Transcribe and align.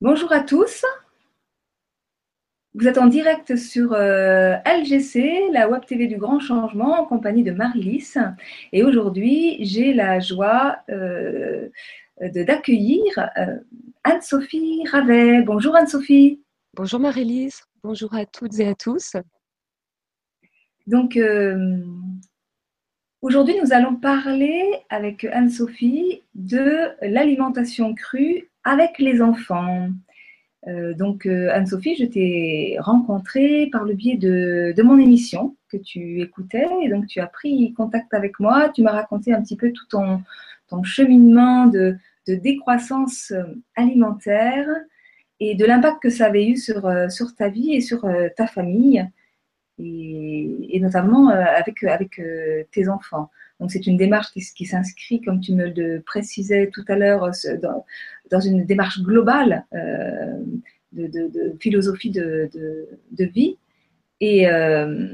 Bonjour 0.00 0.30
à 0.32 0.38
tous. 0.38 0.84
Vous 2.74 2.86
êtes 2.86 2.98
en 2.98 3.06
direct 3.06 3.56
sur 3.56 3.94
euh, 3.94 4.54
LGC, 4.64 5.50
la 5.50 5.68
Web 5.68 5.86
TV 5.86 6.06
du 6.06 6.18
Grand 6.18 6.38
Changement, 6.38 7.00
en 7.00 7.04
compagnie 7.04 7.42
de 7.42 7.50
Marie-Lys. 7.50 8.16
Et 8.72 8.84
aujourd'hui, 8.84 9.56
j'ai 9.64 9.92
la 9.92 10.20
joie 10.20 10.78
euh, 10.88 11.68
d'accueillir 12.20 13.02
euh, 13.38 13.58
Anne-Sophie 14.04 14.84
Ravet. 14.88 15.42
Bonjour 15.42 15.74
Anne-Sophie. 15.74 16.40
Bonjour 16.76 17.00
Marie-Lys. 17.00 17.64
Bonjour 17.82 18.14
à 18.14 18.24
toutes 18.24 18.60
et 18.60 18.68
à 18.68 18.76
tous. 18.76 19.16
Donc, 20.86 21.18
aujourd'hui, 23.20 23.56
nous 23.60 23.72
allons 23.72 23.96
parler 23.96 24.62
avec 24.90 25.24
Anne-Sophie 25.24 26.22
de 26.36 26.92
l'alimentation 27.02 27.96
crue 27.96 28.48
avec 28.68 28.98
les 28.98 29.22
enfants. 29.22 29.88
Euh, 30.66 30.92
donc, 30.92 31.26
euh, 31.26 31.48
Anne-Sophie, 31.52 31.96
je 31.96 32.04
t'ai 32.04 32.76
rencontrée 32.80 33.68
par 33.72 33.84
le 33.84 33.94
biais 33.94 34.16
de, 34.16 34.82
mon 34.82 34.98
émission 34.98 35.56
que 35.70 35.76
tu 35.76 36.20
écoutais. 36.20 36.66
Et 36.82 36.88
donc, 36.88 37.06
tu 37.06 37.20
as 37.20 37.26
pris 37.26 37.72
contact 37.72 38.12
avec 38.12 38.38
moi. 38.40 38.68
Tu 38.68 38.82
m'as 38.82 38.92
raconté 38.92 39.32
un 39.32 39.42
petit 39.42 39.56
peu 39.56 39.72
tout 39.72 39.86
ton, 39.86 40.22
cheminement 40.82 41.66
de, 41.66 41.96
décroissance 42.26 43.30
euh, 43.30 43.44
alimentaire 43.74 44.66
et 45.40 45.54
de 45.54 45.64
l'impact 45.64 46.02
que 46.02 46.10
ça 46.10 46.26
avait 46.26 46.46
eu 46.46 46.56
sur, 46.56 46.90
sur 47.10 47.34
ta 47.34 47.48
vie 47.48 47.72
et 47.72 47.80
sur 47.80 48.04
ta 48.36 48.46
famille, 48.48 49.08
et, 49.78 50.78
notamment 50.80 51.28
avec 51.28 52.20
tes 52.72 52.88
enfants. 52.88 53.30
Donc, 53.60 53.72
c'est 53.72 53.86
une 53.86 53.96
démarche 53.96 54.28
qui, 54.32 54.66
s'inscrit, 54.66 55.20
comme 55.20 55.40
tu 55.40 55.52
me 55.52 55.68
le 55.68 56.00
précisais 56.00 56.70
tout 56.72 56.84
à 56.88 56.96
l'heure, 56.96 57.30
dans, 58.30 58.40
une 58.40 58.64
démarche 58.64 59.02
globale 59.02 59.66
euh, 59.74 60.38
de, 60.92 61.56
philosophie 61.60 62.10
de, 62.10 62.48
vie. 63.18 63.56
Et 64.20 64.48
euh, 64.48 65.08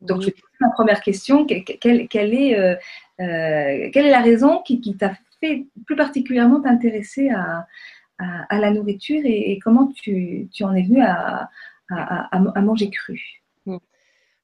donc, 0.00 0.22
je 0.22 0.30
ma 0.60 0.70
première 0.70 1.02
question 1.02 1.44
quelle, 1.44 2.00
est, 2.00 2.58
euh, 2.58 2.76
quelle 3.18 4.06
est 4.06 4.10
la 4.10 4.22
raison 4.22 4.62
qui, 4.62 4.96
t'a 4.96 5.14
fait 5.40 5.66
plus 5.86 5.96
particulièrement 5.96 6.60
t'intéresser 6.62 7.28
à, 7.28 7.66
la 8.50 8.70
nourriture 8.70 9.20
et, 9.24 9.58
comment 9.62 9.88
tu, 9.88 10.48
en 10.62 10.74
es 10.74 10.82
venu 10.82 11.02
à 11.02 11.50
manger 12.62 12.88
cru? 12.88 13.43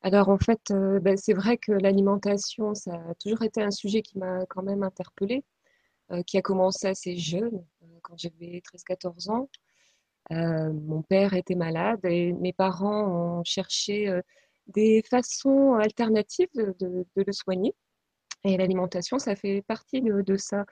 Alors 0.02 0.30
en 0.30 0.38
fait, 0.38 0.70
euh, 0.70 0.98
ben, 1.00 1.16
c'est 1.16 1.34
vrai 1.34 1.58
que 1.58 1.72
l'alimentation, 1.72 2.74
ça 2.74 2.94
a 2.94 3.14
toujours 3.16 3.42
été 3.42 3.62
un 3.62 3.70
sujet 3.70 4.02
qui 4.02 4.18
m'a 4.18 4.46
quand 4.46 4.62
même 4.62 4.82
interpellée, 4.82 5.44
euh, 6.12 6.22
qui 6.22 6.38
a 6.38 6.42
commencé 6.42 6.88
assez 6.88 7.16
jeune, 7.16 7.64
euh, 7.82 7.86
quand 8.02 8.16
j'avais 8.18 8.62
13-14 8.64 9.30
ans. 9.30 9.48
mon 10.30 11.02
père 11.02 11.34
était 11.34 11.54
malade 11.54 12.00
et 12.04 12.32
mes 12.32 12.52
parents 12.52 13.40
ont 13.40 13.44
cherché 13.44 14.20
des 14.68 15.02
façons 15.10 15.74
alternatives 15.74 16.48
de, 16.54 17.06
le 17.16 17.32
soigner. 17.32 17.74
Et 18.44 18.56
l'alimentation, 18.56 19.18
ça 19.18 19.36
fait 19.36 19.62
partie 19.62 20.02
de, 20.02 20.36
ça. 20.36 20.66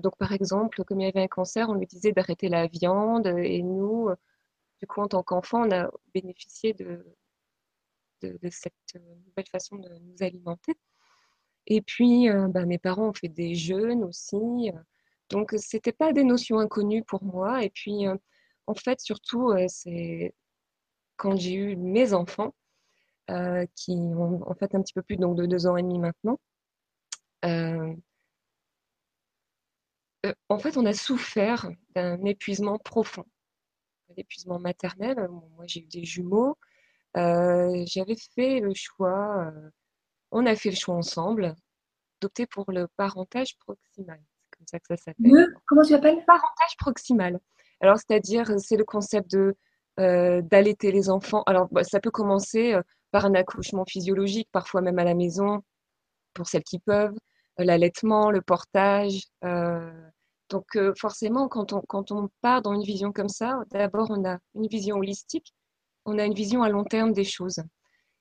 donc 0.00 0.16
par 0.18 0.32
exemple, 0.32 0.84
comme 0.84 1.00
il 1.00 1.04
y 1.06 1.08
avait 1.08 1.22
un 1.22 1.28
cancer, 1.28 1.68
on 1.70 1.74
lui 1.74 1.86
disait 1.86 2.12
d'arrêter 2.12 2.48
la 2.48 2.66
viande 2.66 3.28
et 3.38 3.62
nous, 3.62 4.10
du 4.80 4.86
coup, 4.86 5.00
en 5.02 5.08
tant 5.08 5.22
qu'enfant, 5.22 5.66
on 5.66 5.72
a 5.72 5.90
bénéficié 6.14 6.74
de, 6.74 7.04
de, 8.22 8.38
cette 8.50 8.72
euh, 8.96 9.14
nouvelle 9.26 9.46
façon 9.50 9.76
de 9.76 9.88
nous 9.88 10.22
alimenter. 10.22 10.74
Et 11.66 11.82
puis, 11.82 12.28
euh, 12.28 12.48
bah, 12.48 12.64
mes 12.66 12.78
parents 12.78 13.08
ont 13.08 13.14
fait 13.14 13.28
des 13.28 13.54
jeûnes 13.54 14.04
aussi. 14.04 14.36
Euh, 14.36 14.72
donc, 15.30 15.52
ce 15.52 15.76
n'était 15.76 15.92
pas 15.92 16.12
des 16.12 16.24
notions 16.24 16.58
inconnues 16.58 17.04
pour 17.04 17.22
moi. 17.22 17.62
Et 17.64 17.70
puis, 17.70 18.06
en 18.66 18.74
fait, 18.74 19.00
surtout, 19.00 19.52
c'est 19.68 20.34
quand 21.16 21.36
j'ai 21.36 21.54
eu 21.54 21.76
mes 21.76 22.14
enfants, 22.14 22.54
qui 23.74 23.92
ont 23.92 24.40
en 24.48 24.54
fait 24.54 24.74
un 24.74 24.80
petit 24.80 24.94
peu 24.94 25.02
plus 25.02 25.16
donc, 25.18 25.36
de 25.36 25.44
deux 25.44 25.66
ans 25.66 25.76
et 25.76 25.82
demi 25.82 25.98
maintenant. 25.98 26.38
en 30.48 30.58
fait, 30.58 30.78
on 30.78 30.86
a 30.86 30.94
souffert 30.94 31.68
d'un 31.94 32.24
épuisement 32.24 32.78
profond, 32.78 33.26
un 34.10 34.14
épuisement 34.16 34.58
maternel. 34.58 35.28
Moi, 35.28 35.66
j'ai 35.66 35.80
eu 35.80 35.86
des 35.86 36.04
jumeaux. 36.04 36.56
Euh, 37.18 37.84
j'avais 37.86 38.16
fait 38.34 38.60
le 38.60 38.72
choix, 38.74 39.46
euh, 39.46 39.70
on 40.30 40.46
a 40.46 40.54
fait 40.54 40.70
le 40.70 40.76
choix 40.76 40.94
ensemble, 40.94 41.54
d'opter 42.20 42.46
pour 42.46 42.70
le 42.70 42.86
parentage 42.96 43.56
proximal. 43.58 44.20
C'est 44.20 44.58
comme 44.58 44.66
ça 44.66 44.78
que 44.78 44.86
ça 44.88 44.96
s'appelle. 44.96 45.46
comment 45.66 45.82
tu 45.82 45.92
l'appelles? 45.92 46.24
Parentage 46.26 46.76
proximal. 46.78 47.40
Alors, 47.80 47.96
c'est-à-dire, 47.96 48.52
c'est 48.58 48.76
le 48.76 48.84
concept 48.84 49.30
de 49.32 49.56
euh, 50.00 50.42
d'allaiter 50.42 50.92
les 50.92 51.10
enfants. 51.10 51.42
Alors, 51.46 51.68
bah, 51.72 51.82
ça 51.82 51.98
peut 52.00 52.10
commencer 52.10 52.76
par 53.10 53.24
un 53.24 53.34
accouchement 53.34 53.84
physiologique, 53.84 54.48
parfois 54.52 54.80
même 54.80 54.98
à 54.98 55.04
la 55.04 55.14
maison, 55.14 55.62
pour 56.34 56.46
celles 56.46 56.62
qui 56.62 56.78
peuvent, 56.78 57.16
l'allaitement, 57.58 58.30
le 58.30 58.42
portage. 58.42 59.22
donc, 60.50 60.78
forcément, 60.96 61.48
quand 61.48 61.72
on, 61.72 61.80
quand 61.88 62.12
on 62.12 62.28
part 62.42 62.62
dans 62.62 62.74
une 62.74 62.84
vision 62.84 63.12
comme 63.12 63.28
ça, 63.28 63.60
d'abord, 63.70 64.08
on 64.10 64.24
a 64.24 64.38
une 64.54 64.68
vision 64.68 64.96
holistique 64.96 65.52
on 66.04 66.18
a 66.18 66.24
une 66.24 66.34
vision 66.34 66.62
à 66.62 66.68
long 66.68 66.84
terme 66.84 67.12
des 67.12 67.24
choses. 67.24 67.62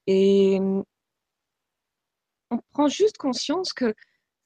Et 0.08 0.58
hum, 0.60 0.84
on 2.50 2.60
prend 2.72 2.88
juste 2.88 3.18
conscience 3.18 3.74
que 3.74 3.94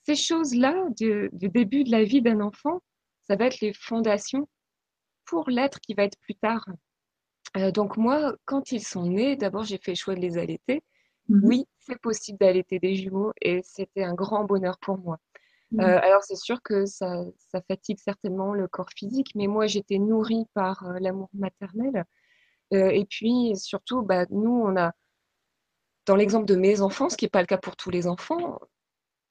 ces 0.03 0.15
choses-là, 0.15 0.87
du, 0.97 1.29
début 1.33 1.83
de 1.83 1.91
la 1.91 2.03
vie 2.03 2.21
d'un 2.21 2.41
enfant, 2.41 2.81
ça 3.27 3.35
va 3.35 3.45
être 3.45 3.59
les 3.61 3.73
fondations 3.73 4.49
pour 5.25 5.49
l'être 5.49 5.79
qui 5.79 5.93
va 5.93 6.03
être 6.03 6.17
plus 6.19 6.35
tard. 6.35 6.65
Euh, 7.57 7.71
donc 7.71 7.97
moi, 7.97 8.35
quand 8.45 8.71
ils 8.71 8.83
sont 8.83 9.05
nés, 9.05 9.35
d'abord 9.35 9.63
j'ai 9.63 9.77
fait 9.77 9.91
le 9.91 9.97
choix 9.97 10.15
de 10.15 10.19
les 10.19 10.37
allaiter. 10.37 10.83
Mhm. 11.29 11.41
Oui, 11.43 11.65
c'est 11.79 11.99
possible 11.99 12.39
d'allaiter 12.39 12.79
des 12.79 12.95
jumeaux 12.95 13.31
et 13.41 13.61
c'était 13.63 14.03
un 14.03 14.15
grand 14.15 14.43
bonheur 14.45 14.77
pour 14.79 14.97
moi. 14.97 15.17
Mhm. 15.71 15.79
Euh, 15.81 15.99
alors 16.01 16.23
c'est 16.23 16.35
sûr 16.35 16.61
que 16.61 16.85
ça, 16.85 17.23
fatigue 17.67 17.99
certainement 17.99 18.53
le 18.53 18.67
corps 18.67 18.89
physique, 18.95 19.31
mais 19.35 19.47
moi 19.47 19.67
j'étais 19.67 19.99
nourrie 19.99 20.45
par 20.53 20.85
euh, 20.85 20.99
l'amour 20.99 21.29
maternel 21.33 21.91
euh, 21.95 22.03
et 22.71 23.05
puis 23.05 23.53
surtout, 23.57 24.01
bah, 24.01 24.25
nous, 24.29 24.63
on 24.65 24.77
a, 24.77 24.93
dans 26.05 26.15
l'exemple 26.15 26.45
de 26.45 26.55
mes 26.55 26.81
enfants, 26.81 27.09
ce 27.09 27.17
qui 27.17 27.25
n'est 27.25 27.29
pas 27.29 27.41
le 27.41 27.47
cas 27.47 27.57
pour 27.57 27.75
tous 27.75 27.89
les 27.89 28.07
enfants, 28.07 28.59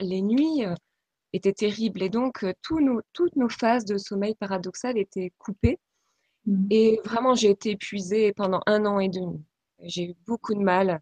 les 0.00 0.22
nuits 0.22 0.64
euh, 0.64 0.74
étaient 1.32 1.52
terribles. 1.52 2.02
Et 2.02 2.08
donc, 2.08 2.44
euh, 2.44 2.52
nos, 2.70 3.00
toutes 3.12 3.36
nos 3.36 3.48
phases 3.48 3.84
de 3.84 3.98
sommeil 3.98 4.34
paradoxal 4.34 4.98
étaient 4.98 5.32
coupées. 5.38 5.78
Mmh. 6.46 6.66
Et 6.70 7.00
vraiment, 7.04 7.34
j'ai 7.34 7.50
été 7.50 7.70
épuisée 7.70 8.32
pendant 8.32 8.60
un 8.66 8.86
an 8.86 9.00
et 9.00 9.08
demi. 9.08 9.44
J'ai 9.80 10.10
eu 10.10 10.14
beaucoup 10.26 10.54
de 10.54 10.60
mal 10.60 11.00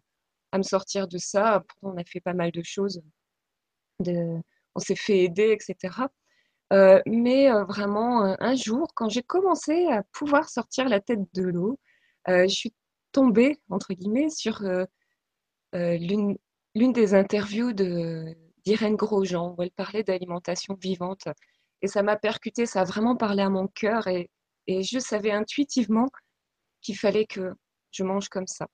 à 0.51 0.57
me 0.57 0.63
sortir 0.63 1.07
de 1.07 1.17
ça. 1.17 1.63
Pourtant, 1.67 1.95
on 1.95 1.97
a 1.97 2.03
fait 2.03 2.21
pas 2.21 2.33
mal 2.33 2.51
de 2.51 2.63
choses. 2.63 3.01
De, 3.99 4.41
on 4.75 4.79
s'est 4.79 4.95
fait 4.95 5.19
aider, 5.19 5.51
etc. 5.51 6.07
mais 7.05 7.49
vraiment, 7.67 8.35
un 8.39 8.55
jour, 8.55 8.93
quand 8.95 9.09
j'ai 9.09 9.23
commencé 9.23 9.87
à 9.87 10.03
pouvoir 10.13 10.49
sortir 10.49 10.87
la 10.87 11.01
tête 11.01 11.21
de 11.33 11.43
l'eau, 11.43 11.77
euh, 11.77 11.88
je 12.27 12.47
suis 12.47 12.73
tombée, 13.11 13.59
entre 13.69 13.93
guillemets, 13.93 14.29
sur 14.29 14.61
euh, 14.63 14.85
euh, 15.75 15.97
l'une 15.97 16.93
des 16.93 17.13
interviews 17.13 17.73
d'Irène 17.73 18.95
Grosjean, 18.95 19.55
où 19.57 19.63
elle 19.63 19.71
parlait 19.71 20.03
d'alimentation 20.03 20.75
vivante. 20.75 21.27
Et 21.81 21.87
ça 21.87 22.03
m'a 22.03 22.17
percuté, 22.17 22.65
ça 22.65 22.81
a 22.81 22.83
vraiment 22.85 23.15
parlé 23.15 23.41
à 23.41 23.49
mon 23.49 23.67
cœur 23.67 24.07
et, 24.07 24.29
je 24.67 24.99
savais 24.99 25.31
intuitivement 25.31 26.07
qu'il 26.81 26.95
fallait 26.95 27.25
que 27.25 27.55
je 27.91 28.03
mange 28.03 28.29
comme 28.29 28.45
ça. 28.45 28.67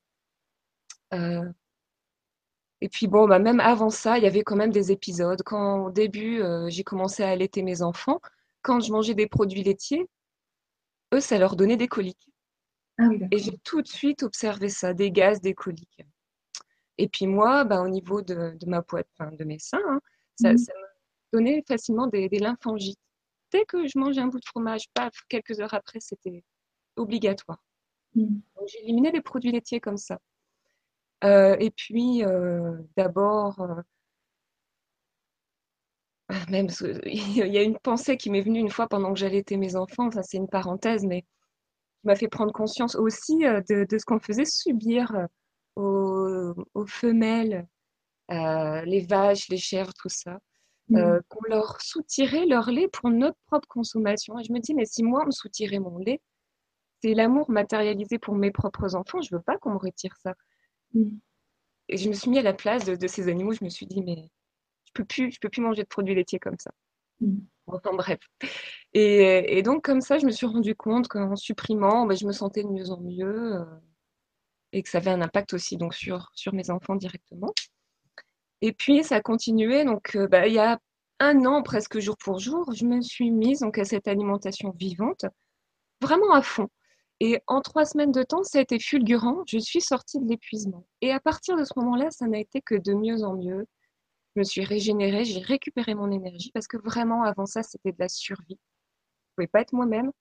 et 2.81 2.89
puis 2.89 3.07
bon, 3.07 3.28
bah 3.28 3.39
même 3.39 3.61
avant 3.61 3.89
ça, 3.89 4.17
il 4.17 4.25
y 4.25 4.28
avait 4.28 4.44
quand 4.44 4.57
même 4.57 4.72
des 4.72 4.91
épisodes. 4.91 5.41
Quand 5.45 5.85
au 5.85 5.91
début, 5.91 6.41
j'ai 6.67 6.84
commencé 6.84 7.23
à 7.23 7.29
allaiter 7.29 7.64
mes 7.64 7.81
enfants, 7.81 8.19
quand 8.61 8.81
je 8.81 8.91
mangeais 8.91 9.14
des 9.14 9.28
produits 9.28 9.64
laitiers, 9.64 10.05
eux, 11.14 11.22
ça 11.22 11.37
leur 11.37 11.55
donnait 11.55 11.78
des 11.78 11.87
coliques. 11.87 12.28
Ah 12.97 13.09
et 13.31 13.37
j'ai 13.37 13.57
tout 13.63 13.81
de 13.81 13.87
suite 13.87 14.23
observé 14.23 14.69
ça, 14.69 14.93
des 14.93 15.11
gaz, 15.11 15.41
des 15.41 15.53
coliques. 15.53 16.05
Et 16.97 17.09
puis 17.09 17.27
moi, 17.27 17.65
bah, 17.65 17.81
au 17.81 17.89
niveau 17.89 18.21
de, 18.21 18.57
ma 18.65 18.81
poitrine, 18.81 19.35
de 19.35 19.43
mes 19.43 19.59
seins, 19.59 19.79
hein, 19.85 19.99
ça, 20.35 20.53
mmh. 20.53 20.57
ça, 20.57 20.73
me 20.73 21.37
donnait 21.37 21.63
facilement 21.67 22.07
des, 22.07 22.29
lymphangites. 22.29 22.99
Dès 23.51 23.65
que 23.65 23.85
je 23.87 23.97
mangeais 23.97 24.21
un 24.21 24.27
bout 24.27 24.39
de 24.39 24.45
fromage, 24.45 24.85
paf, 24.93 25.13
quelques 25.27 25.59
heures 25.59 25.73
après, 25.73 25.99
c'était 25.99 26.43
obligatoire. 26.95 27.61
Donc 28.15 28.67
j'ai 28.67 28.81
éliminé 28.83 29.11
les 29.11 29.21
produits 29.21 29.51
laitiers 29.51 29.81
comme 29.81 29.97
ça. 29.97 30.19
Euh, 31.23 31.55
et 31.59 31.71
puis, 31.71 32.23
euh, 32.23 32.77
d'abord, 32.95 33.59
euh, 33.61 33.81
même 36.49 36.67
il 37.05 37.37
y 37.37 37.57
a 37.57 37.63
une 37.63 37.77
pensée 37.77 38.17
qui 38.17 38.29
m'est 38.29 38.41
venue 38.41 38.59
une 38.59 38.69
fois 38.69 38.87
pendant 38.87 39.13
que 39.13 39.19
j'allaitais 39.19 39.57
mes 39.57 39.75
enfants, 39.75 40.11
ça 40.11 40.23
c'est 40.23 40.37
une 40.37 40.47
parenthèse, 40.47 41.05
mais 41.05 41.25
m'a 42.05 42.16
fait 42.16 42.28
prendre 42.28 42.52
conscience 42.52 42.96
aussi 42.96 43.46
euh, 43.46 43.61
de, 43.69 43.97
ce 43.97 44.05
qu'on 44.05 44.19
faisait 44.19 44.46
subir 44.46 45.28
euh, 45.78 46.53
aux, 46.73 46.85
femelles, 46.87 47.67
euh, 48.31 48.81
les 48.85 49.02
vaches, 49.02 49.49
les 49.49 49.57
chèvres, 49.57 49.93
tout 49.99 50.09
ça. 50.09 50.40
mm. 50.90 51.19
qu'on 51.28 51.47
leur 51.47 51.81
soutirait 51.81 52.46
leur 52.46 52.72
lait 52.72 52.87
pour 52.87 53.09
notre 53.09 53.37
propre 53.47 53.67
consommation. 53.67 54.40
Et 54.40 54.43
je 54.43 54.53
me 54.53 54.59
dis, 54.59 54.73
mais 54.73 54.85
si 54.85 55.03
moi, 55.03 55.22
on 55.23 55.28
me 55.28 55.31
soutirait 55.31 55.79
mon 55.79 55.97
lait, 55.97 56.22
c'est 57.02 57.13
l'amour 57.13 57.49
matérialisé 57.49 58.19
pour 58.19 58.35
mes 58.35 58.52
propres 58.52 58.96
enfants, 58.96 59.22
je 59.22 59.35
veux 59.35 59.41
pas 59.41 59.57
qu'on 59.57 59.72
me 59.72 59.78
retire 59.78 60.16
ça. 60.22 60.34
Mm. 60.93 61.17
Et 61.90 61.97
je 61.97 62.09
me 62.09 62.13
suis 62.13 62.31
mis 62.31 62.40
à 62.40 62.43
la 62.43 62.53
place 62.53 62.85
de, 62.85 63.07
ces 63.07 63.28
animaux, 63.28 63.52
je 63.52 63.63
me 63.63 63.69
suis 63.69 63.85
dit, 63.85 64.02
mais 64.02 64.29
je 64.85 64.91
peux 64.93 65.05
plus, 65.05 65.31
je 65.31 65.40
peux 65.40 65.49
plus 65.49 65.61
manger 65.61 65.84
de 65.84 65.87
produits 65.87 66.16
laitiers 66.16 66.40
comme 66.40 66.57
ça. 66.57 66.72
Mm. 67.22 67.37
Enfin 67.67 67.94
bref. 67.94 68.20
Et, 68.94 69.62
donc 69.64 69.84
comme 69.84 70.02
ça, 70.02 70.17
je 70.17 70.26
me 70.26 70.32
suis 70.32 70.46
rendu 70.46 70.76
compte 70.76 71.08
qu'en 71.08 71.35
supprimant, 71.35 72.06
bah, 72.06 72.16
je 72.16 72.26
me 72.26 72.32
sentais 72.32 72.64
de 72.64 72.70
mieux 72.70 72.91
en 72.91 73.02
mieux 73.02 73.56
euh, 73.56 73.66
et 74.72 74.84
que 74.84 74.90
ça 74.90 75.00
avait 75.00 75.12
un 75.12 75.22
impact 75.22 75.53
aussi 75.53 75.78
donc 75.78 75.94
sur, 75.94 76.29
sur 76.34 76.53
mes 76.53 76.70
enfants 76.70 76.96
directement. 76.96 77.53
Et 78.62 78.72
puis 78.73 79.03
ça 79.03 79.17
a 79.17 79.22
continué. 79.22 79.84
Donc 79.84 80.16
euh, 80.16 80.28
bah, 80.28 80.47
il 80.47 80.53
y 80.53 80.59
a 80.59 80.79
un 81.20 81.46
an, 81.46 81.64
presque 81.64 82.00
jour 82.00 82.17
pour 82.17 82.40
jour, 82.40 82.72
je 82.73 82.85
me 82.85 83.02
suis 83.02 83.32
mise 83.32 83.62
donc, 83.62 83.78
à 83.78 83.85
cette 83.85 84.08
alimentation 84.08 84.72
vivante, 84.72 85.26
vraiment 86.02 86.34
à 86.34 86.41
fond. 86.41 86.67
Et 87.22 87.40
en 87.47 87.62
trois 87.62 87.85
semaines 87.85 88.12
de 88.12 88.23
temps, 88.23 88.44
ça 88.44 88.58
a 88.59 88.62
été 88.62 88.78
fulgurant. 88.79 89.44
Je 89.47 89.58
suis 89.58 89.82
sortie 89.82 90.20
de 90.20 90.28
l'épuisement. 90.28 90.85
Et 91.02 91.12
à 91.12 91.20
partir 91.22 91.56
de 91.56 91.64
ce 91.64 91.72
moment-là, 91.78 92.12
ça 92.12 92.28
n'a 92.28 92.40
été 92.40 92.62
que 92.62 92.76
de 92.76 92.94
mieux 92.94 93.23
en 93.23 93.35
mieux. 93.35 93.66
Je 94.35 94.40
me 94.41 94.43
suis 94.43 94.64
régénérée, 94.64 95.23
j'ai 95.23 95.40
récupéré 95.40 95.96
mon 95.96 96.11
énergie 96.11 96.52
parce 96.53 96.67
que 96.67 96.78
vraiment, 96.78 97.23
avant 97.23 97.46
ça, 97.46 97.64
c'était 97.64 97.91
de 97.91 97.99
la 97.99 98.09
survie. 98.09 98.59
Je 98.59 99.35
pouvais 99.35 99.47
pas 99.47 99.61
être 99.61 99.73
moi-même. 99.73 100.11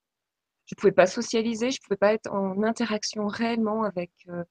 Je 0.67 0.75
pouvais 0.77 0.93
pas 0.93 1.07
socialiser. 1.07 1.71
Je 1.71 1.81
pouvais 1.83 1.97
pas 1.97 2.13
être 2.15 2.31
en 2.33 2.63
interaction 2.63 3.27
réellement 3.27 3.83
avec 3.83 4.13
euh, 4.29 4.45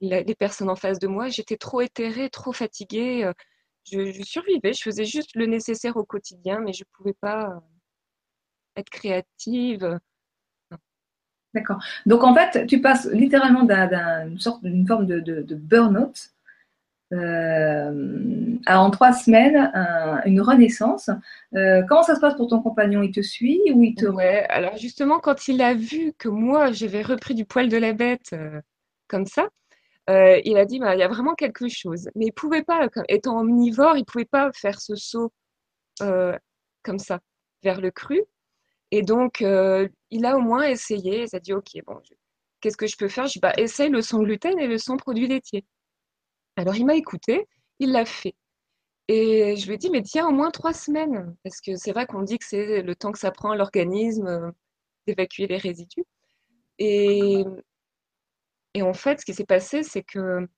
les 0.00 0.34
personnes 0.34 0.70
en 0.70 0.76
face 0.76 0.98
de 0.98 1.06
moi. 1.08 1.28
J'étais 1.28 1.58
trop 1.58 1.82
éthérée, 1.82 2.30
trop 2.30 2.52
fatiguée. 2.52 3.24
Euh, 3.24 3.32
je, 3.84 4.22
survivais. 4.22 4.72
Je 4.72 4.82
faisais 4.82 5.04
juste 5.04 5.34
le 5.34 5.46
nécessaire 5.46 5.96
au 5.96 6.04
quotidien, 6.04 6.60
mais 6.60 6.72
je 6.72 6.84
pouvais 6.92 7.14
pas 7.14 7.50
euh, 7.50 7.60
être 8.76 8.90
créative 8.90 9.98
D'accord. 11.54 11.78
Donc 12.04 12.24
en 12.24 12.34
fait, 12.34 12.66
tu 12.66 12.80
passes 12.80 13.06
littéralement 13.12 13.62
d'une 13.62 14.40
sorte 14.40 14.64
d'une 14.64 14.86
forme 14.86 15.06
de, 15.06 15.54
burn-out 15.54 16.33
euh, 17.12 18.56
en 18.66 18.90
trois 18.90 19.12
semaines 19.12 19.70
une 20.24 20.40
renaissance. 20.40 21.10
Euh, 21.54 21.82
comment 21.88 22.02
ça 22.02 22.14
se 22.14 22.20
passe 22.20 22.34
pour 22.34 22.48
ton 22.48 22.60
compagnon? 22.62 23.02
Il 23.02 23.12
te 23.12 23.20
suit 23.20 23.60
ou 23.72 23.82
il 23.82 23.94
te 23.94 24.06
Ouais. 24.06 24.44
Alors 24.48 24.76
justement, 24.76 25.18
quand 25.20 25.48
il 25.48 25.62
a 25.62 25.74
vu 25.74 26.12
que 26.18 26.28
moi 26.28 26.72
j'avais 26.72 27.02
repris 27.02 27.34
du 27.34 27.44
poil 27.44 27.68
de 27.68 27.76
la 27.76 27.92
bête 27.92 28.30
euh, 28.32 28.60
comme 29.08 29.26
ça, 29.26 29.48
il 30.08 30.56
a 30.58 30.64
dit 30.64 30.78
bah, 30.78 30.94
il 30.94 31.00
y 31.00 31.02
a 31.02 31.08
vraiment 31.08 31.34
quelque 31.34 31.68
chose. 31.68 32.08
Mais 32.14 32.26
il 32.26 32.32
pouvait 32.32 32.62
pas, 32.62 32.88
étant 33.08 33.38
omnivore, 33.40 33.96
il 33.96 34.04
pouvait 34.04 34.24
pas 34.24 34.50
faire 34.52 34.80
ce 34.80 34.94
saut 34.96 35.32
comme 36.82 36.98
ça 36.98 37.20
vers 37.62 37.80
le 37.80 37.90
cru. 37.90 38.22
Et 38.90 39.02
donc, 39.02 39.40
il 40.10 40.26
a 40.26 40.36
au 40.36 40.40
moins 40.40 40.62
essayé. 40.64 41.22
Il 41.22 41.28
s'est 41.28 41.40
dit, 41.40 41.52
OK, 41.52 41.70
bon, 41.86 42.00
qu'est-ce 42.60 42.76
que 42.76 42.86
je 42.86 42.96
peux 42.96 43.08
faire? 43.08 43.26
Je 43.26 43.34
dis, 43.34 43.40
bah, 43.40 43.52
essaye 43.56 43.90
le 43.90 44.02
sans 44.02 44.22
gluten 44.22 44.58
et 44.58 44.66
le 44.66 44.78
sans 44.78 44.96
produits 44.96 45.28
laitiers. 45.28 45.64
Alors, 46.56 46.76
il 46.76 46.86
m'a 46.86 46.94
écouté, 46.94 47.46
il 47.78 47.92
l'a 47.92 48.04
fait. 48.04 48.34
Et 49.08 49.56
je 49.56 49.66
lui 49.66 49.74
ai 49.74 49.78
dit, 49.78 49.90
mais 49.90 50.02
tiens, 50.02 50.28
au 50.28 50.32
moins 50.32 50.50
trois 50.50 50.72
semaines. 50.72 51.36
Parce 51.44 51.60
que 51.60 51.76
c'est 51.76 51.92
vrai 51.92 52.06
qu'on 52.06 52.22
dit 52.22 52.38
que 52.38 52.44
c'est 52.46 52.82
le 52.82 52.94
temps 52.94 53.12
que 53.12 53.18
ça 53.18 53.30
prend 53.30 53.54
l'organisme 53.54 54.26
euh, 54.26 54.50
d'évacuer 55.06 55.46
les 55.46 55.58
résidus. 55.58 56.04
Et, 56.78 57.44
en 58.80 58.94
fait, 58.94 59.20
ce 59.20 59.24
qui 59.24 59.34
s'est 59.34 59.44
passé, 59.44 59.82
c'est 59.82 60.02
que 60.02 60.48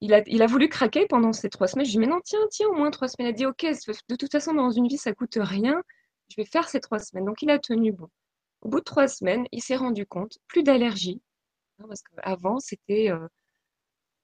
il 0.00 0.12
a, 0.42 0.46
voulu 0.46 0.68
craquer 0.68 1.06
pendant 1.06 1.32
ces 1.32 1.48
trois 1.48 1.68
semaines. 1.68 1.86
Je 1.86 1.92
lui 1.92 1.98
ai 1.98 2.00
dit, 2.00 2.08
mais 2.08 2.12
non, 2.12 2.20
tiens, 2.24 2.40
tiens, 2.50 2.68
au 2.68 2.74
moins 2.74 2.90
trois 2.90 3.06
semaines. 3.08 3.28
Il 3.28 3.30
a 3.30 3.32
dit, 3.34 3.46
OK, 3.46 3.64
de 4.08 4.16
toute 4.16 4.32
façon, 4.32 4.52
dans 4.52 4.70
une 4.70 4.88
vie, 4.88 4.98
ça 4.98 5.12
coûte 5.12 5.38
rien 5.40 5.80
je 6.32 6.42
vais 6.42 6.46
faire 6.46 6.68
ces 6.68 6.80
trois 6.80 6.98
semaines. 6.98 7.24
Donc, 7.24 7.42
il 7.42 7.50
a 7.50 7.58
tenu 7.58 7.92
bon. 7.92 8.08
Au 8.62 8.68
bout 8.68 8.78
de 8.78 8.84
trois 8.84 9.08
semaines, 9.08 9.46
il 9.52 9.62
s'est 9.62 9.76
rendu 9.76 10.06
compte, 10.06 10.38
plus 10.48 10.62
d'allergie. 10.62 11.20
Parce 11.78 12.02
qu'avant, 12.02 12.58
c'était 12.60 13.10
euh, 13.10 13.28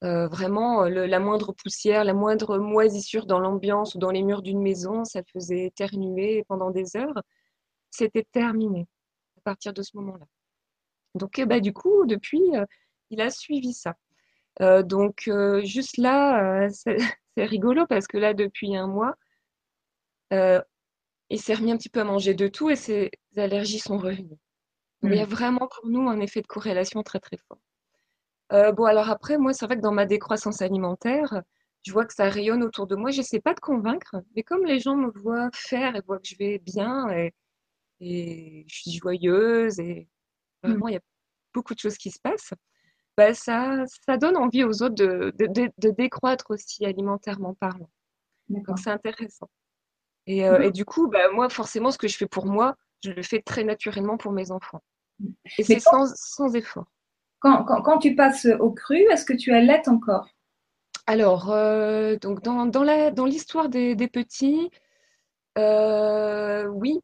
euh, 0.05 0.29
vraiment 0.29 0.85
euh, 0.85 1.07
la 1.07 1.19
moindre 1.19 1.53
poussière, 1.53 2.05
la 2.05 2.15
moindre 2.15 2.59
moisissure 2.59 3.27
dans 3.27 3.41
l'ambiance 3.41 3.95
ou 3.95 3.99
dans 3.99 4.11
les 4.11 4.23
murs 4.23 4.43
d'une 4.43 4.61
maison, 4.61 5.05
ça 5.05 5.23
faisait 5.33 5.65
éternuer 5.65 6.45
pendant 6.49 6.71
des 6.71 6.97
heures. 6.97 7.23
C'était 7.91 8.27
terminé 8.33 8.87
à 9.39 9.41
partir 9.43 9.73
de 9.73 9.83
ce 9.83 9.97
moment-là. 9.97 10.27
Donc, 11.15 11.41
bah, 11.41 11.61
du 11.61 11.73
coup, 11.73 12.07
depuis, 12.07 12.43
il 13.11 13.21
a 13.21 13.31
suivi 13.31 13.73
ça. 13.73 13.95
donc, 14.83 15.31
juste 15.65 15.97
là, 15.97 16.69
c'est 16.71 16.99
rigolo 17.45 17.87
parce 17.87 18.07
que 18.07 18.19
là, 18.19 18.35
depuis 18.35 18.77
un 18.77 18.87
mois, 18.87 19.17
il 20.31 21.41
s'est 21.41 21.55
remis 21.55 21.73
un 21.73 21.77
petit 21.77 21.89
peu 21.89 22.01
à 22.01 22.05
manger 22.05 22.35
de 22.35 22.49
tout 22.49 22.71
et 22.71 22.77
ses 22.77 23.11
allergies 23.37 23.81
sont 23.81 23.99
revenues. 23.99 24.39
Il 25.03 25.15
y 25.15 25.21
a 25.21 25.27
mm. 25.27 25.31
vraiment 25.31 25.69
pour 25.69 25.89
nous 25.89 26.09
un 26.09 26.21
effet 26.21 26.43
de 26.43 26.47
corrélation 26.47 27.03
très 27.03 27.21
très 27.21 27.37
fort. 27.37 27.59
Euh, 28.53 28.73
bon, 28.73 28.85
alors 28.85 29.11
après, 29.11 29.39
moi, 29.39 29.53
c'est 29.53 29.67
vrai 29.67 29.77
que 29.77 29.83
dans 29.83 29.93
ma 29.93 30.07
décroissance 30.07 30.63
alimentaire, 30.63 31.43
je 31.83 31.93
vois 31.93 32.07
que 32.07 32.15
ça 32.15 32.29
rayonne 32.29 32.63
autour 32.63 32.87
de 32.87 32.97
moi. 32.97 33.11
Je 33.11 33.23
sais 33.23 33.41
pas 33.41 33.55
de 33.55 33.61
convaincre, 33.61 34.17
mais 34.35 34.43
comme 34.43 34.65
les 34.65 34.81
gens 34.81 34.97
me 34.97 35.11
voient 35.11 35.51
faire 35.53 35.97
et 35.97 36.01
voient 36.07 36.19
que 36.19 36.29
je 36.29 36.37
vais 36.37 36.59
bien 36.59 37.09
et, 37.11 37.35
je 38.01 38.75
suis 38.75 38.93
joyeuse 38.93 39.81
et 39.81 40.09
vraiment, 40.63 40.87
mm. 40.87 40.91
il 40.91 40.93
y 40.95 40.97
a 40.97 41.01
beaucoup 41.53 41.75
de 41.75 41.81
choses 41.81 41.97
qui 41.97 42.11
se 42.11 42.21
passent, 42.21 42.55
bah, 43.17 43.35
ça, 43.35 43.83
ça 44.07 44.17
donne 44.17 44.37
envie 44.37 44.63
aux 44.63 44.83
autres 44.83 44.95
de, 44.95 45.35
de, 45.37 45.71
de 45.77 45.91
décroître 45.91 46.51
aussi 46.51 46.87
alimentairement 46.87 47.55
parlant. 47.55 47.91
Donc, 48.49 48.79
c'est 48.79 48.91
intéressant. 48.91 49.51
Euh, 50.29 50.61
et, 50.61 50.71
du 50.71 50.85
coup, 50.85 51.09
bah, 51.09 51.31
moi, 51.33 51.49
forcément, 51.49 51.91
ce 51.91 51.99
que 51.99 52.09
je 52.09 52.17
fais 52.17 52.27
pour 52.27 52.47
moi, 52.47 52.77
je 53.03 53.11
le 53.11 53.23
fais 53.23 53.41
très 53.41 53.65
naturellement 53.65 54.17
pour 54.17 54.33
mes 54.33 54.51
enfants. 54.51 54.83
Et 55.59 55.65
c'est 55.65 55.81
sans, 55.81 56.15
sans, 56.15 56.55
effort. 56.55 56.87
Quand, 57.41 57.65
quand, 57.65 57.83
quand, 57.83 57.99
tu 57.99 58.15
passes 58.15 58.47
au 58.59 58.73
cru, 58.73 58.99
est-ce 59.13 59.25
que 59.25 59.33
tu 59.33 59.53
allaites 59.53 59.89
encore? 59.89 60.29
Alors, 61.07 61.51
euh, 61.51 62.17
donc 62.17 62.43
dans, 62.43 62.67
dans, 62.67 62.83
la, 62.85 63.11
dans 63.11 63.25
l'histoire 63.25 63.69
des, 63.69 63.95
des, 63.95 64.09
petits, 64.09 64.71
euh, 65.57 66.67
oui, 66.67 67.01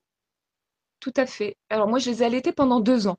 tout 1.00 1.12
à 1.16 1.26
fait. 1.26 1.56
Alors 1.70 1.88
moi, 1.88 1.98
je 1.98 2.10
les 2.10 2.22
ai 2.22 2.26
allaités 2.26 2.52
pendant 2.52 2.80
deux 2.80 3.06
ans. 3.06 3.18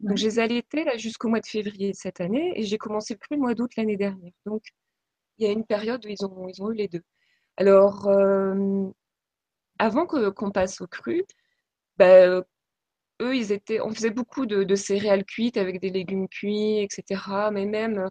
Donc, 0.00 0.16
je 0.18 0.26
les 0.26 0.40
ai 0.40 0.42
allaités 0.42 0.84
là, 0.84 0.96
jusqu'au 0.96 1.28
mois 1.28 1.40
de 1.40 1.46
février 1.46 1.92
cette 1.94 2.20
année 2.20 2.52
et 2.56 2.64
j'ai 2.64 2.78
commencé 2.78 3.14
le 3.14 3.18
cru 3.18 3.36
le 3.36 3.40
mois 3.40 3.54
d'août 3.54 3.70
l'année 3.76 3.96
dernière. 3.96 4.32
Donc, 4.46 4.62
il 5.38 5.46
y 5.46 5.50
a 5.50 5.52
une 5.52 5.64
période 5.64 6.04
où 6.04 6.08
ils 6.08 6.24
ont, 6.24 6.48
ils 6.48 6.62
ont 6.62 6.70
eu 6.72 6.74
les 6.76 6.88
deux. 6.88 7.02
Alors, 7.56 8.08
avant 9.78 10.06
qu'on 10.06 10.50
passe 10.50 10.80
au 10.80 10.86
cru, 10.86 11.24
bah, 11.96 12.42
eux, 13.22 13.36
ils 13.36 13.52
étaient, 13.52 13.80
on 13.80 13.90
faisait 13.92 14.10
beaucoup 14.10 14.46
de, 14.46 14.74
céréales 14.74 15.24
cuites 15.24 15.56
avec 15.56 15.80
des 15.80 15.90
légumes 15.90 16.28
cuits, 16.28 16.80
etc. 16.80 17.50
Mais 17.52 17.66
même, 17.66 18.10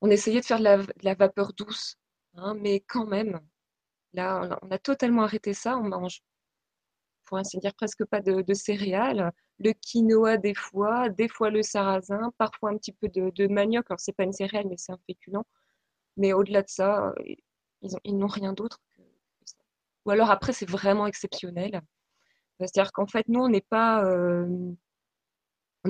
on 0.00 0.10
essayait 0.10 0.40
de 0.40 0.44
faire 0.46 0.58
de 0.58 0.64
la, 1.02 1.14
vapeur 1.14 1.52
douce. 1.54 1.96
Hein, 2.34 2.54
mais 2.60 2.80
quand 2.80 3.06
même, 3.06 3.40
là, 4.12 4.58
on 4.62 4.70
a 4.70 4.78
totalement 4.78 5.22
arrêté 5.22 5.54
ça. 5.54 5.78
On 5.78 5.84
mange, 5.88 6.22
pour 7.24 7.38
ainsi 7.38 7.58
dire, 7.58 7.74
presque 7.74 8.04
pas 8.06 8.20
de, 8.20 8.54
céréales. 8.54 9.32
Le 9.60 9.72
quinoa 9.72 10.36
des 10.36 10.54
fois, 10.54 11.08
des 11.08 11.28
fois 11.28 11.50
le 11.50 11.62
sarrasin, 11.62 12.32
parfois 12.38 12.70
un 12.70 12.76
petit 12.78 12.92
peu 12.92 13.08
de, 13.08 13.46
manioc. 13.48 13.86
Alors, 13.90 14.00
c'est 14.00 14.12
pas 14.12 14.24
une 14.24 14.32
céréale, 14.32 14.66
mais 14.68 14.76
c'est 14.76 14.92
un 14.92 14.98
féculent. 15.06 15.44
Mais 16.16 16.32
au-delà 16.32 16.62
de 16.62 16.68
ça, 16.68 17.14
ils 18.04 18.18
n'ont 18.18 18.26
rien 18.28 18.52
d'autre 18.52 18.80
ou 20.04 20.10
alors 20.10 20.30
après, 20.30 20.52
c'est 20.52 20.68
vraiment 20.68 21.06
exceptionnel. 21.06 21.80
C'est-à-dire 22.58 22.92
qu'en 22.92 23.06
fait, 23.06 23.26
nous, 23.28 23.40
on 23.40 23.48
n'est 23.48 23.60
pas, 23.68 24.04
euh, 24.04 24.46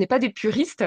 pas 0.08 0.18
des 0.18 0.30
puristes 0.30 0.84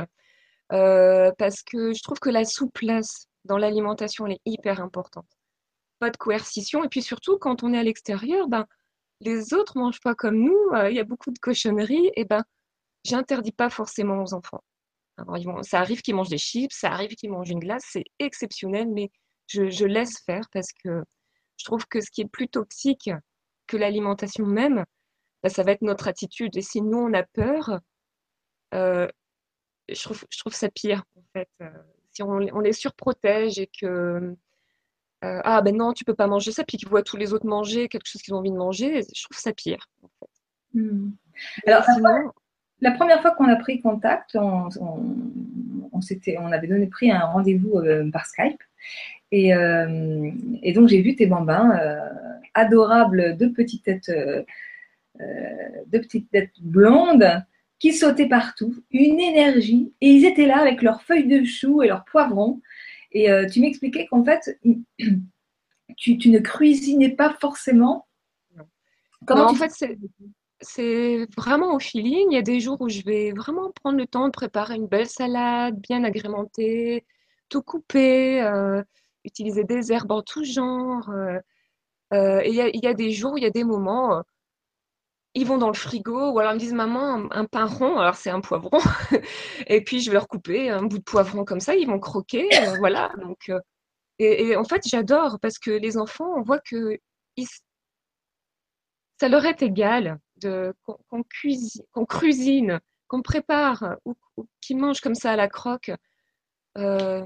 euh, 0.74 1.32
parce 1.38 1.64
que 1.64 1.94
je 1.94 2.04
trouve 2.04 2.20
que 2.20 2.30
la 2.30 2.46
souplesse 2.46 3.28
dans 3.46 3.58
l'alimentation, 3.58 4.26
elle 4.26 4.34
est 4.34 4.42
hyper 4.46 4.82
importante. 4.82 5.28
Pas 6.00 6.10
de 6.10 6.18
coercition. 6.18 6.84
Et 6.84 6.90
puis 6.90 7.02
surtout, 7.02 7.38
quand 7.38 7.64
on 7.64 7.74
est 7.74 7.78
à 7.78 7.84
l'extérieur, 7.84 8.48
ben, 8.48 8.66
les 9.22 9.54
autres 9.54 9.78
mangent 9.78 10.02
pas 10.02 10.16
comme 10.16 10.38
nous. 10.38 10.60
Euh, 10.74 10.90
il 10.90 10.96
y 10.96 11.00
a 11.00 11.04
beaucoup 11.04 11.32
de 11.32 11.40
cochonneries. 11.40 12.12
Et 12.16 12.26
ben, 12.26 12.44
j'interdis 13.06 13.52
pas 13.52 13.70
forcément 13.70 14.22
aux 14.22 14.34
enfants. 14.34 14.64
ça 15.62 15.80
arrive 15.80 16.02
qu'ils 16.02 16.16
mangent 16.16 16.30
des 16.30 16.38
chips, 16.38 16.74
ça 16.74 16.92
arrive 16.92 17.16
qu'ils 17.16 17.32
mangent 17.32 17.50
une 17.50 17.60
glace, 17.60 17.86
c'est 17.88 18.04
exceptionnel, 18.20 18.90
mais 18.90 19.10
je, 19.48 19.86
laisse 19.86 20.20
faire 20.26 20.48
parce 20.52 20.72
que 20.84 21.04
je 21.58 21.66
trouve 21.66 21.86
que 21.88 22.02
ce 22.02 22.12
qui 22.12 22.22
est 22.22 22.28
plus 22.28 22.50
toxique 22.50 23.10
que 23.66 23.78
l'alimentation 23.78 24.46
même, 24.46 24.86
bah, 25.44 25.50
ça 25.50 25.64
va 25.64 25.72
être 25.72 25.82
notre 25.82 26.08
attitude. 26.08 26.56
Et 26.58 26.62
si 26.62 26.82
nous, 26.82 26.98
on 26.98 27.14
a 27.14 27.24
peur, 27.24 27.80
euh, 28.74 29.08
je, 29.90 30.04
trouve, 30.04 30.24
je 30.30 30.40
trouve 30.40 30.54
ça 30.54 30.70
pire, 30.70 31.04
en 31.16 31.24
fait. 31.34 31.50
Euh, 31.62 31.70
si 32.12 32.24
on, 32.24 32.40
les 32.40 32.74
surprotège 32.74 33.60
et 33.60 33.70
que 33.80 34.36
euh, 35.24 35.42
ah 35.44 35.62
ben 35.62 35.76
non, 35.76 35.94
tu 35.94 36.04
peux 36.04 36.16
pas 36.16 36.28
manger 36.28 36.52
ça, 36.52 36.64
puis 36.64 36.78
qu'ils 36.78 36.90
voient 36.90 37.04
tous 37.04 37.18
les 37.18 37.32
auautres 37.34 37.46
manger 37.46 37.88
quelque 37.88 38.08
chose 38.08 38.22
qu'ils 38.22 38.34
ont 38.34 38.38
envie 38.38 38.52
de 38.52 38.58
manger, 38.58 39.02
je 39.02 39.24
trouve 39.24 39.38
ça 39.38 39.54
pire. 39.54 39.88
En 40.02 40.10
fait. 40.20 40.80
Hmm. 40.80 41.12
Alors, 41.68 41.84
la 42.80 42.92
première 42.92 43.22
fois 43.22 43.32
qu'on 43.32 43.48
a 43.48 43.56
pris 43.56 43.82
contact, 43.82 44.36
on, 44.36 44.70
on, 44.80 45.16
on 45.92 46.52
avait 46.52 46.68
donné 46.68 46.88
pris 46.88 47.12
un 47.12 47.26
rendez-vous 47.26 47.82
par 48.12 48.26
Skype. 48.26 48.62
Et, 49.32 49.50
et 49.50 50.74
donc, 50.74 50.88
j'ai 50.88 51.02
vu 51.02 51.16
tes 51.16 51.26
bambins 51.26 51.80
adorables, 52.54 53.38
deux 53.38 53.52
petites 53.54 53.84
têtes, 53.84 54.12
deux 55.88 56.02
petites 56.02 56.30
têtes 56.32 56.54
blondes 56.62 57.44
qui 57.80 57.94
sautaient 57.94 58.28
partout, 58.28 58.76
une 58.92 59.20
énergie, 59.20 59.94
et 60.02 60.10
ils 60.10 60.26
étaient 60.26 60.48
là 60.48 60.60
avec 60.60 60.82
leurs 60.82 61.04
feuilles 61.04 61.28
de 61.28 61.44
chou 61.44 61.84
et 61.84 61.88
leurs 61.88 62.06
poivrons. 62.06 62.62
Et 63.12 63.30
tu 63.52 63.62
m'expliquais 63.62 64.08
qu'en 64.08 64.24
fait, 64.24 64.60
tu, 65.98 66.18
tu, 66.18 66.30
ne 66.30 66.40
cuisinais 66.40 67.16
pas 67.16 67.36
forcément. 67.40 68.08
Comment 69.26 69.48
en 69.48 69.54
fait, 69.54 69.72
c'est 70.62 71.28
vraiment 71.36 71.76
au 71.76 71.80
feeling. 71.80 72.28
Il 72.32 72.36
y 72.36 72.40
a 72.40 72.44
des 72.44 72.60
jours 72.60 72.82
où 72.82 72.90
je 72.90 73.02
vais 73.02 73.32
vraiment 73.32 73.72
prendre 73.72 73.98
le 73.98 74.08
temps 74.08 74.26
de 74.26 74.32
préparer 74.32 74.76
une 74.76 74.88
belle 74.88 75.08
salade, 75.08 75.80
bien 75.80 76.04
agrémentée, 76.04 77.06
tout 77.50 77.62
couper, 77.62 78.42
euh, 78.42 78.82
utiliser 79.24 79.64
des 79.64 79.92
herbes 79.92 80.12
en 80.12 80.22
tout 80.22 80.44
genre. 80.44 81.10
Euh, 81.10 81.40
euh, 82.14 82.42
et 82.44 82.50
il 82.50 82.56
y 82.56 82.62
a, 82.62 82.70
il 82.70 82.84
y 82.84 82.88
a 82.88 82.94
des 82.94 83.12
jours 83.12 83.34
où 83.34 83.38
il 83.38 83.44
y 83.44 83.48
a 83.48 83.52
des 83.52 83.64
moments, 83.64 84.24
ils 85.38 85.46
vont 85.46 85.58
dans 85.58 85.68
le 85.68 85.76
frigo 85.76 86.32
ou 86.32 86.40
alors 86.40 86.52
ils 86.54 86.56
me 86.56 86.60
disent 86.60 86.74
maman 86.74 87.28
un, 87.32 87.46
pain 87.46 87.66
rond, 87.66 87.98
alors 87.98 88.16
c'est 88.16 88.32
un 88.32 88.42
poivron. 88.42 88.80
et 89.68 89.84
puis 89.84 90.02
je 90.02 90.10
vais 90.10 90.16
leur 90.16 90.28
couper 90.28 90.70
un 90.70 90.84
bout 90.84 90.98
de 90.98 91.04
poivron 91.04 91.46
comme 91.46 91.60
ça, 91.60 91.76
ils 91.76 91.88
vont 91.88 92.00
croquer, 92.00 92.50
voilà. 92.80 93.12
Donc 93.22 93.52
et, 94.20 94.48
et, 94.48 94.56
en 94.56 94.64
fait 94.64 94.82
j'adore 94.88 95.40
parce 95.40 95.60
que 95.60 95.72
les 95.72 95.98
enfants, 95.98 96.34
on 96.38 96.42
voit 96.42 96.60
que 96.60 96.98
ils, 97.36 97.48
ça 99.20 99.30
leur 99.30 99.46
est 99.46 99.62
égal 99.62 100.20
de 100.38 100.74
qu'on 100.84 101.24
cuisine, 101.24 101.84
qu'on 101.92 102.06
cuisine, 102.06 102.80
qu'on 103.08 103.22
prépare 103.22 103.98
ou, 104.06 104.16
qu'ils 104.62 104.78
mangent 104.78 105.02
comme 105.02 105.16
ça 105.16 105.32
à 105.32 105.36
la 105.36 105.48
croque. 105.48 105.92
Euh, 106.78 107.26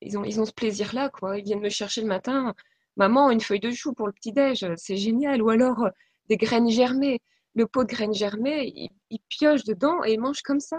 ils, 0.00 0.18
ont, 0.18 0.24
ils 0.24 0.40
ont 0.40 0.44
ce 0.44 0.52
plaisir-là, 0.52 1.10
quoi. 1.10 1.38
Ils 1.38 1.44
viennent 1.44 1.60
me 1.60 1.68
chercher 1.68 2.00
le 2.00 2.08
matin. 2.08 2.54
Maman, 2.96 3.30
une 3.30 3.40
feuille 3.40 3.60
de 3.60 3.70
chou 3.70 3.92
pour 3.92 4.06
le 4.06 4.12
petit-déj, 4.12 4.66
c'est 4.76 4.96
génial. 4.96 5.42
Ou 5.42 5.50
alors 5.50 5.84
euh, 5.84 5.90
des 6.28 6.36
graines 6.36 6.70
germées. 6.70 7.20
Le 7.54 7.66
pot 7.66 7.84
de 7.84 7.88
graines 7.88 8.14
germées, 8.14 8.90
ils, 9.10 9.20
piochent 9.28 9.64
dedans 9.64 10.04
et 10.04 10.12
ils 10.12 10.20
mangent 10.20 10.42
comme 10.42 10.60
ça. 10.60 10.78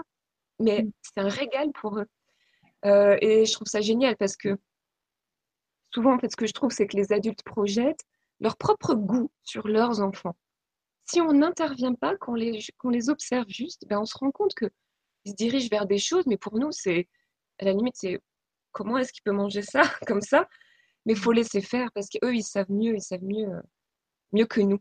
Mais 0.60 0.82
mm. 0.82 0.92
c'est 1.02 1.20
un 1.20 1.28
régal 1.28 1.72
pour 1.72 1.98
eux. 1.98 2.06
Euh, 2.84 3.16
et 3.20 3.44
je 3.44 3.52
trouve 3.52 3.66
ça 3.66 3.80
génial 3.80 4.16
parce 4.16 4.36
que 4.36 4.56
souvent, 5.92 6.14
en 6.14 6.18
fait, 6.18 6.30
ce 6.30 6.36
que 6.36 6.46
je 6.46 6.52
trouve, 6.52 6.70
c'est 6.70 6.86
que 6.86 6.96
les 6.96 7.12
adultes 7.12 7.42
projettent 7.42 8.04
leur 8.40 8.56
propre 8.56 8.94
goût 8.94 9.30
sur 9.42 9.66
leurs 9.66 10.00
enfants. 10.00 10.36
Si 11.04 11.20
on 11.20 11.32
n'intervient 11.32 11.94
pas, 11.94 12.16
qu'on 12.16 12.34
les, 12.34 12.60
les 12.84 13.10
observe 13.10 13.48
juste, 13.48 13.86
ben 13.88 13.98
on 13.98 14.04
se 14.04 14.16
rend 14.16 14.30
compte 14.30 14.54
qu'ils 14.54 14.70
se 15.26 15.34
dirigent 15.34 15.68
vers 15.70 15.86
des 15.86 15.98
choses, 15.98 16.26
mais 16.26 16.36
pour 16.36 16.58
nous, 16.58 16.70
c'est 16.70 17.08
à 17.58 17.64
la 17.64 17.72
limite, 17.72 17.96
c'est 17.96 18.20
comment 18.72 18.98
est-ce 18.98 19.12
qu'il 19.12 19.22
peut 19.22 19.32
manger 19.32 19.62
ça 19.62 19.82
comme 20.06 20.20
ça? 20.20 20.46
Mais 21.06 21.14
il 21.14 21.18
faut 21.18 21.32
laisser 21.32 21.62
faire 21.62 21.90
parce 21.94 22.08
qu'eux, 22.08 22.34
ils 22.34 22.44
savent 22.44 22.70
mieux, 22.70 22.94
ils 22.94 23.02
savent 23.02 23.24
mieux, 23.24 23.48
mieux 24.32 24.46
que 24.46 24.60
nous. 24.60 24.80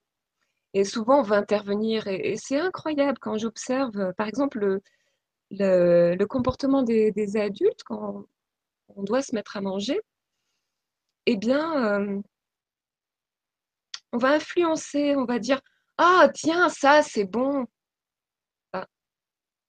Et 0.77 0.83
souvent, 0.83 1.21
on 1.21 1.23
va 1.23 1.37
intervenir 1.37 2.05
et, 2.05 2.35
c'est 2.37 2.59
incroyable 2.59 3.17
quand 3.19 3.35
j'observe, 3.39 4.13
par 4.13 4.27
exemple, 4.27 4.79
le, 5.49 6.25
comportement 6.25 6.83
des, 6.83 7.35
adultes 7.35 7.83
quand 7.83 8.25
on 8.89 9.01
doit 9.01 9.23
se 9.23 9.33
mettre 9.33 9.57
à 9.57 9.61
manger. 9.61 9.99
Eh 11.25 11.35
bien, 11.35 11.99
euh, 11.99 12.21
on 14.11 14.19
va 14.19 14.33
influencer, 14.33 15.15
on 15.15 15.25
va 15.25 15.39
dire 15.39 15.61
Ah, 15.97 16.29
tiens, 16.31 16.69
ça, 16.69 17.01
c'est 17.01 17.25
bon. 17.25 17.65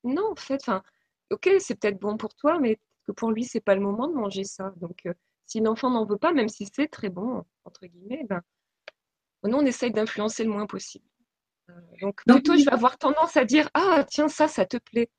Non, 0.03 0.31
en 0.31 0.35
fait, 0.35 0.61
enfin, 0.61 0.83
ok, 1.31 1.49
c'est 1.59 1.75
peut-être 1.79 1.99
bon 1.99 2.17
pour 2.17 2.35
toi, 2.35 2.59
mais 2.59 2.77
que 3.07 3.13
pour 3.13 3.31
lui, 3.31 3.45
c'est 3.45 3.61
pas 3.61 3.73
le 3.73 3.81
moment 3.81 4.07
de 4.07 4.13
manger 4.13 4.43
ça? 4.43 4.73
Donc, 4.77 5.07
euh, 5.07 5.13
si 5.47 5.59
l'enfant 5.59 5.89
n'en 5.89 6.05
veut 6.05 6.19
pas, 6.19 6.33
même 6.33 6.49
si 6.49 6.67
c'est 6.71 6.87
très 6.87 7.09
bon, 7.09 7.43
entre 7.65 7.87
guillemets, 7.87 8.25
ben, 8.29 8.41
nous, 9.43 9.57
on 9.57 9.65
essaye 9.65 9.91
d'influencer 9.91 10.43
le 10.43 10.49
moins 10.49 10.65
possible. 10.65 11.05
Euh, 11.69 11.73
donc, 12.01 12.21
plutôt, 12.25 12.57
je 12.57 12.65
vais 12.65 12.73
avoir 12.73 12.97
tendance 12.97 13.37
à 13.37 13.45
dire 13.45 13.69
Ah, 13.73 14.03
tiens, 14.07 14.27
ça, 14.27 14.47
ça 14.47 14.65
te 14.65 14.77
plaît. 14.77 15.09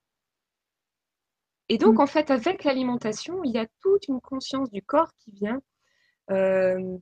Et 1.69 1.79
donc, 1.79 1.97
mm. 1.97 2.01
en 2.01 2.07
fait, 2.07 2.31
avec 2.31 2.65
l'alimentation, 2.65 3.43
il 3.45 3.53
y 3.53 3.59
a 3.59 3.67
toute 3.81 4.09
une 4.09 4.21
conscience 4.21 4.71
du 4.71 4.83
corps 4.83 5.13
qui 5.19 5.31
vient. 5.31 5.63
Euh, 6.31 6.99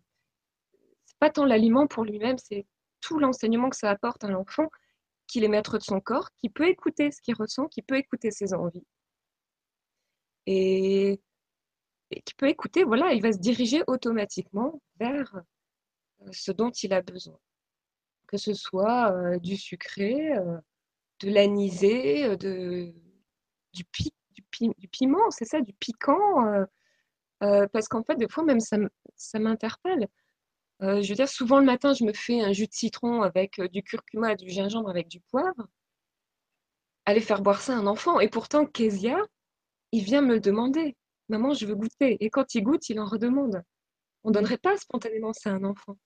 pas 1.19 1.31
tant 1.31 1.45
l'aliment 1.45 1.87
pour 1.87 2.05
lui-même, 2.05 2.37
c'est 2.39 2.67
tout 3.01 3.19
l'enseignement 3.19 3.71
que 3.71 3.77
ça 3.77 3.91
apporte 3.91 4.25
à 4.25 4.29
l'enfant, 4.29 4.69
qu'il 5.27 5.45
est 5.45 5.49
maître 5.49 5.79
de 5.79 5.83
son 5.83 6.01
corps, 6.01 6.31
qui 6.37 6.49
peut 6.49 6.69
écouter 6.69 7.11
ce 7.11 7.21
qu'il 7.21 7.35
ressent, 7.35 7.67
qui 7.67 7.83
peut 7.83 7.97
écouter 7.97 8.31
ses 8.31 8.55
envies. 8.55 8.87
Et, 10.47 11.21
qui 12.25 12.35
peut 12.35 12.49
écouter, 12.49 12.85
voilà, 12.85 13.13
il 13.13 13.23
va 13.23 13.33
se 13.33 13.39
diriger 13.39 13.83
automatiquement 13.87 14.81
vers 14.99 15.43
ce 16.33 16.53
dont 16.53 16.71
il 16.71 16.93
a 16.93 17.03
besoin. 17.03 17.39
Que 18.27 18.37
ce 18.37 18.55
soit 18.55 19.13
euh, 19.13 19.39
du 19.39 19.57
sucré, 19.57 20.37
euh, 20.37 20.59
de 21.21 21.31
l'anisé, 21.31 22.37
de, 22.37 22.93
du, 23.73 23.85
du, 24.33 24.89
piment, 24.89 25.31
c'est 25.31 25.45
ça, 25.45 25.61
du 25.61 25.73
piquant. 25.75 26.67
parce 27.41 27.89
qu'en 27.89 28.03
fait, 28.05 28.17
des 28.17 28.29
fois, 28.29 28.45
même 28.45 28.61
ça 28.61 29.39
m'interpelle. 29.39 30.09
Euh, 30.83 31.03
je 31.03 31.09
veux 31.09 31.15
dire, 31.17 31.29
souvent 31.29 31.59
le 31.59 31.65
matin, 31.65 31.93
je 31.93 32.05
me 32.05 32.13
fais 32.13 32.41
un 32.41 32.53
jus 32.53 32.67
de 32.69 32.73
citron 32.73 33.23
avec 33.23 33.59
euh, 33.59 33.69
du 33.69 33.83
curcuma, 33.83 34.37
du 34.37 34.49
gingembre, 34.49 34.89
avec 34.89 35.09
du 35.09 35.21
poivre. 35.21 35.67
Aller 37.05 37.21
faire 37.21 37.43
boire 37.43 37.61
ça 37.61 37.75
à 37.75 37.77
un 37.77 37.87
enfant. 37.87 38.21
Et 38.21 38.29
pourtant, 38.29 38.65
Kezia, 38.67 39.19
il 39.93 40.05
vient 40.05 40.21
me 40.23 40.35
le 40.35 40.41
demander. 40.41 40.97
Maman, 41.29 41.53
je 41.55 41.67
veux 41.67 41.75
goûter. 41.75 42.17
Et 42.25 42.31
quand 42.31 42.55
il 42.55 42.63
goûte, 42.63 42.89
il 42.91 43.01
en 43.01 43.07
redemande. 43.07 43.63
On 44.25 44.29
ne 44.31 44.35
donnerait 44.35 44.59
pas 44.59 44.77
spontanément 44.77 45.33
ça 45.33 45.51
à 45.51 45.55
un 45.55 45.65
enfant. 45.65 45.97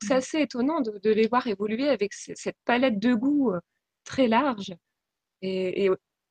C'est 0.00 0.14
assez 0.14 0.40
étonnant 0.40 0.80
de, 0.80 1.10
les 1.10 1.26
voir 1.26 1.46
évoluer 1.46 1.88
avec 1.88 2.12
cette 2.12 2.56
palette 2.64 2.98
de 2.98 3.14
goûts 3.14 3.52
euh, 3.52 3.60
très 4.04 4.28
large. 4.28 4.72
Et, 5.42 5.90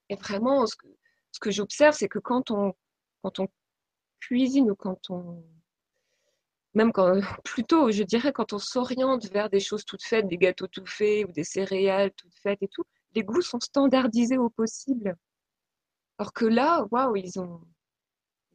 vraiment, 0.09 0.65
ce 0.65 0.75
que, 0.75 0.87
ce 1.31 1.39
que 1.39 1.51
j'observe, 1.51 1.95
c'est 1.95 2.07
que 2.07 2.19
quand 2.19 2.51
on, 2.51 2.73
quand 3.21 3.39
on 3.39 3.47
cuisine 4.19 4.71
ou 4.71 4.75
quand 4.75 5.09
on 5.09 5.43
même 6.73 6.91
quand, 6.93 7.19
plutôt, 7.43 7.91
je 7.91 8.03
dirais, 8.03 8.31
quand 8.31 8.53
on 8.53 8.59
s'oriente 8.59 9.25
vers 9.31 9.49
des 9.49 9.59
choses 9.59 9.83
toutes 9.83 10.03
faites, 10.03 10.27
des 10.27 10.37
gâteaux 10.37 10.67
tout 10.67 10.85
faits 10.85 11.25
ou 11.27 11.31
des 11.31 11.43
céréales 11.43 12.11
toutes 12.11 12.35
faites 12.35 12.61
et 12.61 12.67
tout, 12.67 12.83
les 13.15 13.23
goûts 13.23 13.41
sont 13.41 13.59
standardisés 13.59 14.37
au 14.37 14.49
possible. 14.49 15.15
Alors 16.19 16.33
que 16.33 16.45
là, 16.45 16.85
waouh, 16.91 17.15
ils 17.15 17.39
ont, 17.39 17.61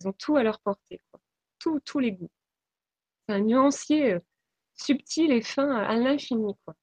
ils 0.00 0.08
ont 0.08 0.12
tout 0.12 0.36
à 0.36 0.42
leur 0.42 0.60
portée, 0.60 1.00
tous 1.58 1.98
les 1.98 2.12
goûts. 2.12 2.30
C'est 3.28 3.34
un 3.34 3.40
nuancier 3.40 4.14
euh, 4.14 4.20
subtil 4.82 5.32
et 5.32 5.42
fin 5.42 5.70
à, 5.70 5.96
l'infini, 5.96 6.54
quoi. 6.64 6.74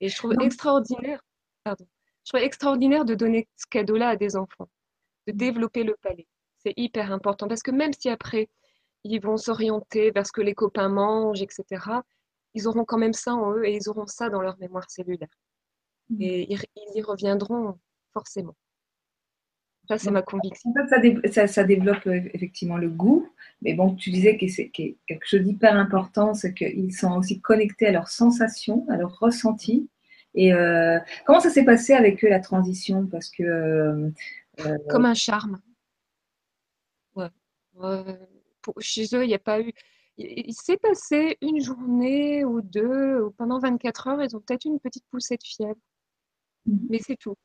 Et 0.00 0.08
je 0.08 0.16
trouve 0.16 0.34
extraordinaire, 0.40 1.22
pardon, 1.64 1.86
je 2.24 2.32
trouve 2.32 2.42
extraordinaire 2.42 3.04
de 3.04 3.14
donner 3.14 3.48
ce 3.56 3.66
cadeau-là 3.66 4.10
à 4.10 4.16
des 4.16 4.36
enfants, 4.36 4.68
de 5.26 5.32
développer 5.32 5.84
le 5.84 5.96
palais. 6.02 6.26
C'est 6.58 6.74
hyper 6.76 7.12
important 7.12 7.48
parce 7.48 7.62
que 7.62 7.70
même 7.70 7.92
si 7.92 8.08
après, 8.08 8.50
ils 9.04 9.20
vont 9.20 9.36
s'orienter 9.36 10.10
vers 10.10 10.26
ce 10.26 10.32
que 10.32 10.40
les 10.40 10.54
copains 10.54 10.88
mangent, 10.88 11.42
etc. 11.42 11.64
Ils 12.54 12.66
auront 12.66 12.84
quand 12.84 12.98
même 12.98 13.12
ça 13.12 13.34
en 13.34 13.52
eux 13.52 13.64
et 13.64 13.74
ils 13.74 13.88
auront 13.88 14.06
ça 14.06 14.28
dans 14.28 14.40
leur 14.40 14.58
mémoire 14.58 14.90
cellulaire. 14.90 15.28
Mmh. 16.10 16.22
Et 16.22 16.52
ils, 16.52 16.60
y 16.94 17.02
reviendront 17.02 17.78
forcément. 18.12 18.56
Ça, 19.88 19.98
c'est 19.98 20.10
ma 20.10 20.22
conviction. 20.22 20.72
Ça, 21.30 21.46
ça, 21.46 21.64
développe 21.64 22.06
euh, 22.06 22.20
effectivement 22.34 22.76
le 22.76 22.88
goût. 22.88 23.28
Mais 23.62 23.74
bon, 23.74 23.94
tu 23.94 24.10
disais 24.10 24.36
que 24.36 24.48
c'est 24.48 24.68
quelque 24.68 25.24
chose 25.24 25.42
d'hyper 25.42 25.76
important, 25.76 26.34
c'est 26.34 26.54
qu'ils 26.54 26.92
sont 26.92 27.16
aussi 27.16 27.40
connectés 27.40 27.86
à 27.86 27.92
leurs 27.92 28.08
sensations, 28.08 28.86
à 28.88 28.96
leurs 28.96 29.18
ressentis. 29.18 29.88
Et 30.34 30.52
euh, 30.52 30.98
comment 31.24 31.40
ça 31.40 31.50
s'est 31.50 31.64
passé 31.64 31.94
avec 31.94 32.24
eux 32.24 32.28
la 32.28 32.40
transition? 32.40 33.06
Parce 33.06 33.30
que 33.30 33.42
euh, 33.42 34.78
comme 34.88 35.06
un 35.06 35.14
charme. 35.14 35.60
Ouais 37.14 37.28
chez 38.78 39.04
eux, 39.14 39.24
il 39.24 39.28
n'y 39.28 39.34
a 39.34 39.38
pas 39.38 39.60
eu. 39.60 39.72
Il, 40.18 40.54
s'est 40.54 40.78
passé 40.78 41.36
une 41.42 41.60
journée 41.60 42.44
ou 42.44 42.62
deux, 42.62 43.20
ou 43.20 43.30
pendant 43.32 43.58
24 43.58 44.08
heures, 44.08 44.22
ils 44.22 44.34
ont 44.34 44.40
peut-être 44.40 44.64
une 44.64 44.80
petite 44.80 45.04
poussée 45.10 45.36
de 45.36 45.42
fièvre. 45.44 45.76
Mhm. 46.64 46.86
Mais 46.88 46.98
c'est 46.98 47.16
tout. 47.16 47.36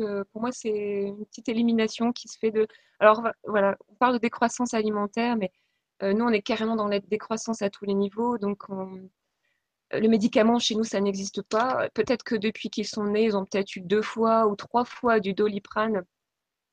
Euh, 0.00 0.24
pour 0.32 0.40
moi, 0.40 0.52
c'est 0.52 1.02
une 1.02 1.24
petite 1.26 1.48
élimination 1.48 2.12
qui 2.12 2.28
se 2.28 2.38
fait 2.38 2.50
de. 2.50 2.66
Alors, 3.00 3.22
voilà, 3.44 3.76
on 3.88 3.94
parle 3.94 4.14
de 4.14 4.18
décroissance 4.18 4.74
alimentaire, 4.74 5.36
mais 5.36 5.52
euh, 6.02 6.12
nous, 6.12 6.24
on 6.24 6.30
est 6.30 6.42
carrément 6.42 6.76
dans 6.76 6.88
la 6.88 7.00
décroissance 7.00 7.62
à 7.62 7.70
tous 7.70 7.84
les 7.84 7.94
niveaux. 7.94 8.38
Donc, 8.38 8.64
le 9.92 10.08
médicament, 10.08 10.58
chez 10.58 10.74
nous, 10.74 10.84
ça 10.84 11.00
n'existe 11.00 11.42
pas. 11.42 11.88
Peut-être 11.94 12.24
que 12.24 12.34
depuis 12.34 12.70
qu'ils 12.70 12.86
sont 12.86 13.04
nés, 13.04 13.24
ils 13.24 13.36
ont 13.36 13.44
peut-être 13.44 13.76
eu 13.76 13.80
deux 13.80 14.02
fois 14.02 14.46
ou 14.46 14.56
trois 14.56 14.84
fois 14.84 15.20
du 15.20 15.34
doliprane 15.34 16.04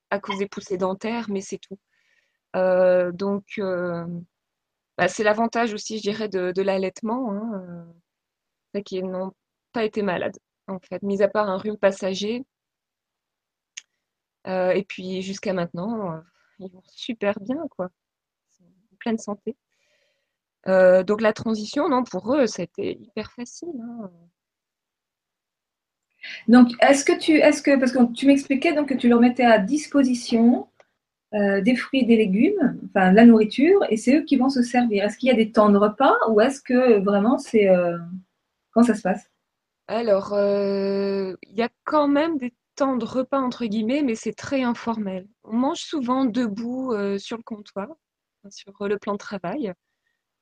à 0.10 0.20
cause 0.20 0.38
des 0.38 0.48
poussées 0.48 0.78
dentaires, 0.78 1.30
mais 1.30 1.42
c'est 1.42 1.58
tout. 1.60 1.80
Euh, 2.56 3.12
donc, 3.12 3.46
euh, 3.60 4.06
bah, 4.98 5.08
c'est 5.08 5.24
l'avantage 5.24 5.74
aussi, 5.74 5.98
je 5.98 6.04
dirais, 6.04 6.30
de, 6.30 6.62
l'allaitement, 6.62 7.32
hein, 7.32 7.94
euh, 8.76 8.82
qu'ils 8.82 9.10
n'ont 9.10 9.34
pas 9.74 9.84
été 9.84 10.02
malades, 10.04 10.38
en 10.68 10.80
fait, 10.80 11.02
mis 11.04 11.22
à 11.24 11.28
part 11.28 11.50
un 11.50 11.58
rhume 11.58 11.78
passager. 11.78 12.46
Et 14.46 14.86
puis 14.88 15.22
jusqu'à 15.22 15.54
maintenant, 15.54 16.22
ils 16.60 16.72
vont 16.72 16.84
super 16.88 17.40
bien, 17.40 17.66
quoi. 17.70 17.90
Ils 18.52 18.58
sont 18.58 18.64
en 18.66 18.96
pleine 19.00 19.18
santé. 19.18 19.56
donc 20.66 21.22
la 21.22 21.34
transition, 21.34 21.90
non, 21.90 22.04
pour 22.04 22.36
eux, 22.36 22.48
c'était 22.48 22.94
hyper 22.94 23.32
facile. 23.32 23.70
Hein. 23.82 24.12
Donc, 26.48 26.72
est-ce 26.82 27.06
que 27.06 27.18
tu, 27.18 27.34
est-ce 27.34 27.62
que, 27.62 27.78
parce 27.80 27.92
que 27.92 28.14
tu 28.14 28.28
m'expliquais 28.28 28.74
donc 28.74 28.90
que 28.90 28.94
tu 28.94 29.10
leur 29.10 29.20
mettais 29.20 29.44
à 29.44 29.60
disposition 29.60 30.68
euh, 31.34 31.62
des 31.62 31.76
fruits 31.76 32.02
et 32.02 32.06
des 32.06 32.16
légumes, 32.16 32.80
enfin 32.86 33.12
la 33.12 33.26
nourriture, 33.26 33.80
et 33.90 33.98
c'est 33.98 34.18
eux 34.18 34.24
qui 34.24 34.38
vont 34.38 34.50
se 34.50 34.62
servir. 34.62 35.04
Est-ce 35.04 35.18
qu'il 35.18 35.30
y 35.30 35.32
a 35.32 35.36
des 35.36 35.52
temps 35.52 35.70
de 35.70 35.78
repas 35.78 36.16
ou 36.30 36.40
est-ce 36.42 36.62
que 36.62 37.00
vraiment 37.00 37.38
c'est 37.38 37.70
euh, 37.70 37.98
comment 38.72 38.86
ça 38.86 38.96
se 38.96 39.02
passe? 39.02 39.30
Alors, 39.88 40.34
euh, 40.34 41.36
il 41.44 41.58
y 41.58 41.64
a 41.64 41.70
quand 41.84 42.08
même 42.08 42.38
des 42.38 42.54
temps 42.76 42.96
de 42.98 43.06
repas 43.06 43.40
entre 43.40 43.66
guillemets, 43.66 44.04
mais 44.04 44.16
c'est 44.16 44.34
très 44.34 44.64
informel. 44.64 45.28
On 45.44 45.54
mange 45.54 45.80
souvent 45.80 46.26
debout 46.26 46.94
sur 47.20 47.38
le 47.38 47.44
comptoir, 47.44 47.90
sur 48.50 48.74
le 48.82 48.98
plan 48.98 49.14
de 49.14 49.18
travail. 49.18 49.74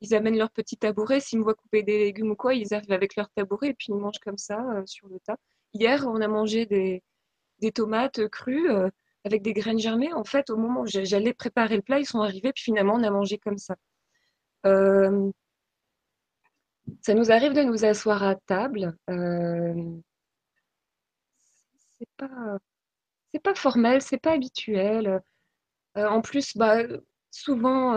Ils 0.00 0.14
amènent 0.14 0.36
leur 0.38 0.50
petit 0.50 0.76
tabouret. 0.76 1.20
S'ils 1.20 1.38
me 1.38 1.44
voient 1.44 1.54
couper 1.54 1.82
des 1.82 1.98
légumes 1.98 2.32
ou 2.32 2.36
quoi, 2.36 2.54
ils 2.54 2.74
arrivent 2.74 2.92
avec 2.92 3.16
leur 3.16 3.30
tabouret 3.30 3.68
et 3.68 3.74
puis 3.74 3.86
ils 3.90 3.94
mangent 3.94 4.18
comme 4.20 4.38
ça 4.38 4.64
sur 4.86 5.08
le 5.08 5.20
tas. 5.20 5.36
Hier, 5.74 6.06
on 6.06 6.20
a 6.20 6.28
mangé 6.28 6.66
des, 6.66 7.02
des 7.60 7.72
tomates 7.72 8.28
crues 8.28 8.68
avec 9.24 9.42
des 9.42 9.52
graines 9.52 9.78
germées. 9.78 10.12
En 10.12 10.24
fait, 10.24 10.50
au 10.50 10.56
moment 10.56 10.82
où 10.82 10.86
j'allais 10.86 11.32
préparer 11.32 11.76
le 11.76 11.82
plat, 11.82 12.00
ils 12.00 12.06
sont 12.06 12.20
arrivés, 12.20 12.52
puis 12.52 12.64
finalement, 12.64 12.94
on 12.94 13.02
a 13.04 13.10
mangé 13.10 13.38
comme 13.38 13.58
ça. 13.58 13.76
Euh, 14.66 15.30
ça 17.00 17.14
nous 17.14 17.30
arrive 17.30 17.52
de 17.52 17.62
nous 17.62 17.84
asseoir 17.84 18.22
à 18.22 18.34
table. 18.34 18.96
Euh, 22.02 22.04
c'est 22.18 22.28
pas, 22.28 22.58
c'est 23.34 23.42
pas 23.42 23.54
formel, 23.54 24.02
c'est 24.02 24.18
pas 24.18 24.32
habituel. 24.32 25.22
Euh, 25.96 26.08
en 26.08 26.20
plus, 26.22 26.56
bah, 26.56 26.78
souvent, 27.30 27.94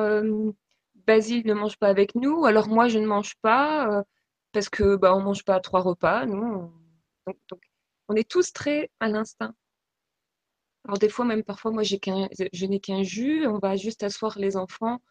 Basile 1.08 1.46
ne 1.46 1.54
mange 1.54 1.78
pas 1.78 1.88
avec 1.88 2.16
nous, 2.16 2.46
alors 2.46 2.68
moi, 2.68 2.88
je 2.88 3.00
ne 3.00 3.08
mange 3.08 3.36
pas 3.42 4.04
parce 4.54 4.70
que 4.70 4.96
bah, 4.96 5.16
on 5.16 5.22
mange 5.22 5.44
pas 5.44 5.60
trois 5.60 5.82
repas. 5.82 6.26
Nous, 6.26 6.72
donc, 7.28 7.62
on 8.08 8.16
est 8.16 8.30
tous 8.30 8.54
très 8.54 8.90
à 9.00 9.08
l'instinct. 9.08 9.56
Alors 10.86 11.00
des 11.00 11.10
fois, 11.10 11.26
même 11.26 11.44
parfois, 11.44 11.72
moi, 11.72 11.84
j'ai 11.84 12.00
je 12.54 12.66
n'ai 12.66 12.80
qu'un 12.80 13.04
jus, 13.04 13.48
on 13.48 13.58
va 13.60 13.76
juste 13.76 14.04
asseoir 14.04 14.38
les 14.38 14.56
enfants. 14.56 15.02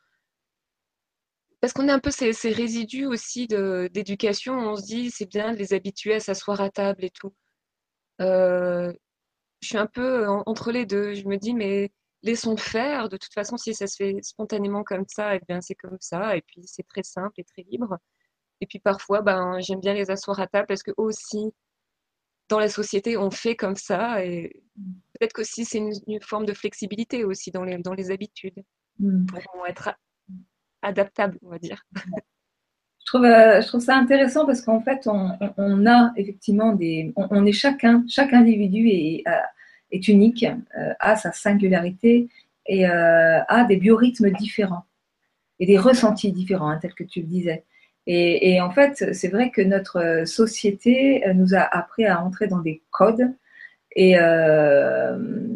Parce 1.61 1.73
qu'on 1.73 1.89
a 1.89 1.95
un 1.95 1.99
peu 1.99 2.11
ces, 2.11 2.31
résidus 2.53 3.07
aussi 3.07 3.47
d'éducation, 3.49 4.55
on 4.55 4.77
se 4.77 4.83
dit 4.83 5.11
c'est 5.11 5.27
bien 5.27 5.53
de 5.53 5.59
les 5.59 5.73
habituer 5.73 6.15
à 6.15 6.21
s'asseoir 6.21 6.61
à 6.61 6.71
table 6.71 7.05
et 7.05 7.11
tout. 7.11 7.35
Euh, 8.21 8.93
je 9.61 9.69
suis 9.69 9.79
un 9.79 9.87
peu 9.87 10.29
entre 10.47 10.73
les 10.73 10.87
deux. 10.87 11.15
Je 11.15 11.27
me 11.27 11.37
dis, 11.37 11.55
mais 11.55 11.93
laissons 12.23 12.57
faire. 12.57 13.09
De 13.09 13.17
toute 13.17 13.33
façon, 13.33 13.57
si 13.57 13.75
ça 13.75 13.87
se 13.87 13.97
fait 13.97 14.19
spontanément 14.23 14.83
comme 14.85 15.05
ça, 15.09 15.35
et 15.35 15.41
eh 15.41 15.45
bien 15.47 15.61
c'est 15.61 15.75
comme 15.75 15.99
ça. 16.01 16.37
Et 16.37 16.43
puis 16.43 16.63
c'est 16.65 16.87
très 16.87 17.03
simple 17.03 17.35
et 17.39 17.45
très 17.45 17.63
libre. 17.63 17.99
Et 18.61 18.67
puis 18.67 18.79
parfois, 18.79 19.23
ben, 19.23 19.59
j'aime 19.61 19.81
bien 19.81 19.95
les 19.95 20.11
asseoir 20.11 20.41
à 20.41 20.47
table 20.47 20.67
parce 20.67 20.83
que 20.83 20.93
aussi, 20.97 21.53
dans 22.49 22.59
la 22.59 22.69
société, 22.69 23.17
on 23.17 23.31
fait 23.31 23.57
comme 23.57 23.77
ça. 23.77 24.25
Et 24.25 24.63
peut-être 25.15 25.33
qu'aussi, 25.33 25.65
c'est 25.65 25.79
une, 25.79 26.21
forme 26.21 26.47
de 26.47 26.55
flexibilité 26.55 27.25
aussi 27.25 27.51
dans 27.51 27.65
les, 27.65 27.79
dans 27.79 27.95
les 27.95 28.11
habitudes 28.11 28.63
mm. 28.99 29.27
pour 29.27 29.67
être 29.67 29.91
adaptable, 30.83 31.39
on 31.43 31.51
va 31.51 31.59
dire. 31.59 31.83
Je 33.05 33.11
trouve, 33.11 33.27
euh, 33.27 33.61
je 33.61 33.67
trouve 33.67 33.83
ça 33.83 33.97
intéressant 33.97 34.47
parce 34.47 34.63
qu'en 34.63 34.81
fait, 34.81 35.07
on, 35.07 35.87
a 35.87 36.13
effectivement 36.17 36.73
des. 36.73 37.13
On, 37.17 37.45
est 37.45 37.53
chacun, 37.53 38.03
chaque 38.09 38.33
individu 38.33 38.89
est, 38.89 39.23
euh, 39.29 39.99
unique, 40.09 40.45
euh, 40.45 40.95
a 41.01 41.15
sa 41.17 41.31
singularité 41.31 42.29
et 42.67 42.87
a 42.87 43.65
des 43.65 43.77
biorhythmes 43.77 44.31
différents 44.31 44.87
et 45.61 45.67
des 45.67 45.77
ressentis 45.77 46.33
différents, 46.33 46.71
hein, 46.71 46.79
tels 46.81 46.95
que 46.95 47.05
tu 47.05 47.21
le 47.21 47.27
disais. 47.27 47.65
Et, 48.07 48.61
en 48.61 48.71
fait, 48.71 49.15
c'est 49.15 49.29
vrai 49.29 49.51
que 49.51 49.63
notre 49.63 50.25
société 50.27 51.23
nous 51.35 51.55
a 51.55 51.61
appris 51.61 52.07
à 52.07 52.23
entrer 52.23 52.49
dans 52.49 52.61
des 52.61 52.83
codes 52.91 53.31
et 53.95 54.17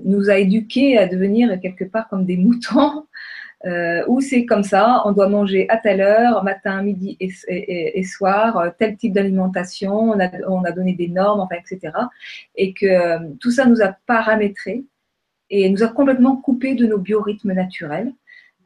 nous 0.05 0.31
a 0.31 0.37
éduqués 0.37 0.99
à 0.99 1.09
devenir 1.09 1.59
quelque 1.61 1.85
part 1.85 2.09
comme 2.09 2.27
des 2.27 2.37
moutons, 2.37 3.07
euh, 3.67 4.05
où 4.07 4.21
c'est 4.21 4.47
comme 4.47 4.63
ça, 4.63 5.03
on 5.05 5.13
doit 5.13 5.29
manger 5.29 5.69
à 5.69 5.77
telle 5.77 6.01
heure, 6.01 6.45
matin, 6.45 6.83
midi 6.83 7.17
et, 7.19 8.03
soir, 8.05 8.73
tel 8.79 8.97
type 8.97 9.13
d'alimentation, 9.13 9.95
on 9.95 10.21
a, 10.21 10.31
on 10.47 10.65
a 10.65 10.73
donné 10.73 10.95
des 10.95 11.09
normes, 11.09 11.41
enfin, 11.41 11.57
etc. 11.57 11.93
Et 12.55 12.73
que 12.73 12.87
euh, 12.87 13.19
tout 13.41 13.51
ça 13.51 13.67
nous 13.67 13.83
a 13.83 13.97
paramétrés 14.07 14.85
et 15.51 15.69
nous 15.71 15.83
a 15.83 15.89
complètement 15.89 16.37
coupés 16.37 16.75
de 16.75 16.87
nos 16.87 16.99
biorhythmes 16.99 17.53
naturels, 17.53 18.13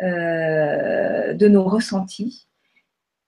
euh, 0.02 1.33
de 1.33 1.48
nos 1.48 1.64
ressentis 1.64 2.46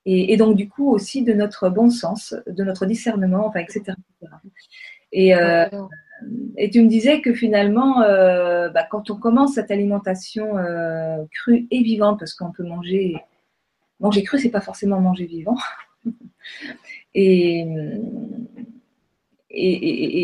et, 0.06 0.36
donc 0.36 0.56
du 0.56 0.68
coup 0.68 0.90
aussi 0.90 1.22
de 1.22 1.32
notre 1.32 1.70
bon 1.70 1.90
sens, 1.90 2.34
de 2.46 2.64
notre 2.64 2.84
discernement, 2.86 3.46
enfin, 3.46 3.60
etc. 3.60 3.96
Et, 5.12 5.34
euh, 5.34 5.66
et 6.56 6.70
tu 6.70 6.82
me 6.82 6.88
disais 6.88 7.20
que 7.20 7.34
finalement, 7.34 8.02
euh, 8.02 8.68
bah, 8.68 8.86
quand 8.88 9.10
on 9.10 9.16
commence 9.16 9.54
cette 9.54 9.70
alimentation 9.70 10.56
euh, 10.58 11.24
crue 11.32 11.66
et 11.70 11.82
vivante, 11.82 12.18
parce 12.18 12.34
qu'on 12.34 12.52
peut 12.52 12.64
manger, 12.64 13.16
manger 14.00 14.22
cru, 14.22 14.38
c'est 14.38 14.50
pas 14.50 14.60
forcément 14.60 15.00
manger 15.00 15.26
vivant. 15.26 15.56
et, 17.14 17.64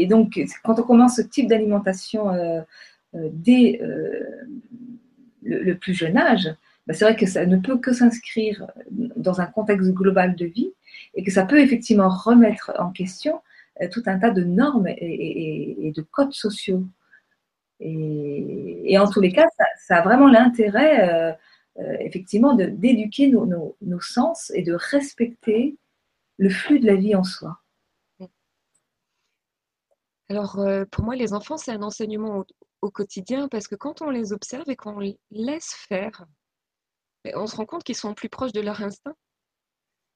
donc, 0.08 0.40
quand 0.62 0.78
on 0.78 0.82
commence 0.82 1.16
ce 1.16 1.22
type 1.22 1.48
d'alimentation 1.48 2.30
euh, 2.30 2.60
dès 3.12 3.80
le, 5.42 5.74
plus 5.74 5.94
jeune 5.94 6.16
âge, 6.16 6.54
bah, 6.86 6.94
c'est 6.94 7.04
vrai 7.04 7.16
que 7.16 7.26
ça 7.26 7.44
ne 7.44 7.56
peut 7.56 7.78
que 7.78 7.92
s'inscrire 7.92 8.66
dans 8.90 9.40
un 9.40 9.46
contexte 9.46 9.90
global 9.90 10.36
de 10.36 10.46
vie 10.46 10.72
et 11.14 11.24
que 11.24 11.30
ça 11.30 11.44
peut 11.44 11.60
effectivement 11.60 12.08
remettre 12.08 12.72
en 12.78 12.90
question 12.90 13.40
tout 13.90 14.02
un 14.06 14.18
tas 14.18 14.30
de 14.30 14.44
normes 14.44 14.88
et, 14.88 15.92
de 15.94 16.02
codes 16.02 16.32
sociaux. 16.32 16.84
Et, 17.80 18.96
en 18.98 19.08
tous 19.08 19.20
les 19.20 19.32
cas, 19.32 19.46
ça, 19.86 19.96
a 19.96 20.02
vraiment 20.02 20.28
l'intérêt, 20.28 21.08
euh, 21.08 21.32
euh, 21.78 21.96
effectivement, 22.00 22.54
d'éduquer 22.54 23.28
nos, 23.28 23.76
nos, 23.80 24.00
sens 24.00 24.50
et 24.54 24.62
de 24.62 24.74
respecter 24.74 25.76
le 26.38 26.50
flux 26.50 26.80
de 26.80 26.86
la 26.86 26.94
vie 26.94 27.14
en 27.14 27.24
soi. 27.24 27.58
Alors, 30.28 30.60
pour 30.90 31.04
moi, 31.04 31.16
les 31.16 31.32
enfants, 31.32 31.56
c'est 31.56 31.72
un 31.72 31.82
enseignement 31.82 32.44
au, 32.82 32.90
quotidien 32.90 33.48
parce 33.48 33.68
que 33.68 33.74
quand 33.74 34.00
on 34.00 34.10
les 34.10 34.32
observe 34.32 34.68
et 34.68 34.76
qu'on 34.76 34.98
les 34.98 35.18
laisse 35.30 35.74
faire, 35.88 36.24
on 37.34 37.46
se 37.46 37.56
rend 37.56 37.66
compte 37.66 37.84
qu'ils 37.84 37.96
sont 37.96 38.14
plus 38.14 38.28
proches 38.28 38.52
de 38.52 38.60
leur 38.60 38.80
instinct. 38.82 39.14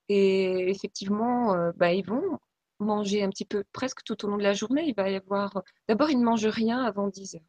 Et 0.09 0.71
effectivement, 0.71 1.55
euh, 1.55 1.73
bah, 1.77 1.93
ils 1.93 2.05
vont 2.05 2.39
manger 2.79 3.23
un 3.23 3.31
petit 3.31 3.45
peu 3.45 3.65
presque 3.73 4.03
tout 4.05 4.25
au 4.25 4.29
long 4.29 4.37
de 4.37 4.43
la 4.43 4.53
journée. 4.53 4.85
Il 4.87 4.95
va 4.95 5.11
y 5.11 5.17
avoir. 5.17 5.63
D'abord, 5.89 6.11
ils 6.11 6.19
ne 6.19 6.25
mangent 6.25 6.47
rien 6.47 6.83
avant 6.85 7.09
10 7.09 7.37
heures. 7.37 7.43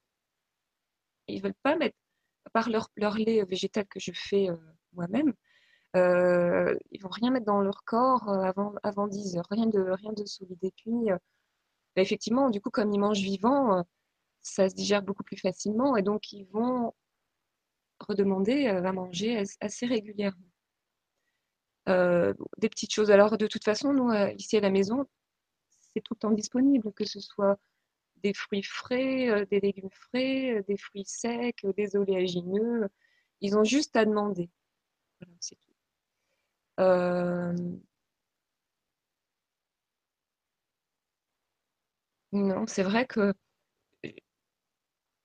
Ils 1.27 1.37
ne 1.37 1.41
veulent 1.41 1.53
pas 1.63 1.75
mettre, 1.75 1.97
à 2.45 2.49
part 2.51 2.69
leur, 2.69 2.89
lait 3.17 3.43
végétal 3.45 3.85
que 3.87 3.99
je 3.99 4.11
fais 4.13 4.49
euh, 4.49 4.57
moi-même, 4.93 5.33
euh, 5.95 6.75
ils 6.91 6.99
ne 6.99 7.03
vont 7.03 7.09
rien 7.09 7.31
mettre 7.31 7.45
dans 7.45 7.61
leur 7.61 7.83
corps 7.83 8.29
avant, 8.29 8.73
avant 8.83 9.07
10 9.07 9.37
heures. 9.37 9.47
Rien 9.49 9.67
de, 9.67 9.79
rien 9.79 10.13
de 10.13 10.25
solide. 10.25 10.59
Et 10.63 10.71
puis, 10.71 11.07
bah, 11.95 12.01
effectivement, 12.01 12.49
du 12.49 12.61
coup, 12.61 12.69
comme 12.69 12.91
ils 12.93 12.99
mangent 12.99 13.21
vivant, 13.21 13.83
ça 14.41 14.69
se 14.69 14.75
digère 14.75 15.01
beaucoup 15.01 15.23
plus 15.23 15.37
facilement. 15.37 15.95
Et 15.97 16.03
donc, 16.03 16.31
ils 16.33 16.45
vont 16.45 16.93
redemander 17.99 18.67
à 18.67 18.91
manger 18.91 19.43
assez 19.61 19.85
régulièrement. 19.85 20.54
Euh, 21.87 22.33
des 22.57 22.69
petites 22.69 22.93
choses. 22.93 23.11
Alors, 23.11 23.37
de 23.37 23.47
toute 23.47 23.63
façon, 23.63 23.93
nous, 23.93 24.09
euh, 24.09 24.31
ici 24.37 24.57
à 24.57 24.61
la 24.61 24.71
maison, 24.71 25.05
c'est 25.93 26.01
tout 26.01 26.15
le 26.15 26.19
temps 26.19 26.31
disponible, 26.31 26.91
que 26.93 27.05
ce 27.05 27.19
soit 27.19 27.59
des 28.23 28.33
fruits 28.33 28.63
frais, 28.63 29.29
euh, 29.29 29.45
des 29.45 29.59
légumes 29.59 29.89
frais, 29.91 30.63
des 30.67 30.77
fruits 30.77 31.05
secs, 31.05 31.65
des 31.77 31.95
oléagineux. 31.95 32.89
Ils 33.41 33.57
ont 33.57 33.63
juste 33.63 33.95
à 33.95 34.05
demander. 34.05 34.49
C'est 35.39 35.55
tout. 35.57 35.73
Non, 42.31 42.67
c'est 42.67 42.83
vrai 42.83 43.05
que 43.07 43.33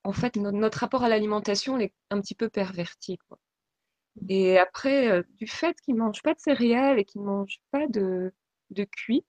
en 0.05 0.13
fait, 0.13 0.37
notre 0.37 0.79
rapport 0.81 1.05
à 1.05 1.09
l'alimentation 1.09 1.79
est 1.79 1.93
un 2.11 2.21
petit 2.21 2.35
peu 2.35 2.49
perverti. 2.51 3.19
Et 4.29 4.59
après, 4.59 5.11
euh, 5.11 5.23
du 5.37 5.47
fait 5.47 5.77
qu'ils 5.81 5.95
ne 5.95 6.01
mangent 6.01 6.23
pas 6.23 6.35
de 6.35 6.41
céréales 6.41 6.99
et 6.99 7.05
qu'ils 7.05 7.23
ne 7.23 7.27
mangent 7.27 7.61
pas 7.71 7.87
de, 7.87 8.33
de 8.71 8.85
cuit, 8.85 9.25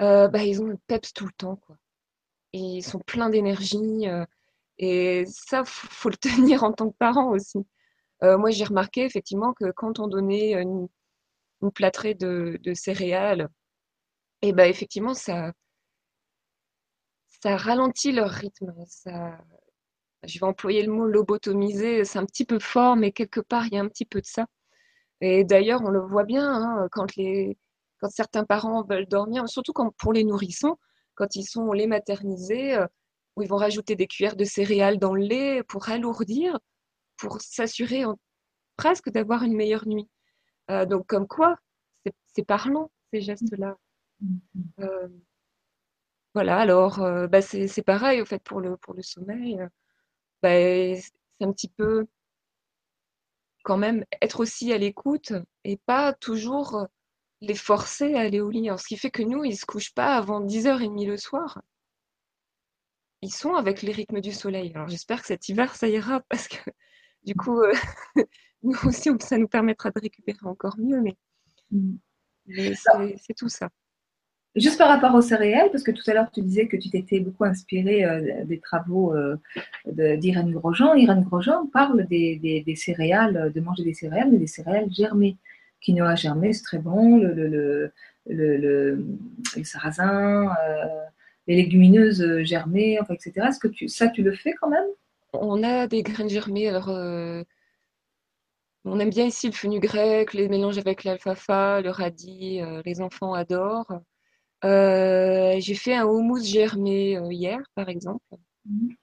euh, 0.00 0.28
bah, 0.28 0.44
ils 0.44 0.62
ont 0.62 0.66
le 0.66 0.78
peps 0.86 1.12
tout 1.12 1.26
le 1.26 1.32
temps. 1.32 1.56
Quoi. 1.56 1.76
Ils 2.52 2.82
sont 2.82 3.00
pleins 3.00 3.30
d'énergie. 3.30 4.08
Euh, 4.08 4.24
et 4.78 5.24
ça, 5.26 5.60
il 5.60 5.66
faut 5.66 6.10
le 6.10 6.16
tenir 6.18 6.64
en 6.64 6.72
tant 6.72 6.90
que 6.90 6.96
parent 6.96 7.30
aussi. 7.30 7.58
moi, 8.22 8.50
j'ai 8.50 8.64
remarqué 8.64 9.04
effectivement 9.04 9.52
que 9.54 9.70
quand 9.72 9.98
on 9.98 10.08
donnait 10.08 10.52
une, 10.54 10.88
plâtrée 11.74 12.14
de, 12.14 12.58
de 12.62 12.74
céréales, 12.74 13.48
et 14.42 14.52
bah, 14.52 14.68
effectivement, 14.68 15.14
ça, 15.14 15.52
ça 17.42 17.56
ralentit 17.56 18.12
leur 18.12 18.30
rythme. 18.30 18.72
Ça, 18.86 19.38
je 20.24 20.38
vais 20.38 20.46
employer 20.46 20.82
le 20.82 20.92
mot 20.92 21.06
lobotomiser, 21.06 22.04
c'est 22.04 22.18
un 22.18 22.26
petit 22.26 22.44
peu 22.44 22.58
fort, 22.58 22.96
mais 22.96 23.12
quelque 23.12 23.40
part, 23.40 23.66
il 23.66 23.74
y 23.74 23.78
a 23.78 23.80
un 23.80 23.88
petit 23.88 24.04
peu 24.04 24.20
de 24.20 24.26
ça. 24.26 24.46
Et 25.20 25.44
d'ailleurs, 25.44 25.82
on 25.82 25.90
le 25.90 26.00
voit 26.00 26.24
bien 26.24 26.48
hein, 26.48 26.88
quand, 26.90 27.16
les, 27.16 27.56
quand 28.00 28.10
certains 28.10 28.44
parents 28.44 28.84
veulent 28.84 29.06
dormir, 29.06 29.48
surtout 29.48 29.72
quand, 29.72 29.90
pour 29.96 30.12
les 30.12 30.24
nourrissons, 30.24 30.76
quand 31.14 31.36
ils 31.36 31.44
sont 31.44 31.72
lait 31.72 31.86
maternisés, 31.86 32.74
euh, 32.74 32.86
où 33.36 33.42
ils 33.42 33.48
vont 33.48 33.56
rajouter 33.56 33.96
des 33.96 34.06
cuillères 34.06 34.36
de 34.36 34.44
céréales 34.44 34.98
dans 34.98 35.14
le 35.14 35.22
lait 35.22 35.62
pour 35.64 35.88
alourdir, 35.88 36.58
pour 37.16 37.40
s'assurer 37.40 38.04
presque 38.76 39.10
d'avoir 39.10 39.42
une 39.42 39.54
meilleure 39.54 39.86
nuit. 39.86 40.08
Euh, 40.70 40.86
donc, 40.86 41.06
comme 41.06 41.26
quoi, 41.26 41.56
c'est 42.34 42.44
parlant, 42.44 42.90
ces 43.12 43.20
gestes-là. 43.20 43.76
Mm-hmm. 44.22 44.84
Euh, 44.84 45.08
voilà, 46.34 46.58
alors, 46.58 46.98
bah, 47.28 47.42
c'est 47.42 47.82
pareil, 47.84 48.22
au 48.22 48.24
fait, 48.24 48.42
pour 48.42 48.60
le, 48.60 48.76
pour 48.78 48.94
le 48.94 49.02
sommeil. 49.02 49.60
Bah, 50.42 50.50
c'est 50.50 51.12
un 51.40 51.52
petit 51.52 51.68
peu 51.68 52.06
quand 53.62 53.76
même 53.76 54.04
être 54.20 54.40
aussi 54.40 54.72
à 54.72 54.78
l'écoute 54.78 55.32
et 55.64 55.76
pas 55.76 56.12
toujours 56.12 56.88
les 57.40 57.54
forcer 57.54 58.14
à 58.14 58.20
aller 58.20 58.40
au 58.40 58.50
lit. 58.50 58.68
ce 58.76 58.86
qui 58.86 58.96
fait 58.96 59.10
que 59.10 59.22
nous, 59.22 59.44
ils 59.44 59.52
ne 59.52 59.56
se 59.56 59.66
couchent 59.66 59.94
pas 59.94 60.16
avant 60.16 60.40
10h30 60.44 61.06
le 61.06 61.16
soir. 61.16 61.62
Ils 63.20 63.32
sont 63.32 63.54
avec 63.54 63.82
les 63.82 63.92
rythmes 63.92 64.20
du 64.20 64.32
soleil. 64.32 64.72
Alors 64.74 64.88
j'espère 64.88 65.20
que 65.20 65.28
cet 65.28 65.48
hiver, 65.48 65.74
ça 65.76 65.88
ira 65.88 66.20
parce 66.28 66.48
que 66.48 66.70
du 67.24 67.34
coup, 67.34 67.60
euh, 67.60 67.72
nous 68.62 68.76
aussi, 68.84 69.10
ça 69.20 69.38
nous 69.38 69.48
permettra 69.48 69.90
de 69.90 70.00
récupérer 70.00 70.38
encore 70.42 70.76
mieux. 70.78 71.00
Mais, 71.00 71.16
mm. 71.70 71.96
c'est 73.16 73.34
tout 73.34 73.48
ça. 73.48 73.70
Juste 74.54 74.76
par 74.76 74.88
rapport 74.88 75.14
aux 75.14 75.22
céréales, 75.22 75.70
parce 75.70 75.82
que 75.82 75.92
tout 75.92 76.02
à 76.08 76.12
l'heure 76.12 76.30
tu 76.30 76.42
disais 76.42 76.68
que 76.68 76.76
tu 76.76 76.90
t'étais 76.90 77.20
beaucoup 77.20 77.44
inspiré 77.44 78.04
euh, 78.04 78.44
des 78.44 78.58
travaux 78.58 79.14
euh, 79.14 79.36
d'Irène 79.86 80.52
Grosjean. 80.52 80.94
Irène 80.94 81.22
Grosjean 81.22 81.68
parle 81.68 82.06
des, 82.06 82.64
céréales, 82.76 83.50
de 83.54 83.60
manger 83.60 83.82
des 83.82 83.94
céréales, 83.94 84.30
mais 84.30 84.38
des 84.38 84.46
céréales 84.46 84.92
germées 84.92 85.36
quinoa 85.82 86.14
germé, 86.14 86.52
c'est 86.52 86.62
très 86.62 86.78
bon, 86.78 87.16
le, 87.16 87.92
sarrasin, 89.64 90.54
euh, 90.64 90.84
les 91.46 91.56
légumineuses 91.56 92.42
germées, 92.42 92.98
etc. 93.10 93.48
Est-ce 93.48 93.58
que 93.58 93.88
ça, 93.88 94.08
tu 94.08 94.22
le 94.22 94.32
fais 94.32 94.52
quand 94.60 94.68
même? 94.68 94.86
On 95.32 95.62
a 95.62 95.86
des 95.86 96.02
graines 96.02 96.28
germées. 96.28 96.68
Alors, 96.68 96.88
euh, 96.90 97.42
on 98.84 99.00
aime 99.00 99.10
bien 99.10 99.26
ici 99.26 99.48
le 99.48 99.52
fenugrec, 99.52 100.34
les 100.34 100.48
mélanges 100.48 100.78
avec 100.78 101.04
l'alfalfa, 101.04 101.80
le 101.80 101.90
radis, 101.90 102.60
les 102.84 103.00
enfants 103.00 103.34
adorent. 103.34 104.00
J'ai 104.62 105.74
fait 105.74 105.94
un 105.94 106.04
houmous 106.04 106.42
germé 106.42 107.18
hier, 107.30 107.60
par 107.74 107.88
exemple. 107.88 108.22
Mhm. 108.66 108.96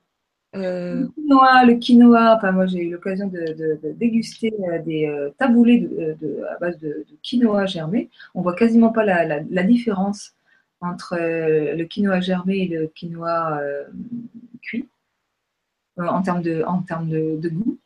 Euh, 0.56 1.02
le 1.02 1.08
quinoa, 1.10 1.65
le 1.65 1.74
quinoa, 1.76 2.36
enfin 2.36 2.52
moi 2.52 2.65
j'ai 2.65 2.80
eu 2.80 2.91
l'occasion 2.91 3.28
de, 3.28 3.80
déguster 3.93 4.52
euh, 4.67 4.80
des 4.80 5.06
euh, 5.06 5.30
taboulés 5.38 5.82
de, 5.82 6.43
à 6.50 6.58
base 6.58 6.80
de, 6.80 7.06
quinoa 7.22 7.67
germé. 7.67 8.10
On 8.34 8.41
voit 8.41 8.56
quasiment 8.56 8.89
pas 8.89 9.04
la, 9.06 9.63
différence 9.63 10.34
entre 10.82 11.17
le 11.19 11.84
quinoa 11.84 12.19
germé 12.19 12.60
et 12.60 12.67
le 12.67 12.88
quinoa 12.88 13.62
cuit 14.62 14.88
en 15.98 16.22
termes 16.22 16.41
de, 16.41 16.63
en 16.63 16.82
termes 16.82 17.10
de, 17.10 17.50
goût. 17.50 17.78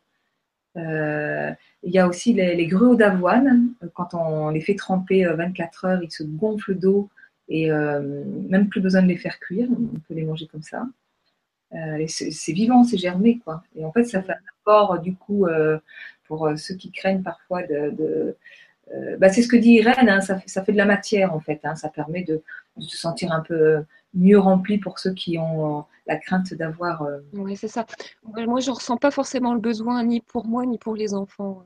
il 0.76 1.92
y 1.92 2.00
a 2.00 2.08
aussi 2.08 2.34
les, 2.34 2.56
les 2.56 2.68
gruaux 2.68 2.96
d'avoine. 2.96 3.74
Quand 3.94 4.14
on 4.14 4.50
les 4.52 4.62
fait 4.62 4.76
tremper 4.76 5.26
24 5.26 5.86
heures, 5.86 6.04
ils 6.04 6.12
se 6.12 6.24
gonflent 6.24 6.76
d'eau 6.76 7.10
et 7.50 7.70
même 7.70 8.70
plus 8.70 8.82
besoin 8.82 9.02
de 9.04 9.08
les 9.08 9.18
faire 9.18 9.40
cuire. 9.40 9.68
On 9.72 10.00
peut 10.00 10.14
les 10.14 10.24
manger 10.24 10.48
comme 10.48 10.62
ça. 10.64 10.86
Euh, 11.76 12.06
c'est 12.08 12.52
vivant, 12.52 12.84
c'est 12.84 12.98
germé, 12.98 13.40
quoi. 13.40 13.64
Et 13.76 13.84
en 13.84 13.92
fait, 13.92 14.04
ça 14.04 14.22
fait 14.22 14.34
un 14.34 14.52
apport, 14.62 15.00
du 15.00 15.16
coup, 15.16 15.48
euh, 15.48 15.80
pour 16.28 16.48
euh, 16.48 16.56
ceux 16.56 16.76
qui 16.76 16.92
craignent 16.92 17.24
parfois 17.24 17.64
de. 17.64 18.36
bah, 19.18 19.30
c'est 19.30 19.42
ce 19.42 19.48
que 19.48 19.56
dit 19.56 19.72
Irène, 19.72 20.10
hein, 20.10 20.22
ça, 20.22 20.40
fait, 20.40 20.72
de 20.72 20.78
la 20.78 20.86
matière, 20.86 21.34
en 21.34 21.40
fait. 21.40 21.60
Hein, 21.64 21.76
ça 21.76 21.90
permet 21.90 22.24
de, 22.24 22.42
se 22.80 22.98
sentir 22.98 23.32
un 23.32 23.42
peu 23.42 23.84
mieux 24.14 24.40
rempli 24.40 24.78
pour 24.78 25.00
ceux 25.00 25.14
qui 25.14 25.38
ont 25.40 25.86
la 26.06 26.18
crainte 26.18 26.54
d'avoir. 26.54 27.08
Oui, 27.34 27.56
c'est 27.56 27.68
ça. 27.68 27.86
Moi, 28.24 28.60
je 28.60 28.70
ne 28.70 28.76
ressens 28.76 28.98
pas 28.98 29.12
forcément 29.12 29.54
le 29.54 29.60
besoin, 29.60 30.04
ni 30.04 30.22
pour 30.22 30.46
moi, 30.46 30.66
ni 30.66 30.78
pour 30.78 30.96
les 30.96 31.14
enfants. 31.14 31.64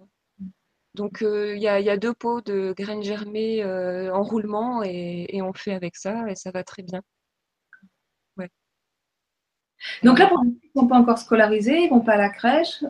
Donc, 0.98 1.20
il 1.22 1.60
y, 1.60 1.68
a 1.68 1.98
deux 1.98 2.14
pots 2.14 2.42
de 2.42 2.74
graines 2.76 3.04
germées 3.04 3.64
en 3.64 4.24
roulement 4.24 4.84
et, 4.84 5.28
et, 5.30 5.42
on 5.42 5.54
fait 5.54 5.74
avec 5.74 5.96
ça 5.96 6.30
et 6.30 6.36
ça 6.36 6.52
va 6.52 6.64
très 6.64 6.84
bien. 6.84 7.02
Donc 10.04 10.20
là, 10.20 10.28
pour 10.28 10.44
les 10.44 10.52
qui 10.52 10.72
ne 10.76 10.82
sont 10.82 10.88
pas 10.88 10.98
encore 10.98 11.18
scolarisés, 11.18 11.80
ils 11.82 11.86
ne 11.86 11.90
vont 11.90 12.02
pas 12.02 12.14
à 12.14 12.18
la 12.18 12.30
crèche? 12.30 12.84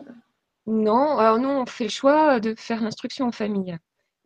Non, 0.66 1.18
alors 1.18 1.38
nous, 1.38 1.48
on 1.48 1.66
fait 1.66 1.84
le 1.84 1.90
choix 1.90 2.40
de 2.40 2.54
faire 2.56 2.82
l'instruction 2.82 3.26
en 3.26 3.32
famille. 3.32 3.76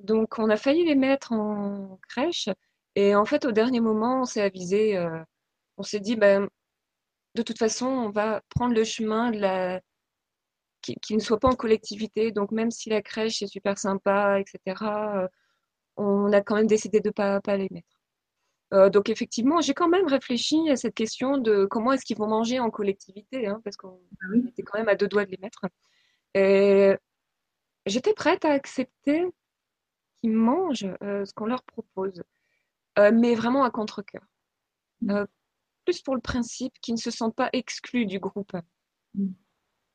Donc, 0.01 0.38
on 0.38 0.51
a 0.51 0.57
failli 0.57 0.85
les 0.85 0.95
mettre 0.95 1.33
en 1.33 1.99
crèche. 2.09 2.49
Et 2.95 3.14
en 3.14 3.25
fait, 3.25 3.45
au 3.45 3.53
dernier 3.53 3.81
moment, 3.81 4.23
on 4.23 4.25
s'est 4.25 4.42
avisé, 4.42 4.97
euh, 4.97 5.23
on 5.77 5.83
s'est 5.83 6.01
dit, 6.01 6.16
ben, 6.16 6.49
de 7.35 7.42
toute 7.42 7.59
façon, 7.59 7.87
on 7.87 8.11
va 8.11 8.42
prendre 8.51 8.75
le 8.75 8.85
chemin 8.85 9.31
de 9.31 9.38
la... 9.38 9.81
qui, 10.83 11.14
ne 11.14 11.21
soit 11.21 11.38
pas 11.38 11.49
en 11.49 11.57
collectivité. 11.57 12.33
Donc, 12.33 12.51
même 12.53 12.71
si 12.71 12.90
la 12.90 13.03
crèche 13.03 13.42
est 13.42 13.47
super 13.47 13.79
sympa, 13.79 14.40
etc., 14.40 14.85
euh, 15.16 15.29
on 15.97 16.33
a 16.33 16.40
quand 16.40 16.57
même 16.57 16.66
décidé 16.66 17.01
de 17.01 17.09
ne 17.09 17.12
pas, 17.12 17.40
pas 17.40 17.57
les 17.57 17.68
mettre. 17.71 18.03
Euh, 18.73 18.88
donc 18.88 19.11
effectivement, 19.11 19.61
j'ai 19.61 19.75
quand 19.75 19.88
même 19.88 20.07
réfléchi 20.07 20.71
à 20.71 20.77
cette 20.77 20.95
question 20.95 21.37
de 21.37 21.66
comment 21.66 21.92
est-ce 21.92 22.05
qu'ils 22.05 22.16
vont 22.16 22.27
manger 22.27 22.59
en 22.59 22.71
collectivité, 22.71 23.47
hein, 23.47 23.61
parce 23.64 23.77
qu'on 23.77 24.01
ah 24.23 24.37
était 24.49 24.62
quand 24.62 24.79
même 24.79 24.88
à 24.88 24.95
deux 24.95 25.09
doigts 25.09 25.27
de 25.27 25.31
les 25.31 25.38
mettre. 25.38 25.66
Et 26.35 26.95
j'étais 27.85 28.14
prête 28.14 28.47
à 28.47 28.53
accepter 28.53 29.27
qu'ils 30.23 30.33
mangent 30.33 30.88
euh, 31.03 31.25
ce 31.27 31.35
qu'on 31.35 31.47
leur 31.47 31.62
propose, 31.64 32.23
euh, 32.99 33.11
mais 33.12 33.35
vraiment 33.35 33.64
à 33.64 33.71
contre-cœur. 33.71 34.23
Mmh. 35.03 35.25
plus 35.85 36.01
pour 36.01 36.14
le 36.14 36.21
principe 36.21 36.73
qu'ils 36.81 36.95
ne 36.95 37.01
se 37.01 37.11
sentent 37.11 37.35
pas 37.35 37.51
exclus 37.53 38.07
du 38.07 38.21
groupe. 38.21 38.53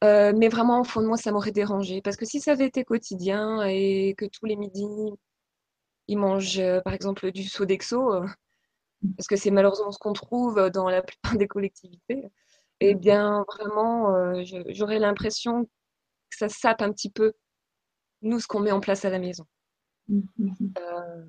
Mmh. 0.04 0.38
mais 0.38 0.50
vraiment, 0.50 0.82
au 0.82 0.84
fond 0.84 1.02
de 1.02 1.08
moi, 1.08 1.18
ça 1.18 1.32
m'aurait 1.32 1.52
dérangé. 1.52 2.02
Parce 2.02 2.18
que 2.18 2.26
si 2.26 2.40
ça 2.40 2.52
avait 2.52 2.66
été 2.68 2.84
quotidien 2.84 3.64
et 3.64 4.16
que 4.18 4.26
tous 4.26 4.46
les 4.46 4.56
midis, 4.56 4.86
ils 6.08 6.18
mangent, 6.18 6.62
par 6.84 6.94
exemple, 6.94 7.32
du 7.32 7.44
Sodexo, 7.44 8.24
parce 9.16 9.28
que 9.28 9.36
c'est 9.36 9.52
malheureusement 9.52 9.92
ce 9.92 10.00
qu'on 10.00 10.14
trouve 10.14 10.70
dans 10.72 10.90
la 10.90 11.02
plupart 11.02 11.38
des 11.38 11.48
collectivités, 11.48 12.24
eh 12.80 12.96
mmh. 12.96 13.00
bien 13.00 13.46
vraiment, 13.48 14.16
euh, 14.16 14.44
j'aurais 14.70 15.00
l'impression 15.00 15.66
que 15.66 16.38
ça 16.38 16.50
sape 16.50 16.82
un 16.82 16.92
petit 16.92 17.10
peu 17.10 17.34
nous 18.22 18.40
ce 18.40 18.48
qu'on 18.48 18.60
met 18.60 18.72
en 18.72 18.80
place 18.80 19.06
à 19.06 19.10
la 19.10 19.20
maison. 19.20 19.46
Mmh, 20.08 20.22
mmh, 20.38 20.54
euh, 20.80 21.26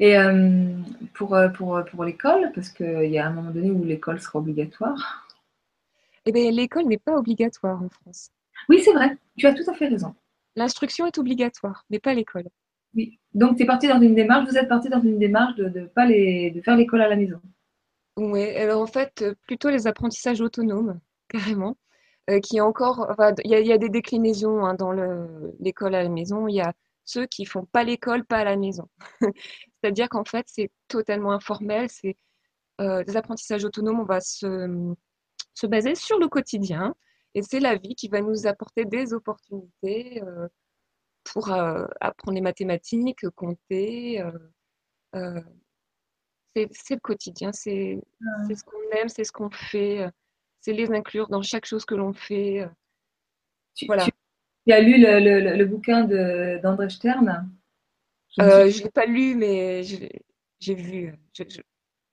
Et 0.00 0.18
euh, 0.18 0.68
pour, 1.14 1.36
pour, 1.54 1.82
pour 1.90 2.04
l'école, 2.04 2.50
parce 2.54 2.70
qu'il 2.70 3.10
y 3.10 3.18
a 3.18 3.26
un 3.26 3.32
moment 3.32 3.50
donné 3.50 3.70
où 3.70 3.84
l'école 3.84 4.20
sera 4.20 4.38
obligatoire. 4.38 5.28
Eh 6.24 6.32
bien, 6.32 6.50
l'école 6.50 6.86
n'est 6.86 6.98
pas 6.98 7.16
obligatoire 7.16 7.82
en 7.82 7.88
France. 7.88 8.30
Oui, 8.68 8.80
c'est 8.84 8.92
vrai, 8.92 9.16
tu 9.36 9.46
as 9.46 9.54
tout 9.54 9.68
à 9.68 9.74
fait 9.74 9.88
raison. 9.88 10.14
L'instruction 10.56 11.06
est 11.06 11.18
obligatoire, 11.18 11.84
mais 11.90 11.98
pas 11.98 12.14
l'école. 12.14 12.48
Oui. 12.94 13.18
Donc, 13.34 13.56
tu 13.56 13.62
es 13.62 13.66
parti 13.66 13.88
dans 13.88 14.00
une 14.00 14.14
démarche, 14.14 14.48
vous 14.48 14.56
êtes 14.56 14.68
parti 14.68 14.88
dans 14.88 15.00
une 15.00 15.18
démarche 15.18 15.56
de, 15.56 15.68
de, 15.68 15.86
pas 15.86 16.06
les, 16.06 16.50
de 16.50 16.60
faire 16.60 16.76
l'école 16.76 17.02
à 17.02 17.08
la 17.08 17.16
maison. 17.16 17.40
Oui, 18.16 18.44
alors 18.56 18.82
en 18.82 18.86
fait, 18.86 19.24
plutôt 19.46 19.70
les 19.70 19.86
apprentissages 19.86 20.40
autonomes, 20.40 21.00
carrément. 21.28 21.76
Euh, 22.30 22.38
qui 22.38 22.60
encore, 22.60 23.16
il 23.44 23.50
y, 23.50 23.72
a 23.72 23.78
des 23.78 23.88
déclinaisons 23.88 24.64
hein, 24.64 24.74
dans 24.74 24.92
l'école 25.58 25.96
à 25.96 26.04
la 26.04 26.08
maison. 26.08 26.46
Il 26.46 26.54
y 26.54 26.60
a 26.60 26.72
ceux 27.04 27.26
qui 27.26 27.44
font 27.46 27.64
pas 27.64 27.82
l'école, 27.82 28.24
pas 28.24 28.38
à 28.38 28.44
la 28.44 28.56
maison. 28.56 28.88
C'est-à-dire 29.82 30.08
qu'en 30.08 30.24
fait, 30.24 30.46
c'est 30.48 30.70
totalement 30.88 31.32
informel. 31.32 31.88
C'est 31.90 32.16
euh, 32.80 33.02
des 33.04 33.16
apprentissages 33.16 33.64
autonomes. 33.64 34.00
On 34.00 34.04
va 34.04 34.20
se, 34.20 34.94
se 35.54 35.66
baser 35.66 35.94
sur 35.94 36.18
le 36.18 36.28
quotidien. 36.28 36.94
Et 37.34 37.42
c'est 37.42 37.60
la 37.60 37.76
vie 37.76 37.94
qui 37.94 38.08
va 38.08 38.20
nous 38.20 38.46
apporter 38.46 38.84
des 38.84 39.12
opportunités. 39.12 40.22
Euh, 40.22 40.48
pour 41.24 41.52
euh, 41.52 41.86
apprendre 42.00 42.34
les 42.34 42.40
mathématiques, 42.40 43.28
compter. 43.36 44.24
C'est 46.54 46.68
le 46.94 47.00
quotidien, 47.00 47.52
c'est 47.52 48.00
ce 48.20 48.64
qu'on 48.64 48.96
aime, 48.96 49.08
c'est 49.08 49.22
ce 49.24 49.30
qu'on 49.30 49.50
fait, 49.50 50.10
c'est 50.60 50.72
les 50.72 50.90
inclure 50.90 51.28
dans 51.28 51.42
chaque 51.42 51.64
chose 51.64 51.84
que 51.84 51.94
l'on 51.94 52.12
fait. 52.12 52.68
Tu, 53.76 53.86
voilà. 53.86 54.04
Tu, 54.66 54.72
as 54.72 54.80
lu 54.80 54.98
le, 54.98 55.56
le, 55.56 55.64
bouquin 55.64 56.04
d'André 56.04 56.90
Stern? 56.90 57.48
Je 58.38 58.42
ne 58.42 58.84
l'ai 58.84 58.90
pas 58.90 59.06
lu, 59.06 59.34
mais 59.34 59.82
j'ai 59.82 60.74
vu, 60.74 61.14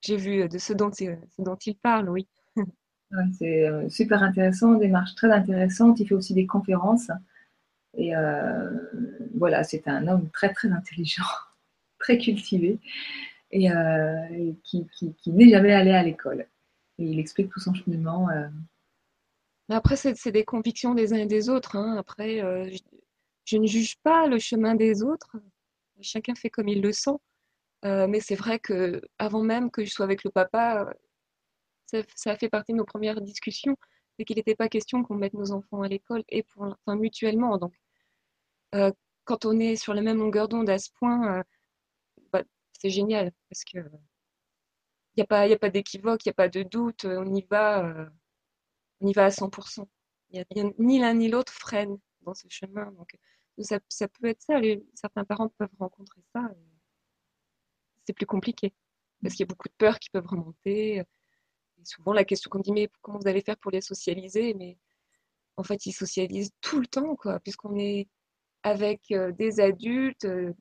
j'ai 0.01 0.17
vu 0.17 0.49
de 0.49 0.58
ce 0.58 0.73
dont, 0.73 0.91
ce 0.91 1.41
dont 1.41 1.55
il 1.55 1.75
parle, 1.75 2.10
oui. 2.10 2.27
c'est 3.38 3.89
super 3.89 4.23
intéressant, 4.23 4.73
démarche 4.75 5.15
très 5.15 5.32
intéressante. 5.32 5.99
Il 5.99 6.08
fait 6.08 6.15
aussi 6.15 6.34
des 6.34 6.47
conférences. 6.47 7.10
Et 7.97 8.15
euh, 8.15 8.69
voilà, 9.36 9.63
c'est 9.63 9.88
un 9.88 10.08
homme 10.08 10.29
très 10.32 10.53
très 10.53 10.69
intelligent, 10.69 11.23
très 11.99 12.17
cultivé, 12.17 12.79
et, 13.51 13.71
euh, 13.71 14.53
qui, 14.63 14.88
qui, 14.97 15.32
n'est 15.32 15.49
jamais 15.49 15.73
allé 15.73 15.91
à 15.91 16.03
l'école. 16.03 16.47
Et 16.97 17.05
il 17.05 17.19
explique 17.19 17.49
tout 17.49 17.60
son 17.60 17.73
cheminement. 17.73 18.29
Euh, 18.29 18.47
après, 19.69 19.95
c'est 19.95 20.32
des 20.32 20.45
convictions 20.45 20.93
des 20.93 21.13
uns 21.13 21.17
et 21.17 21.25
des 21.25 21.49
autres. 21.49 21.75
Hein. 21.75 21.97
Après, 21.97 22.41
euh, 22.41 22.69
je, 23.45 23.58
ne 23.58 23.65
juge 23.65 23.97
pas 24.03 24.27
le 24.27 24.39
chemin 24.39 24.75
des 24.75 25.03
autres. 25.03 25.36
Chacun 26.01 26.35
fait 26.35 26.49
comme 26.49 26.67
il 26.67 26.81
le 26.81 26.91
sent. 26.91 27.17
Euh, 27.85 28.07
mais 28.07 28.19
c'est 28.19 28.35
vrai 28.35 28.59
que 28.59 29.01
avant 29.19 29.41
même 29.43 29.71
que 29.71 29.85
je 29.85 29.91
sois 29.91 30.05
avec 30.05 30.23
le 30.23 30.31
papa, 30.31 30.93
ça, 31.88 32.31
a 32.31 32.35
fait 32.38 32.49
partie 32.49 32.73
de 32.73 32.77
nos 32.77 32.85
premières 32.85 33.21
discussions, 33.21 33.77
c'est 34.17 34.25
qu'il 34.25 34.38
n'était 34.38 34.55
pas 34.55 34.69
question 34.69 35.03
qu'on 35.03 35.15
mette 35.15 35.33
nos 35.33 35.51
enfants 35.51 35.81
à 35.81 35.88
l'école 35.88 36.23
et 36.29 36.43
pour, 36.43 36.63
enfin, 36.63 36.95
mutuellement. 36.97 37.57
Donc, 37.57 37.73
euh, 38.75 38.91
quand 39.25 39.45
on 39.45 39.59
est 39.59 39.75
sur 39.75 39.93
la 39.93 40.01
même 40.01 40.17
longueur 40.17 40.49
d'onde 40.49 40.69
à 40.69 40.77
ce 40.79 40.89
point, 40.99 41.43
bah, 42.31 42.43
c'est 42.79 42.89
génial 42.89 43.31
parce 43.49 43.63
que 43.63 43.79
il 45.15 45.19
n'y 45.19 45.23
a 45.23 45.27
pas, 45.27 45.57
pas 45.57 45.69
d'équivoque, 45.69 46.25
il 46.25 46.29
n'y 46.29 46.31
a 46.31 46.33
pas 46.33 46.49
de 46.49 46.63
doute, 46.63 47.05
on 47.05 47.33
y 47.35 47.41
va 47.49 48.09
à 49.01 49.29
100%. 49.29 49.88
Y 50.31 50.45
ni 50.77 50.99
l'un 50.99 51.13
ni 51.13 51.27
l'autre 51.29 51.53
freine 51.53 51.97
dans 52.21 52.33
ce 52.33 52.47
chemin. 52.49 52.93
Ça, 53.63 53.80
ça 53.89 54.08
peut 54.08 54.28
être 54.28 54.41
ça. 54.41 54.60
certains 54.93 55.26
parents 55.26 55.50
peuvent 55.50 55.69
rencontrer 55.80 56.22
ça. 56.34 56.50
C'est 58.06 58.13
plus 58.13 58.26
compliqué 58.26 58.74
parce 59.22 59.36
qu'il 59.36 59.43
y 59.43 59.48
a 59.48 59.52
beaucoup 59.52 59.67
de 59.67 59.74
peurs 59.78 60.00
qui 60.00 60.10
peuvent 60.10 60.28
remonter. 60.28 60.98
Et 60.98 61.86
souvent, 61.86 62.13
la 62.13 62.26
question 62.26 62.50
qu'on 62.50 62.60
dit, 62.60 62.72
mais 62.72 62.89
comment 63.02 63.19
vous 63.19 63.28
allez 63.28 63.41
faire 63.41 63.58
pour 63.58 63.72
les 63.72 63.82
socialiser 63.82 64.54
Mais 64.54 64.78
en 65.58 65.63
fait, 65.63 65.86
ils 65.86 65.93
socialisent 65.93 66.52
tout 66.62 66.80
le 66.80 66.88
temps, 66.88 67.15
quoi, 67.15 67.39
puisqu'on 67.39 67.78
est 67.78 68.08
avec 68.63 69.12
euh, 69.12 69.32
des 69.32 69.60
adultes, 69.60 70.26
euh, 70.26 70.54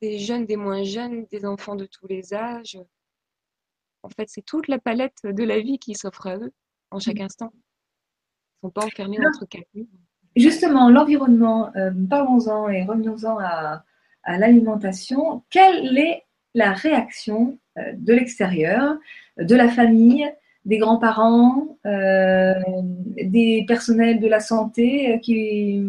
des 0.00 0.18
jeunes, 0.18 0.46
des 0.46 0.56
moins 0.56 0.82
jeunes, 0.82 1.26
des 1.26 1.44
enfants 1.44 1.76
de 1.76 1.86
tous 1.86 2.06
les 2.06 2.32
âges. 2.34 2.78
En 4.02 4.08
fait, 4.08 4.28
c'est 4.28 4.44
toute 4.44 4.68
la 4.68 4.78
palette 4.78 5.20
de 5.24 5.44
la 5.44 5.60
vie 5.60 5.78
qui 5.78 5.94
s'offre 5.94 6.26
à 6.26 6.36
eux 6.38 6.52
en 6.90 6.98
chaque 6.98 7.18
mm. 7.18 7.24
instant. 7.24 7.52
Ils 7.52 8.66
ne 8.66 8.68
sont 8.68 8.72
pas 8.72 8.86
enfermés 8.86 9.18
entre 9.26 9.46
quatre 9.46 9.68
Justement, 10.36 10.90
l'environnement, 10.90 11.72
euh, 11.76 11.90
parlons-en 12.08 12.68
et 12.68 12.84
revenons-en 12.84 13.38
à, 13.38 13.84
l'alimentation. 14.26 15.42
Quelle 15.50 15.98
est 15.98 16.22
la 16.54 16.72
réaction 16.72 17.58
euh, 17.78 17.92
de 17.94 18.12
l'extérieur, 18.12 18.96
de 19.38 19.56
la 19.56 19.68
famille, 19.68 20.30
des 20.64 20.78
grands-parents, 20.78 21.78
euh, 21.86 22.54
des 23.16 23.64
personnels 23.66 24.20
de 24.20 24.28
la 24.28 24.40
santé 24.40 25.18
qui... 25.22 25.82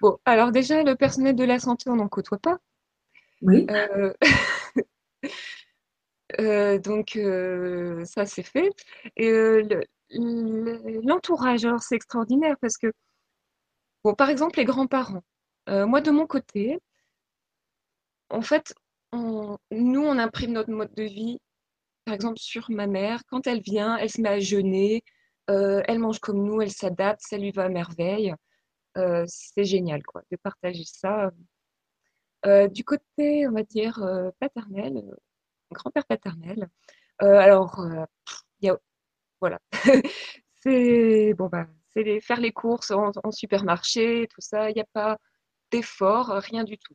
Bon, 0.00 0.16
alors 0.24 0.52
déjà, 0.52 0.82
le 0.82 0.94
personnel 0.94 1.36
de 1.36 1.44
la 1.44 1.58
santé, 1.58 1.90
on 1.90 1.96
n'en 1.96 2.08
côtoie 2.08 2.38
pas. 2.38 2.58
Oui. 3.42 3.66
donc, 6.84 7.18
ça, 8.06 8.24
c'est 8.24 8.42
fait. 8.42 8.70
Et 9.16 9.30
le, 9.30 9.82
l'entourage, 10.12 11.64
alors 11.64 11.82
c'est 11.82 11.96
extraordinaire 11.96 12.56
parce 12.60 12.76
que, 12.76 12.92
bon, 14.04 14.14
par 14.14 14.30
exemple, 14.30 14.58
les 14.58 14.64
grands-parents. 14.64 15.22
Euh, 15.68 15.86
moi, 15.86 16.00
de 16.00 16.10
mon 16.10 16.26
côté, 16.26 16.80
en 18.30 18.42
fait, 18.42 18.74
nous, 19.12 20.00
on 20.02 20.18
imprime 20.18 20.52
notre 20.52 20.70
mode 20.70 20.94
de 20.94 21.02
vie, 21.04 21.38
par 22.04 22.14
exemple, 22.14 22.38
sur 22.38 22.70
ma 22.70 22.86
mère. 22.86 23.22
Quand 23.28 23.46
elle 23.46 23.60
vient, 23.62 23.96
elle 23.96 24.10
se 24.10 24.20
met 24.20 24.28
à 24.28 24.40
jeûner, 24.40 25.02
euh, 25.50 25.82
elle 25.88 25.98
mange 25.98 26.20
comme 26.20 26.44
nous, 26.44 26.60
elle 26.62 26.72
s'adapte, 26.72 27.22
ça 27.22 27.38
lui 27.38 27.50
va 27.52 27.64
à 27.64 27.68
merveille. 27.68 28.34
Euh, 28.98 29.24
c'est 29.28 29.64
génial, 29.64 30.02
quoi, 30.04 30.22
de 30.30 30.36
partager 30.36 30.84
ça. 30.84 31.30
du 32.70 32.84
côté, 32.84 33.46
on 33.48 33.52
va 33.52 33.62
dire, 33.64 34.00
paternel, 34.40 35.02
grand-père 35.72 36.06
paternel, 36.06 36.68
alors, 37.18 37.80
voilà. 39.40 39.58
c'est 40.62 41.34
bon, 41.34 41.48
bah, 41.48 41.66
c'est 41.92 42.20
faire 42.20 42.40
les 42.40 42.52
courses 42.52 42.90
en, 42.90 43.12
supermarché, 43.30 44.28
tout 44.30 44.40
ça. 44.40 44.70
Il 44.70 44.74
n'y 44.74 44.80
a 44.82 44.86
pas 44.92 45.18
d'effort, 45.70 46.28
rien 46.28 46.64
du 46.64 46.78
tout. 46.78 46.94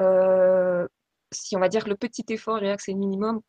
Euh, 0.00 0.86
si 1.32 1.56
on 1.56 1.60
va 1.60 1.68
dire 1.68 1.88
le 1.88 1.96
petit 1.96 2.24
effort, 2.30 2.58
je 2.60 2.74
que 2.76 2.82
c'est 2.82 2.92
le 2.92 2.98
minimum, 2.98 3.40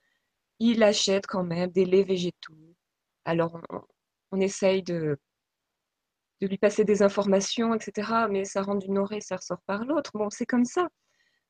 il 0.59 0.83
achète 0.83 1.27
quand 1.27 1.43
même 1.43 1.71
des 1.71 1.85
laits 1.85 2.07
végétaux. 2.07 2.55
Alors, 3.25 3.59
on, 4.31 4.39
essaye 4.41 4.83
de, 4.83 5.17
de 6.41 6.47
lui 6.47 6.57
passer 6.57 6.85
des 6.85 7.03
informations, 7.03 7.73
etc. 7.73 8.27
Mais 8.29 8.45
ça 8.45 8.61
rentre 8.61 8.85
d'une 8.85 8.97
oreille, 8.97 9.21
ça 9.21 9.37
ressort 9.37 9.61
par 9.65 9.85
l'autre. 9.85 10.11
Bon, 10.13 10.29
c'est 10.29 10.45
comme 10.45 10.65
ça. 10.65 10.87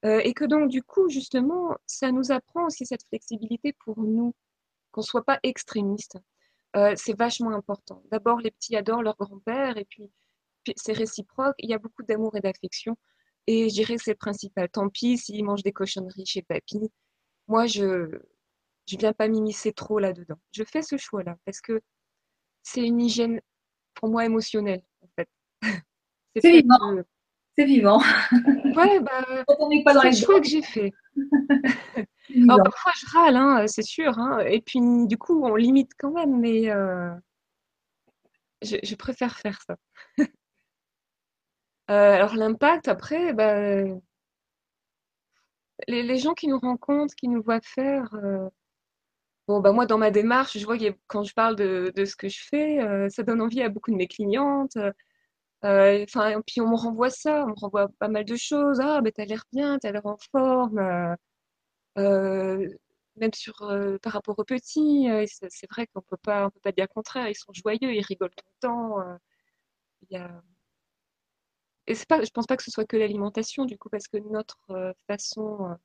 Euh, 0.06 0.20
et 0.24 0.34
que 0.34 0.46
donc, 0.46 0.70
du 0.70 0.84
coup, 0.84 1.10
justement, 1.10 1.78
ça 1.86 2.12
nous 2.12 2.32
apprend 2.32 2.66
aussi 2.66 2.86
cette 2.86 3.06
flexibilité 3.08 3.74
pour 3.86 4.00
nous, 4.00 4.36
qu'on 4.92 5.02
ne 5.02 5.06
soit 5.06 5.24
pas 5.24 5.40
extrémiste. 5.44 6.18
Euh, 6.76 6.94
c'est 6.96 7.18
vachement 7.18 7.52
important. 7.52 8.04
D'abord, 8.12 8.40
les 8.40 8.52
petits 8.52 8.76
adorent 8.76 9.04
leur 9.04 9.16
grand-père 9.18 9.78
et 9.78 9.86
puis, 9.86 10.12
c'est 10.76 10.94
réciproque. 10.94 11.56
Il 11.60 11.70
y 11.70 11.74
a 11.74 11.78
beaucoup 11.78 12.04
d'amour 12.04 12.36
et 12.36 12.40
d'affection. 12.40 12.98
Et 13.48 13.70
je 13.70 13.74
dirais 13.74 13.98
que 13.98 14.04
c'est 14.04 14.12
le 14.12 14.18
principal. 14.18 14.70
Tant 14.70 14.90
pis 14.90 15.18
s'ils 15.18 15.44
mangent 15.44 15.64
des 15.64 15.74
cochonneries 15.74 16.26
chez 16.26 16.42
papy. 16.42 16.92
Moi, 17.48 17.68
je 17.68 17.84
ne 17.84 18.98
viens 18.98 19.14
pas 19.14 19.28
m'immiscer 19.28 19.74
trop 19.74 20.00
là-dedans. 20.00 20.40
Je 20.52 20.64
fais 20.64 20.82
ce 20.82 20.98
choix-là 20.98 21.38
parce 21.46 21.62
que 21.62 21.82
c'est 22.64 22.82
une 22.82 23.02
hygiène 23.02 23.42
pour 23.94 24.10
moi 24.10 24.26
émotionnelle, 24.26 24.84
en 25.02 25.08
fait. 25.16 25.30
c'est 26.42 26.62
vivant. 26.62 27.04
C'est 27.58 27.66
vivant. 27.66 28.02
Ouais, 28.76 29.00
bah, 29.00 29.26
c'est 30.02 30.10
le 30.10 30.16
choix 30.16 30.40
que 30.40 30.48
j'ai 30.48 30.62
fait. 30.62 30.92
Alors, 32.36 32.64
parfois, 32.64 32.92
je 32.96 33.06
râle, 33.12 33.36
hein, 33.36 33.68
c'est 33.68 33.84
sûr. 33.84 34.18
Hein. 34.18 34.40
Et 34.40 34.62
puis, 34.62 34.80
du 35.08 35.18
coup, 35.18 35.44
on 35.46 35.56
limite 35.56 35.92
quand 35.98 36.12
même, 36.12 36.40
mais 36.40 36.70
euh, 36.70 37.14
je, 38.62 38.96
préfère 38.96 39.38
faire 39.38 39.62
ça. 39.62 39.76
Euh, 41.92 42.16
alors, 42.16 42.36
l'impact, 42.36 42.88
après, 42.88 43.34
bah, 43.34 43.84
les, 45.90 46.18
gens 46.18 46.34
qui 46.34 46.48
nous 46.48 46.58
rencontrent, 46.58 47.14
qui 47.14 47.28
nous 47.28 47.44
voient 47.44 47.60
faire. 47.62 48.08
Euh, 48.16 48.48
bon, 49.50 49.60
bah, 49.60 49.74
moi, 49.74 49.86
dans 49.86 49.98
ma 49.98 50.10
démarche, 50.10 50.58
je 50.58 50.66
vois 50.66 50.78
que 50.78 50.96
quand 51.08 51.24
je 51.24 51.34
parle 51.34 51.58
de, 51.58 51.92
de 51.94 52.06
ce 52.06 52.16
que 52.16 52.30
je 52.30 52.40
fais, 52.42 53.10
ça 53.10 53.24
donne 53.24 53.42
envie 53.42 53.62
à 53.62 53.68
beaucoup 53.68 53.92
de 53.92 53.98
mes 53.98 54.08
clientes. 54.08 54.78
Enfin, 55.64 56.42
puis 56.46 56.60
on 56.62 56.70
me 56.70 56.76
renvoie 56.76 57.10
ça, 57.10 57.46
on 57.46 57.50
me 57.50 57.54
renvoie 57.56 57.88
pas 58.00 58.08
mal 58.10 58.26
de 58.26 58.36
choses. 58.36 58.80
Ah, 58.82 59.02
ben 59.02 59.12
t'as 59.14 59.26
l'air 59.26 59.44
bien, 59.54 59.78
t'as 59.80 59.92
l'air 59.92 60.06
en 60.06 60.18
forme. 60.32 61.16
Euh, 61.98 62.68
même 63.18 63.34
sur, 63.34 63.62
euh, 63.64 63.98
par 64.00 64.14
rapport 64.14 64.38
aux 64.40 64.44
petits, 64.44 65.10
euh, 65.10 65.26
c'est 65.50 65.70
vrai 65.72 65.88
qu'on 65.88 66.02
peut 66.02 66.18
pas, 66.18 66.48
on 66.48 66.50
peut 66.50 66.60
pas 66.62 66.72
dire 66.72 66.86
le 66.90 66.94
contraire. 66.94 67.30
Ils 67.30 67.36
sont 67.36 67.54
joyeux, 67.54 67.94
ils 67.94 68.02
rigolent 68.02 68.32
tout 68.36 68.46
le 68.62 68.68
temps. 68.68 68.98
Il 70.10 70.18
y. 70.18 70.44
Et 71.88 71.96
c'est 71.96 72.08
pas, 72.08 72.22
je 72.24 72.30
pense 72.32 72.46
pas 72.48 72.58
que 72.58 72.64
ce 72.64 72.72
soit 72.72 72.86
que 72.86 72.98
l'alimentation, 72.98 73.66
du 73.66 73.78
coup, 73.78 73.90
parce 73.90 74.08
que 74.08 74.18
notre 74.18 74.96
façon 75.08 75.78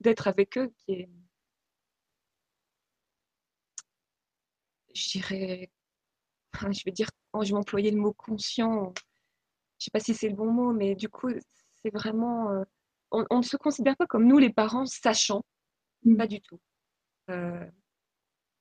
d'être 0.00 0.28
avec 0.28 0.58
eux, 0.58 0.72
qui 0.78 0.92
est, 0.94 1.10
je 4.94 5.08
dirais, 5.10 5.70
je 6.72 6.84
vais 6.84 6.92
dire, 6.92 7.10
je 7.42 7.48
vais 7.50 7.54
employer 7.58 7.90
le 7.90 7.98
mot 7.98 8.12
conscient. 8.14 8.92
Je 9.78 9.84
sais 9.84 9.90
pas 9.90 10.00
si 10.00 10.14
c'est 10.14 10.28
le 10.28 10.34
bon 10.34 10.50
mot, 10.50 10.72
mais 10.72 10.94
du 10.94 11.08
coup, 11.08 11.30
c'est 11.82 11.90
vraiment 11.94 12.64
on, 13.10 13.38
ne 13.38 13.42
se 13.42 13.56
considère 13.56 13.96
pas 13.96 14.06
comme 14.06 14.26
nous, 14.26 14.38
les 14.38 14.52
parents, 14.52 14.86
sachants. 14.86 15.44
Mm. 16.04 16.16
Pas 16.16 16.26
du 16.26 16.40
tout. 16.40 16.60
Euh, 17.30 17.66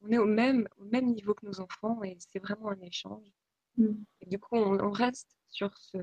on 0.02 0.12
est 0.12 0.18
au 0.18 0.26
même, 0.26 0.68
au 0.78 0.86
même 0.86 1.08
niveau 1.08 1.34
que 1.34 1.46
nos 1.46 1.60
enfants 1.60 2.04
et 2.04 2.18
c'est 2.20 2.40
vraiment 2.40 2.70
un 2.70 2.82
échange. 2.82 3.28
Mm. 3.78 3.94
Et 4.22 4.26
du 4.28 4.40
coup, 4.40 4.56
on, 4.56 4.92
reste 4.92 5.38
sur 5.50 5.76
ce, 5.78 5.98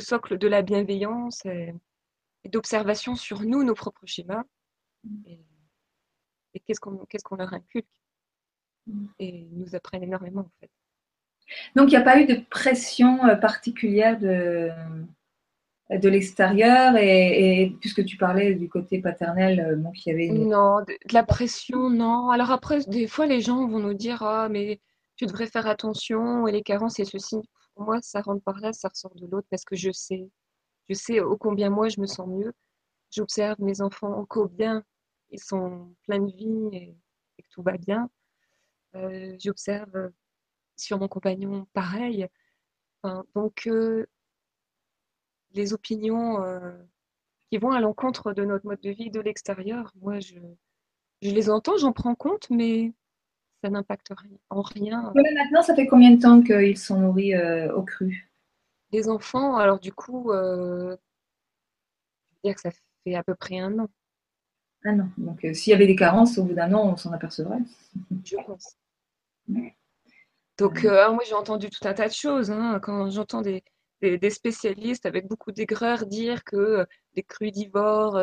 socle 0.00 0.38
de 0.38 0.48
la 0.48 0.62
bienveillance 0.62 1.44
et, 1.46 1.74
d'observation 2.44 3.14
sur 3.14 3.42
nous, 3.42 3.62
nos 3.62 3.74
propres 3.74 4.06
schémas. 4.06 4.44
Mm. 5.04 5.22
Et, 5.26 6.60
qu'est-ce 6.66 6.80
qu'on 6.80 7.36
leur 7.36 7.54
inculque? 7.54 7.86
Et 9.18 9.28
ils 9.28 9.56
nous 9.56 9.74
apprennent 9.74 10.02
énormément, 10.02 10.40
en 10.40 10.52
fait. 10.60 10.70
Donc, 11.76 11.88
il 11.88 11.90
n'y 11.90 11.96
a 11.96 12.02
pas 12.02 12.20
eu 12.20 12.26
de 12.26 12.40
pression 12.50 13.24
euh, 13.24 13.36
particulière 13.36 14.18
de, 14.18 14.70
de 15.90 16.08
l'extérieur 16.08 16.96
et, 16.96 17.74
puisque 17.80 18.04
tu 18.04 18.16
parlais 18.18 18.54
du 18.54 18.68
côté 18.68 19.00
paternel, 19.00 19.60
euh, 19.60 19.76
donc 19.76 20.04
il 20.04 20.10
y 20.10 20.12
avait 20.12 20.28
non 20.28 20.82
de, 20.82 20.94
la 21.12 21.22
pression 21.22 21.88
non. 21.88 22.28
Alors 22.30 22.50
après 22.50 22.80
des 22.80 23.06
fois 23.06 23.26
les 23.26 23.40
gens 23.40 23.66
vont 23.66 23.78
nous 23.78 23.94
dire 23.94 24.22
ah 24.22 24.48
mais 24.50 24.80
tu 25.16 25.24
devrais 25.26 25.46
faire 25.46 25.66
attention 25.66 26.46
et 26.46 26.52
les 26.52 26.62
carences 26.62 27.00
et 27.00 27.04
ceci. 27.06 27.36
Pour 27.74 27.86
moi 27.86 27.98
ça 28.02 28.20
rentre 28.20 28.42
par 28.44 28.60
là, 28.60 28.72
ça 28.72 28.88
ressort 28.88 29.14
de 29.14 29.26
l'autre 29.26 29.46
parce 29.50 29.64
que 29.64 29.76
je 29.76 29.90
sais, 29.90 30.28
je 30.90 30.94
sais 30.94 31.20
ô 31.20 31.36
combien 31.38 31.70
moi 31.70 31.88
je 31.88 32.00
me 32.00 32.06
sens 32.06 32.28
mieux. 32.28 32.52
J'observe 33.10 33.56
mes 33.60 33.80
enfants 33.80 34.14
au 34.18 34.26
combien 34.26 34.84
ils 35.30 35.40
sont 35.40 35.94
pleins 36.06 36.20
de 36.20 36.30
vie 36.30 36.68
et, 36.72 36.96
que 37.38 37.48
tout 37.50 37.62
va 37.62 37.78
bien. 37.78 38.10
Euh, 38.94 39.36
j'observe 39.38 40.10
sur 40.78 40.98
mon 40.98 41.08
compagnon 41.08 41.66
pareil. 41.72 42.26
donc 43.34 43.66
euh, 43.66 44.06
les 45.52 45.72
opinions 45.72 46.42
euh, 46.42 46.76
qui 47.50 47.58
vont 47.58 47.70
à 47.70 47.80
l'encontre 47.80 48.32
de 48.32 48.44
notre 48.44 48.66
mode 48.66 48.80
de 48.80 48.90
vie 48.90 49.10
de 49.10 49.20
l'extérieur, 49.20 49.92
moi, 50.00 50.20
je, 50.20 50.34
je 51.22 51.30
les 51.30 51.50
entends, 51.50 51.76
j'en 51.78 51.92
prends 51.92 52.14
compte, 52.14 52.50
mais 52.50 52.92
ça 53.62 53.70
n'impacte 53.70 54.12
en 54.50 54.62
rien. 54.62 55.12
maintenant, 55.14 55.62
ça 55.62 55.74
fait 55.74 55.86
combien 55.86 56.12
de 56.12 56.20
temps 56.20 56.42
qu'ils 56.42 56.78
sont 56.78 57.00
nourris 57.00 57.34
au 57.70 57.82
cru? 57.82 58.30
Les 58.92 59.08
enfants, 59.08 59.56
alors 59.56 59.80
du 59.80 59.92
coup, 59.92 60.30
je 60.32 60.90
veux 60.90 60.98
dire 62.44 62.54
que 62.54 62.60
ça 62.60 62.70
fait 63.04 63.14
à 63.14 63.22
peu 63.22 63.34
près 63.34 63.58
un 63.58 63.78
an. 63.78 63.88
Un 64.84 65.00
an. 65.00 65.08
Donc, 65.16 65.44
s'il 65.54 65.72
y 65.72 65.74
avait 65.74 65.86
des 65.86 65.96
carences, 65.96 66.38
au 66.38 66.44
bout 66.44 66.54
d'un 66.54 66.72
an, 66.74 66.92
on 66.92 66.96
s'en 66.96 67.12
apercevrait. 67.12 67.58
Je 68.24 68.36
pense. 68.46 68.76
Donc, 70.58 70.82
moi, 70.84 71.20
j'ai 71.26 71.34
entendu 71.34 71.70
tout 71.70 71.86
un 71.86 71.94
tas 71.94 72.08
de 72.08 72.12
choses. 72.12 72.50
Hein, 72.50 72.80
quand 72.82 73.10
j'entends 73.10 73.42
des, 73.42 73.62
des, 74.02 74.30
spécialistes 74.30 75.06
avec 75.06 75.26
beaucoup 75.26 75.52
d'aigreur 75.52 76.06
dire 76.06 76.44
que 76.44 76.86
les 77.14 77.22
crudivores, 77.22 78.20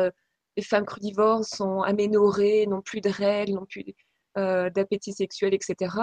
les 0.56 0.62
femmes 0.62 0.86
crudivores 0.86 1.44
sont 1.44 1.82
aménorées, 1.82 2.66
n'ont 2.66 2.82
plus 2.82 3.00
de 3.00 3.10
règles, 3.10 3.54
n'ont 3.54 3.66
plus 3.66 3.84
euh, 4.38 4.68
d'appétit 4.68 5.12
sexuel, 5.12 5.54
etc. 5.54 5.94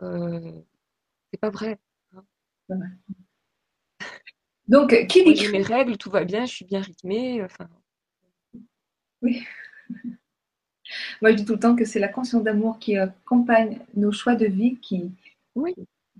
Euh, 0.00 0.52
c'est 1.30 1.40
pas 1.40 1.50
vrai. 1.50 1.78
Hein. 2.12 2.24
Donc, 4.66 4.94
qui 5.08 5.24
dit 5.24 5.36
J'ai 5.36 5.52
mes 5.52 5.62
règles, 5.62 5.98
tout 5.98 6.10
va 6.10 6.24
bien, 6.24 6.46
je 6.46 6.54
suis 6.54 6.64
bien 6.64 6.80
rythmée. 6.80 7.42
Enfin... 7.42 7.68
Oui. 9.20 9.44
Moi, 11.20 11.32
je 11.32 11.36
dis 11.36 11.44
tout 11.44 11.54
le 11.54 11.58
temps 11.58 11.76
que 11.76 11.84
c'est 11.84 11.98
la 11.98 12.08
conscience 12.08 12.42
d'amour 12.42 12.78
qui 12.78 12.96
accompagne 12.96 13.78
nos 13.94 14.12
choix 14.12 14.36
de 14.36 14.46
vie, 14.46 14.78
qui, 14.80 15.10
oui 15.54 15.74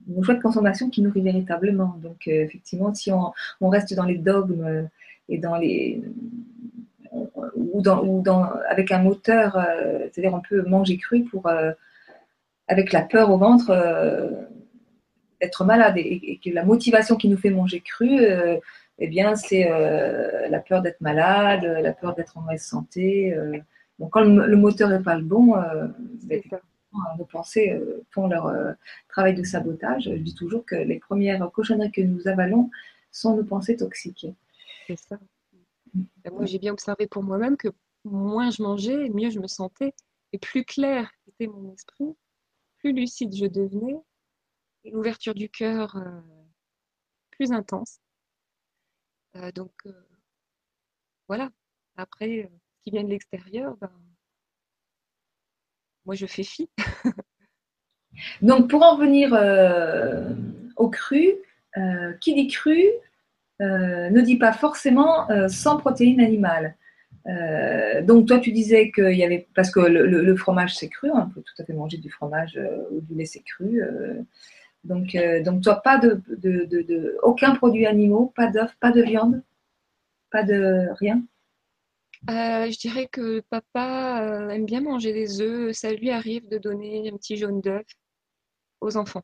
nos 0.07 0.23
choix 0.23 0.35
de 0.35 0.43
consommation 0.43 0.91
qui 0.91 1.03
nourrit 1.03 1.23
véritablement. 1.23 1.97
Donc, 2.03 2.29
euh, 2.29 2.45
effectivement, 2.45 2.95
si 2.95 3.11
on, 3.13 3.33
reste 3.69 3.95
dans 3.95 4.05
les 4.05 4.19
dogmes 4.19 4.89
et 5.29 5.39
dans 5.39 5.57
les. 5.57 6.03
ou, 7.13 7.81
dans, 7.83 8.51
avec 8.69 8.93
un 8.93 9.03
moteur, 9.03 9.57
euh, 9.57 10.09
c'est-à-dire 10.13 10.35
on 10.35 10.43
peut 10.47 10.63
manger 10.63 10.99
cru 10.99 11.25
pour. 11.25 11.47
Euh, 11.47 11.73
avec 12.67 12.93
la 12.93 13.03
peur 13.03 13.31
au 13.31 13.37
ventre 13.37 13.77
d'être 15.39 15.65
malade 15.67 15.99
et, 15.99 16.41
que 16.43 16.49
la 16.49 16.65
motivation 16.65 17.15
qui 17.17 17.29
nous 17.29 17.37
fait 17.37 17.51
manger 17.51 17.81
cru, 17.81 18.25
eh 18.99 19.07
bien, 19.07 19.37
c'est 19.37 19.69
la 20.49 20.61
peur 20.61 20.81
d'être 20.81 21.03
malade, 21.03 21.63
la 21.65 21.93
peur 21.93 22.15
d'être 22.15 22.39
en 22.39 22.41
mauvaise 22.41 22.63
santé. 22.63 23.37
donc, 23.99 24.13
quand 24.13 24.23
le, 24.25 24.57
moteur 24.57 24.89
n'est 24.89 25.03
pas 25.03 25.15
le 25.15 25.25
bon, 25.25 25.53
nos 27.19 27.25
pensées 27.25 27.71
euh, 27.73 28.05
font 28.11 28.27
leur 28.27 28.47
euh, 28.47 28.73
travail 29.09 29.35
de 29.35 29.43
sabotage. 29.43 30.05
Je 30.05 30.15
dis 30.15 30.35
toujours 30.35 30.65
que 30.65 30.77
les 30.77 30.99
premières 30.99 31.51
cochonneries 31.53 31.93
que 31.93 32.01
nous 32.01 32.27
avalons 32.29 32.71
sont 33.11 33.37
nos 33.37 33.45
pensées 33.45 33.77
toxiques. 33.77 34.27
C'est 34.87 34.99
ça. 34.99 35.19
moi, 36.31 36.45
j'ai 36.45 36.59
bien 36.59 36.73
observé 36.73 37.07
pour 37.07 37.23
moi-même 37.23 37.57
que 37.57 37.69
moins 38.05 38.51
je 38.51 38.63
mangeais, 38.63 39.09
mieux 39.09 39.31
je 39.31 39.41
me 39.41 39.47
sentais, 39.47 39.95
et 40.33 40.39
plus 40.39 40.65
clair 40.65 41.11
était 41.29 41.47
mon 41.47 41.73
esprit, 41.73 42.15
plus 42.79 42.93
lucide 42.93 43.35
je 43.35 43.47
devenais, 43.47 43.97
et 44.85 44.91
l'ouverture 44.91 45.35
du 45.35 45.49
cœur 45.49 45.97
euh, 45.97 46.21
plus 47.31 47.53
intense. 47.53 48.01
donc, 49.55 49.73
voilà. 51.27 51.51
Après, 51.97 52.51
ce 52.77 52.83
qui 52.83 52.91
vient 52.91 53.05
de 53.05 53.09
l'extérieur, 53.09 53.77
ben, 53.77 53.91
moi 56.05 56.15
je 56.15 56.27
fais 56.27 56.45
fi. 56.45 56.69
Donc 58.43 58.71
pour 58.71 58.83
en 58.83 58.97
venir 58.97 59.35
euh, 59.35 60.31
au 60.77 60.89
cru, 60.89 61.33
euh, 61.77 62.13
qui 62.21 62.35
dit 62.35 62.49
cru 62.49 62.81
euh, 63.63 64.11
ne 64.11 64.21
dit 64.21 64.37
pas 64.37 64.53
forcément 64.53 65.29
sans 65.49 65.77
protéines 65.77 66.21
animales. 66.21 66.77
donc 68.03 68.27
toi 68.27 68.39
tu 68.39 68.53
disais 68.53 68.91
qu'il 68.91 69.17
y 69.17 69.25
avait 69.25 69.47
parce 69.55 69.71
que 69.71 69.81
le, 69.81 70.37
fromage 70.37 70.77
c'est 70.77 70.89
cru, 70.89 71.11
on 71.11 71.29
peut 71.29 71.43
tout 71.43 71.63
à 71.63 71.65
fait 71.65 71.73
manger 71.73 71.99
du 71.99 72.11
fromage 72.11 72.61
ou 72.91 73.01
du 73.01 73.15
lait 73.15 73.25
c'est 73.25 73.43
cru. 73.43 73.81
donc 74.85 75.17
donc 75.45 75.63
toi 75.63 75.77
pas 75.83 75.99
de, 75.99 76.21
de 76.29 77.17
aucun 77.23 77.55
produit 77.55 77.87
animaux, 77.87 78.33
pas 78.37 78.49
d'œufs, 78.49 78.75
pas 78.81 78.91
de 78.91 79.03
viande, 79.03 79.43
pas 80.31 80.43
de 80.43 80.89
rien? 80.99 81.23
Euh, 82.31 82.71
je 82.71 82.79
dirais 82.79 83.07
que 83.07 83.41
papa 83.41 84.23
euh, 84.23 84.49
aime 84.49 84.65
bien 84.65 84.81
manger 84.81 85.13
des 85.13 85.43
œufs. 85.43 85.75
Ça 85.77 85.93
lui 85.93 86.11
arrive 86.11 86.49
de 86.49 86.57
donner 86.59 87.11
un 87.11 87.17
petit 87.17 87.37
jaune 87.37 87.61
d'œuf 87.61 87.85
aux 88.81 88.97
enfants. 88.97 89.23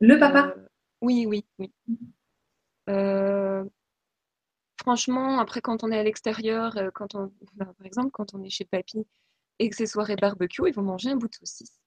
Le 0.00 0.18
papa? 0.18 0.52
euh, 0.56 0.66
Oui, 1.00 1.24
oui, 1.26 1.46
oui. 1.58 1.72
franchement, 4.78 5.38
après, 5.38 5.60
quand 5.60 5.82
on 5.82 5.90
est 5.90 5.98
à 5.98 6.02
l'extérieur, 6.02 6.76
quand 6.94 7.14
on, 7.14 7.32
par 7.58 7.74
exemple, 7.84 8.10
quand 8.12 8.34
on 8.34 8.42
est 8.42 8.50
chez 8.50 8.64
papy 8.64 9.06
et 9.58 9.70
que 9.70 9.76
c'est 9.76 9.86
soirée 9.86 10.16
barbecue, 10.16 10.62
ils 10.68 10.74
vont 10.74 10.82
manger 10.82 11.10
un 11.10 11.16
bout 11.16 11.28
de 11.28 11.34
saucisse. 11.34 11.80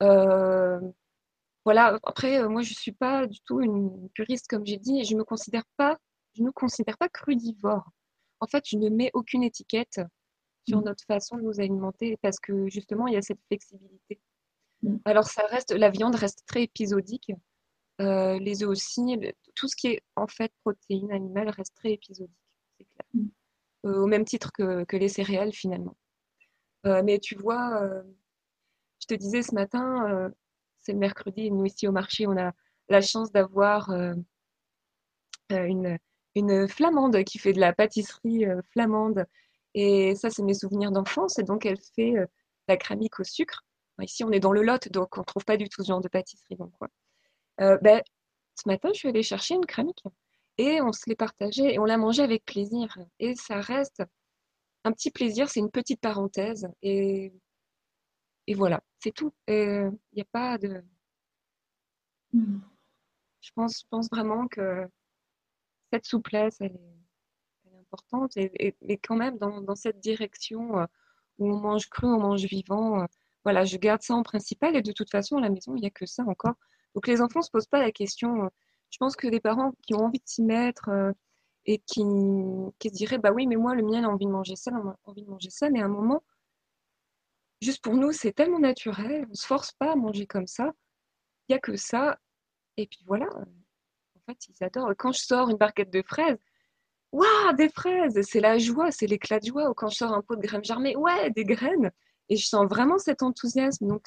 voilà, 0.00 1.98
après, 2.04 2.48
moi, 2.48 2.62
je 2.62 2.70
ne 2.70 2.76
suis 2.76 2.92
pas 2.92 3.26
du 3.26 3.40
tout 3.40 3.60
une 3.60 4.08
puriste, 4.10 4.48
comme 4.48 4.66
j'ai 4.66 4.78
dit, 4.78 5.00
et 5.00 5.04
je 5.04 5.14
ne 5.14 5.18
me 5.20 5.24
considère 5.24 5.64
pas, 5.76 5.98
je 6.34 6.42
ne 6.42 6.50
considère 6.50 6.98
pas 6.98 7.08
crudivore 7.08 7.90
en 8.40 8.46
fait, 8.46 8.64
je 8.66 8.76
ne 8.76 8.88
mets 8.88 9.10
aucune 9.14 9.42
étiquette 9.42 10.00
sur 10.68 10.80
mmh. 10.80 10.84
notre 10.84 11.04
façon 11.04 11.36
de 11.36 11.42
nous 11.42 11.60
alimenter 11.60 12.16
parce 12.22 12.38
que 12.38 12.68
justement, 12.68 13.06
il 13.06 13.14
y 13.14 13.16
a 13.16 13.22
cette 13.22 13.40
flexibilité. 13.46 14.20
Mmh. 14.82 14.96
Alors, 15.04 15.24
ça 15.24 15.46
reste, 15.46 15.72
la 15.72 15.90
viande 15.90 16.16
reste 16.16 16.44
très 16.46 16.64
épisodique. 16.64 17.32
Euh, 18.00 18.38
les 18.38 18.62
œufs 18.62 18.68
aussi, 18.68 19.18
tout 19.54 19.68
ce 19.68 19.76
qui 19.76 19.88
est 19.88 20.02
en 20.16 20.26
fait 20.26 20.52
protéines 20.62 21.12
animales 21.12 21.48
reste 21.48 21.74
très 21.76 21.92
épisodique, 21.92 22.36
c'est 22.76 22.84
clair. 22.84 23.06
Mmh. 23.14 23.28
Euh, 23.86 24.02
au 24.02 24.06
même 24.06 24.24
titre 24.24 24.52
que, 24.52 24.96
les 24.96 25.08
céréales 25.08 25.52
finalement. 25.52 25.96
Euh, 26.84 27.02
mais 27.04 27.18
tu 27.18 27.36
vois, 27.36 27.88
je 29.00 29.06
te 29.06 29.14
disais 29.14 29.42
ce 29.42 29.54
matin, 29.54 30.30
c'est 30.78 30.92
le 30.92 30.98
mercredi, 30.98 31.50
nous 31.50 31.64
ici 31.64 31.88
au 31.88 31.92
marché, 31.92 32.26
on 32.26 32.36
a 32.36 32.52
la 32.88 33.00
chance 33.00 33.32
d'avoir 33.32 33.90
une, 35.50 35.98
une 36.36 36.68
flamande 36.68 37.24
qui 37.24 37.38
fait 37.38 37.52
de 37.52 37.60
la 37.60 37.72
pâtisserie 37.72 38.46
euh, 38.46 38.60
flamande. 38.72 39.26
Et 39.74 40.14
ça, 40.14 40.30
c'est 40.30 40.42
mes 40.42 40.54
souvenirs 40.54 40.92
d'enfance. 40.92 41.38
Et 41.38 41.42
donc, 41.42 41.66
elle 41.66 41.80
fait 41.94 42.16
euh, 42.16 42.26
la 42.68 42.76
cramique 42.76 43.18
au 43.18 43.24
sucre. 43.24 43.64
ici, 44.00 44.22
on 44.22 44.30
est 44.30 44.40
dans 44.40 44.52
le 44.52 44.62
Lot, 44.62 44.90
donc 44.90 45.16
on 45.16 45.20
ne 45.20 45.24
trouve 45.24 45.44
pas 45.44 45.56
du 45.56 45.68
tout 45.68 45.82
ce 45.82 45.88
genre 45.88 46.00
de 46.00 46.08
pâtisserie. 46.08 46.56
Donc, 46.56 46.72
euh, 47.60 47.78
ben, 47.78 48.02
ce 48.54 48.68
matin, 48.68 48.90
je 48.92 48.98
suis 48.98 49.08
allée 49.08 49.22
chercher 49.22 49.54
une 49.54 49.66
cramique 49.66 50.02
et 50.58 50.80
on 50.80 50.92
se 50.92 51.02
l'est 51.06 51.16
partagée 51.16 51.74
et 51.74 51.78
on 51.78 51.84
l'a 51.84 51.96
mangée 51.96 52.22
avec 52.22 52.44
plaisir. 52.44 52.96
Et 53.18 53.34
ça 53.34 53.60
reste 53.60 54.02
un 54.84 54.92
petit 54.92 55.10
plaisir, 55.10 55.48
c'est 55.48 55.60
une 55.60 55.70
petite 55.70 56.00
parenthèse. 56.00 56.68
Et, 56.82 57.32
et 58.46 58.54
voilà, 58.54 58.82
c'est 59.00 59.12
tout. 59.12 59.32
Il 59.48 59.92
n'y 60.14 60.22
a 60.22 60.26
pas 60.30 60.58
de. 60.58 60.82
Mmh. 62.32 62.58
Je 63.40 63.50
pense, 63.54 63.80
je 63.80 63.86
pense 63.88 64.08
vraiment 64.10 64.48
que 64.48 64.86
cette 65.96 66.06
souplesse, 66.06 66.56
elle 66.60 66.72
est, 66.72 67.76
importante. 67.80 68.36
Et, 68.36 68.74
quand 68.98 69.16
même, 69.16 69.38
dans, 69.38 69.74
cette 69.74 70.00
direction 70.00 70.78
euh, 70.78 70.86
où 71.38 71.50
on 71.50 71.58
mange 71.58 71.88
cru, 71.88 72.06
on 72.06 72.18
mange 72.18 72.44
vivant, 72.44 73.00
euh, 73.00 73.06
voilà, 73.44 73.64
je 73.64 73.76
garde 73.76 74.02
ça 74.02 74.14
en 74.14 74.22
principal. 74.22 74.76
Et 74.76 74.82
de 74.82 74.92
toute 74.92 75.10
façon, 75.10 75.36
à 75.36 75.40
la 75.40 75.50
maison, 75.50 75.74
il 75.76 75.80
n'y 75.80 75.86
a 75.86 75.90
que 75.90 76.06
ça 76.06 76.24
encore. 76.24 76.54
Donc 76.94 77.06
les 77.06 77.20
enfants 77.22 77.40
ne 77.40 77.44
se 77.44 77.50
posent 77.50 77.68
pas 77.68 77.80
la 77.80 77.92
question. 77.92 78.44
Euh, 78.44 78.48
je 78.90 78.98
pense 78.98 79.16
que 79.16 79.28
des 79.28 79.40
parents 79.40 79.72
qui 79.86 79.94
ont 79.94 80.04
envie 80.06 80.18
de 80.18 80.26
s'y 80.26 80.42
mettre 80.42 80.90
et 81.64 81.78
qui, 81.78 82.00
se 82.02 82.88
diraient, 82.88 83.18
bah 83.18 83.32
oui, 83.32 83.46
mais 83.46 83.56
moi, 83.56 83.74
le 83.74 83.82
mien 83.82 84.04
a 84.04 84.08
envie 84.08 84.26
de 84.26 84.30
manger 84.30 84.56
ça, 84.56 84.70
a 84.72 84.96
envie 85.04 85.22
de 85.22 85.28
manger 85.28 85.50
ça. 85.50 85.70
Mais 85.70 85.80
à 85.80 85.86
un 85.86 85.88
moment, 85.88 86.22
juste 87.60 87.82
pour 87.82 87.94
nous, 87.94 88.12
c'est 88.12 88.32
tellement 88.32 88.60
naturel. 88.60 89.24
On 89.26 89.30
ne 89.30 89.34
se 89.34 89.46
force 89.46 89.72
pas 89.72 89.92
à 89.92 89.96
manger 89.96 90.26
comme 90.26 90.46
ça. 90.46 90.72
Il 91.48 91.52
n'y 91.52 91.56
a 91.56 91.60
que 91.60 91.76
ça. 91.76 92.18
Et 92.76 92.86
puis 92.86 93.00
voilà, 93.06 93.26
fait, 94.26 94.38
ils 94.48 94.64
adorent. 94.64 94.92
Quand 94.98 95.12
je 95.12 95.20
sors 95.20 95.48
une 95.48 95.56
barquette 95.56 95.90
de 95.92 96.02
fraises, 96.02 96.38
waouh, 97.12 97.52
des 97.56 97.68
fraises, 97.68 98.20
c'est 98.22 98.40
la 98.40 98.58
joie, 98.58 98.90
c'est 98.90 99.06
l'éclat 99.06 99.40
de 99.40 99.46
joie. 99.46 99.70
Ou 99.70 99.74
quand 99.74 99.88
je 99.88 99.96
sors 99.96 100.12
un 100.12 100.22
pot 100.22 100.36
de 100.36 100.42
graines 100.42 100.64
germées, 100.64 100.96
ouais, 100.96 101.30
des 101.30 101.44
graines. 101.44 101.90
Et 102.28 102.36
je 102.36 102.46
sens 102.46 102.66
vraiment 102.68 102.98
cet 102.98 103.22
enthousiasme. 103.22 103.86
Donc, 103.86 104.06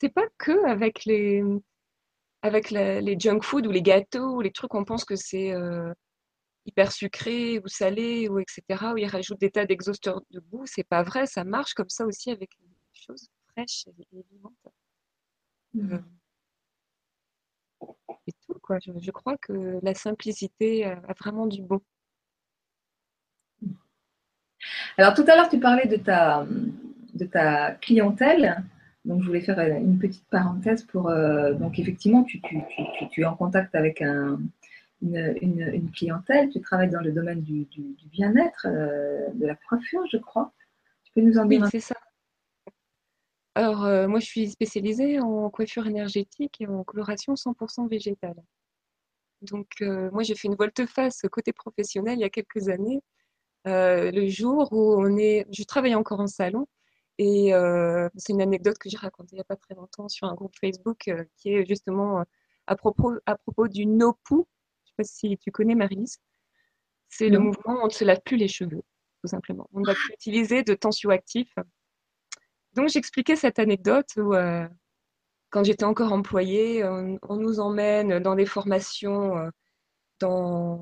c'est 0.00 0.10
pas 0.10 0.26
que 0.38 0.66
avec 0.66 1.04
les, 1.04 1.42
avec 2.42 2.70
les 2.70 3.16
junk 3.18 3.40
food 3.42 3.66
ou 3.66 3.70
les 3.70 3.82
gâteaux 3.82 4.36
ou 4.36 4.40
les 4.40 4.52
trucs, 4.52 4.74
on 4.74 4.84
pense 4.84 5.04
que 5.04 5.16
c'est 5.16 5.52
euh, 5.52 5.92
hyper 6.66 6.92
sucré 6.92 7.60
ou 7.60 7.68
salé 7.68 8.28
ou 8.28 8.38
etc. 8.38 8.62
Où 8.94 8.98
ils 8.98 9.06
rajoutent 9.06 9.40
des 9.40 9.50
tas 9.50 9.66
d'exhausteurs 9.66 10.20
de 10.30 10.40
goût. 10.40 10.66
C'est 10.66 10.84
pas 10.84 11.02
vrai, 11.02 11.26
ça 11.26 11.44
marche 11.44 11.74
comme 11.74 11.88
ça 11.88 12.04
aussi 12.06 12.30
avec 12.30 12.50
les 12.60 12.68
choses 12.92 13.28
fraîches 13.52 13.86
et 14.12 14.24
vivantes. 14.30 14.52
Mmh. 15.74 15.98
Euh. 18.62 18.78
Quoi. 18.78 18.78
Je, 18.80 19.10
crois 19.10 19.36
que 19.38 19.78
la 19.82 19.94
simplicité 19.94 20.84
a 20.84 21.14
vraiment 21.18 21.46
du 21.46 21.62
bon. 21.62 21.80
Alors 24.96 25.14
tout 25.14 25.24
à 25.26 25.36
l'heure, 25.36 25.48
tu 25.48 25.58
parlais 25.58 25.86
de 25.86 25.96
ta, 25.96 26.46
de 27.14 27.24
ta 27.24 27.72
clientèle. 27.72 28.62
Donc 29.04 29.22
je 29.22 29.26
voulais 29.26 29.40
faire 29.40 29.58
une 29.58 29.98
petite 29.98 30.26
parenthèse 30.28 30.84
pour... 30.84 31.08
Euh, 31.08 31.54
donc 31.54 31.78
effectivement, 31.78 32.22
tu, 32.22 32.40
tu, 32.40 32.60
tu, 33.10 33.22
es 33.22 33.24
en 33.24 33.34
contact 33.34 33.74
avec 33.74 34.00
un, 34.00 34.38
une, 35.02 35.70
une, 35.72 35.90
clientèle, 35.90 36.50
tu 36.50 36.60
travailles 36.60 36.90
dans 36.90 37.00
le 37.00 37.10
domaine 37.10 37.42
du, 37.42 37.64
du, 37.64 37.96
bien-être, 38.12 38.66
euh, 38.70 39.26
de 39.34 39.46
la 39.46 39.56
coiffure, 39.56 40.04
je 40.10 40.18
crois. 40.18 40.52
Tu 41.04 41.12
peux 41.14 41.20
nous 41.20 41.38
en 41.38 41.46
dire 41.46 41.62
Oui, 41.62 41.68
c'est 41.70 41.80
ça. 41.80 41.96
Alors, 43.54 43.84
euh, 43.84 44.08
moi, 44.08 44.18
je 44.20 44.26
suis 44.26 44.50
spécialisée 44.50 45.20
en 45.20 45.50
coiffure 45.50 45.86
énergétique 45.86 46.60
et 46.60 46.66
en 46.66 46.84
coloration 46.84 47.34
100% 47.34 47.86
végétale. 47.88 48.36
Donc, 49.42 49.68
euh, 49.82 50.10
moi, 50.12 50.22
j'ai 50.22 50.34
fait 50.34 50.48
une 50.48 50.54
volte-face 50.54 51.22
côté 51.30 51.52
professionnel 51.52 52.18
il 52.18 52.22
y 52.22 52.24
a 52.24 52.30
quelques 52.30 52.68
années, 52.68 53.02
euh, 53.66 54.10
le 54.10 54.28
jour 54.28 54.72
où 54.72 54.94
on 54.98 55.16
est, 55.18 55.46
je 55.52 55.64
travaillais 55.64 55.94
encore 55.94 56.20
en 56.20 56.26
salon, 56.26 56.66
et 57.18 57.52
c'est 58.16 58.32
une 58.32 58.42
anecdote 58.42 58.78
que 58.78 58.88
j'ai 58.88 58.96
racontée 58.96 59.32
il 59.32 59.36
n'y 59.36 59.42
a 59.42 59.44
pas 59.44 59.56
très 59.56 59.74
longtemps 59.74 60.08
sur 60.08 60.26
un 60.26 60.34
groupe 60.34 60.54
Facebook 60.58 61.10
qui 61.36 61.54
est 61.54 61.66
justement 61.68 62.24
à 62.66 62.76
propos, 62.76 63.14
à 63.26 63.36
propos 63.36 63.68
du 63.68 63.86
no-poo. 63.86 64.48
Je 64.84 64.90
ne 64.90 64.90
sais 64.90 64.94
pas 64.96 65.04
si 65.04 65.38
tu 65.38 65.52
connais 65.52 65.74
Marilise. 65.74 66.18
C'est 67.08 67.28
le 67.28 67.38
mouvement 67.38 67.74
où 67.74 67.82
on 67.82 67.86
ne 67.86 67.90
se 67.90 68.04
lave 68.04 68.20
plus 68.24 68.38
les 68.38 68.48
cheveux, 68.48 68.82
tout 69.20 69.28
simplement. 69.28 69.68
On 69.72 69.80
ne 69.80 69.86
va 69.86 69.94
plus 69.94 70.14
utiliser 70.14 70.62
de 70.64 70.74
tensioactifs. 70.74 71.54
Donc 72.74 72.88
j'expliquais 72.88 73.36
cette 73.36 73.58
anecdote 73.58 74.08
où 74.16 74.34
euh, 74.34 74.66
quand 75.50 75.64
j'étais 75.64 75.84
encore 75.84 76.12
employée, 76.12 76.84
on, 76.84 77.36
nous 77.36 77.60
emmène 77.60 78.18
dans 78.20 78.34
des 78.34 78.46
formations 78.46 79.50
euh, 80.22 80.76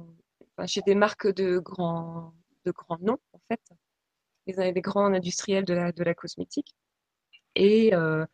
chez 0.67 0.83
des 0.83 0.95
marques 0.95 1.27
de 1.27 1.59
grands, 1.59 2.35
de 2.65 2.73
noms, 3.01 3.19
en 3.33 3.41
fait, 3.49 3.61
des, 4.47 4.73
des 4.73 4.81
grands 4.81 5.07
industriels 5.07 5.65
de 5.65 5.75
la, 5.75 5.91
de 5.91 6.05
la 6.05 6.15
cosmétique. 6.15 6.77
Et 7.57 7.93
euh, 7.95 8.25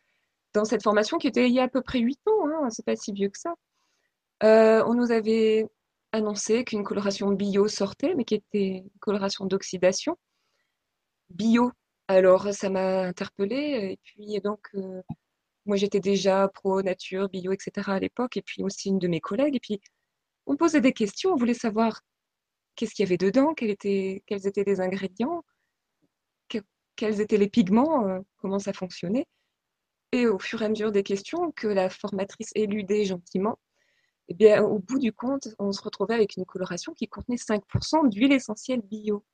dans 0.52 0.66
cette 0.66 0.82
formation 0.82 1.16
qui 1.16 1.28
était 1.28 1.48
il 1.48 1.54
y 1.54 1.60
a 1.60 1.64
à 1.64 1.68
peu 1.68 1.80
près 1.80 2.00
8 2.00 2.20
ans, 2.26 2.48
hein, 2.48 2.70
c'est 2.70 2.84
pas 2.84 2.96
si 2.96 3.12
vieux 3.12 3.30
que 3.30 3.38
ça, 3.38 3.54
on 4.42 4.94
nous 4.94 5.10
avait 5.10 5.66
annoncé 6.12 6.64
qu'une 6.64 6.84
coloration 6.84 7.30
bio 7.30 7.68
sortait, 7.68 8.14
mais 8.14 8.24
qui 8.24 8.34
était 8.34 8.68
une 8.78 8.90
coloration 9.00 9.46
d'oxydation. 9.46 10.18
Bio, 11.30 11.72
alors 12.08 12.52
ça 12.54 12.70
m'a 12.70 13.02
interpellée, 13.02 13.92
et 13.92 13.98
puis 14.02 14.40
donc 14.40 14.70
moi 15.66 15.76
j'étais 15.76 16.00
déjà 16.00 16.48
pro 16.48 16.82
nature, 16.82 17.28
bio, 17.28 17.52
etc. 17.52 17.92
à 17.92 18.00
l'époque, 18.00 18.36
et 18.36 18.42
puis 18.42 18.62
aussi 18.62 18.88
une 18.90 18.98
de 18.98 19.08
mes 19.08 19.20
collègues, 19.20 19.56
et 19.56 19.60
puis 19.60 19.80
on 20.46 20.56
posait 20.56 20.80
des 20.80 20.92
questions, 20.92 21.32
on 21.32 21.36
voulait 21.36 21.54
savoir 21.54 22.02
qu'est-ce 22.76 22.94
qu'il 22.94 23.04
y 23.04 23.08
avait 23.08 23.18
dedans, 23.18 23.54
quels 23.54 23.70
étaient, 23.70 24.22
quels 24.26 24.46
étaient 24.46 24.64
les 24.64 24.80
ingrédients, 24.80 25.44
quels 26.96 27.20
étaient 27.20 27.36
les 27.36 27.48
pigments, 27.48 28.22
comment 28.38 28.58
ça 28.58 28.72
fonctionnait. 28.72 29.26
Et 30.12 30.26
au 30.26 30.38
fur 30.38 30.62
et 30.62 30.64
à 30.66 30.68
mesure 30.68 30.92
des 30.92 31.02
questions 31.02 31.52
que 31.52 31.66
la 31.66 31.90
formatrice 31.90 32.52
éludait 32.54 33.04
gentiment, 33.04 33.58
eh 34.28 34.34
bien, 34.34 34.62
au 34.62 34.78
bout 34.78 34.98
du 34.98 35.12
compte, 35.12 35.48
on 35.58 35.72
se 35.72 35.82
retrouvait 35.82 36.14
avec 36.14 36.36
une 36.36 36.46
coloration 36.46 36.94
qui 36.94 37.06
contenait 37.06 37.36
5% 37.36 38.08
d'huile 38.08 38.32
essentielle 38.32 38.80
bio. 38.80 39.24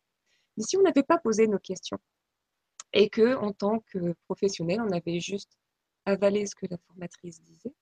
Mais 0.57 0.65
si 0.65 0.77
on 0.77 0.83
n'avait 0.83 1.03
pas 1.03 1.19
posé 1.19 1.47
nos 1.47 1.59
questions 1.59 1.99
et 2.93 3.09
que, 3.09 3.37
en 3.37 3.53
tant 3.53 3.81
que 3.81 4.15
professionnel, 4.25 4.81
on 4.81 4.91
avait 4.91 5.21
juste 5.21 5.59
avalé 6.05 6.47
ce 6.47 6.55
que 6.55 6.67
la 6.71 6.79
formatrice 6.87 7.43
disait, 7.43 7.75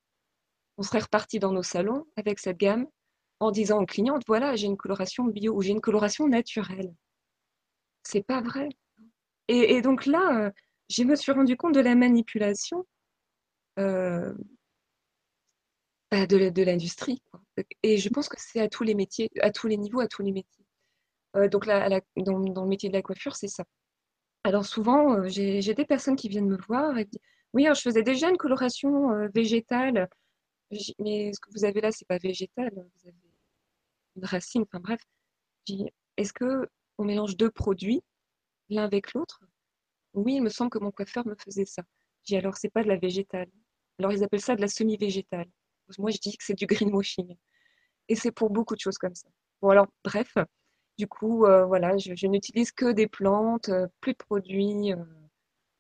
on 0.79 0.83
serait 0.83 1.01
reparti 1.01 1.39
dans 1.39 1.53
nos 1.53 1.63
salons 1.63 2.07
avec 2.17 2.39
cette 2.39 2.59
gamme 2.59 2.87
en 3.41 3.51
disant 3.51 3.83
aux 3.83 3.87
clientes 3.87 4.23
voilà, 4.27 4.57
j'ai 4.57 4.67
une 4.67 4.77
coloration 4.77 5.25
bio 5.25 5.55
ou 5.55 5.63
j'ai 5.63 5.71
une 5.71 5.81
coloration 5.81 6.29
naturelle. 6.29 6.95
C'est 8.03 8.23
pas 8.23 8.41
vrai. 8.41 8.69
Et, 9.49 9.83
donc 9.83 10.07
là, 10.07 10.47
euh, 10.47 10.51
je 10.89 11.03
me 11.03 11.17
suis 11.17 11.33
rendu 11.33 11.57
compte 11.57 11.75
de 11.75 11.81
la 11.81 11.97
manipulation 11.97 12.87
euh, 13.79 14.33
bah, 16.11 16.27
de, 16.27 16.63
l'industrie. 16.63 17.21
Et 17.83 17.99
je 17.99 18.09
pense 18.09 18.29
que 18.29 18.37
c'est 18.39 18.61
à 18.61 18.69
tous 18.69 18.85
les 18.85 18.95
métiers, 18.95 19.29
à 19.41 19.51
tous 19.51 19.67
les 19.67 19.77
niveaux, 19.77 20.01
à 20.01 20.07
tous 20.07 20.23
les 20.23 20.33
métiers. 20.33 20.65
Euh, 21.37 21.49
donc 21.49 21.67
là, 21.67 21.89
dans, 22.17 22.39
le 22.39 22.67
métier 22.67 22.89
de 22.89 22.95
la 22.95 23.03
coiffure, 23.03 23.37
c'est 23.37 23.49
ça. 23.49 23.65
Alors 24.45 24.65
souvent, 24.65 25.15
euh, 25.19 25.29
j'ai 25.29 25.75
des 25.75 25.85
personnes 25.85 26.17
qui 26.17 26.29
viennent 26.29 26.49
me 26.49 26.57
voir 26.57 26.99
et 26.99 27.05
disent 27.05 27.21
Oui, 27.53 27.67
je 27.75 27.81
faisais 27.81 28.03
déjà 28.03 28.29
une 28.31 28.37
coloration 28.37 29.13
euh, 29.13 29.29
végétale, 29.35 30.09
mais 30.99 31.33
ce 31.33 31.41
que 31.41 31.51
vous 31.53 31.65
avez 31.65 31.81
là, 31.81 31.93
c'est 31.93 32.07
pas 32.07 32.19
végétal, 32.19 32.71
vous 32.75 33.09
avez 33.09 33.17
une 34.17 34.25
racine, 34.25 34.63
enfin 34.63 34.81
bref. 34.81 35.01
Est-ce 36.17 36.33
que 36.33 36.69
on 36.99 37.05
mélange 37.05 37.37
deux 37.37 37.51
produits 37.51 38.03
l'un 38.71 38.85
avec 38.85 39.15
l'autre? 39.15 39.41
Oui, 40.15 40.37
il 40.37 40.43
me 40.43 40.49
semble 40.51 40.71
que 40.71 40.79
mon 40.79 40.91
coiffeur 40.93 41.27
me 41.27 41.35
faisait 41.37 41.67
ça. 41.67 41.83
J'ai 42.25 42.39
alors 42.39 42.57
c'est 42.57 42.71
pas 42.71 42.83
de 42.83 42.89
la 42.89 42.97
végétale. 42.97 43.49
Alors 43.99 44.13
ils 44.13 44.25
appellent 44.25 44.41
ça 44.41 44.57
de 44.57 44.61
la 44.61 44.69
semi-végétale. 44.69 45.49
Moi, 45.99 46.11
je 46.11 46.19
dis 46.19 46.37
que 46.37 46.45
c'est 46.45 46.55
du 46.55 46.67
greenwashing. 46.67 47.37
Et 48.09 48.17
c'est 48.17 48.33
pour 48.33 48.51
beaucoup 48.51 48.75
de 48.75 48.81
choses 48.81 48.99
comme 48.99 49.15
ça. 49.15 49.29
Bon, 49.63 49.71
alors, 49.71 49.89
bref, 50.05 50.35
du 51.01 51.07
coup, 51.07 51.47
euh, 51.47 51.65
voilà, 51.65 51.97
je, 51.97 52.27
n'utilise 52.27 52.73
que 52.73 52.93
des 52.93 53.07
plantes, 53.07 53.71
euh, 53.71 53.87
plus 54.03 54.13
de 54.13 54.19
produits, 54.19 54.93
euh, 54.93 55.03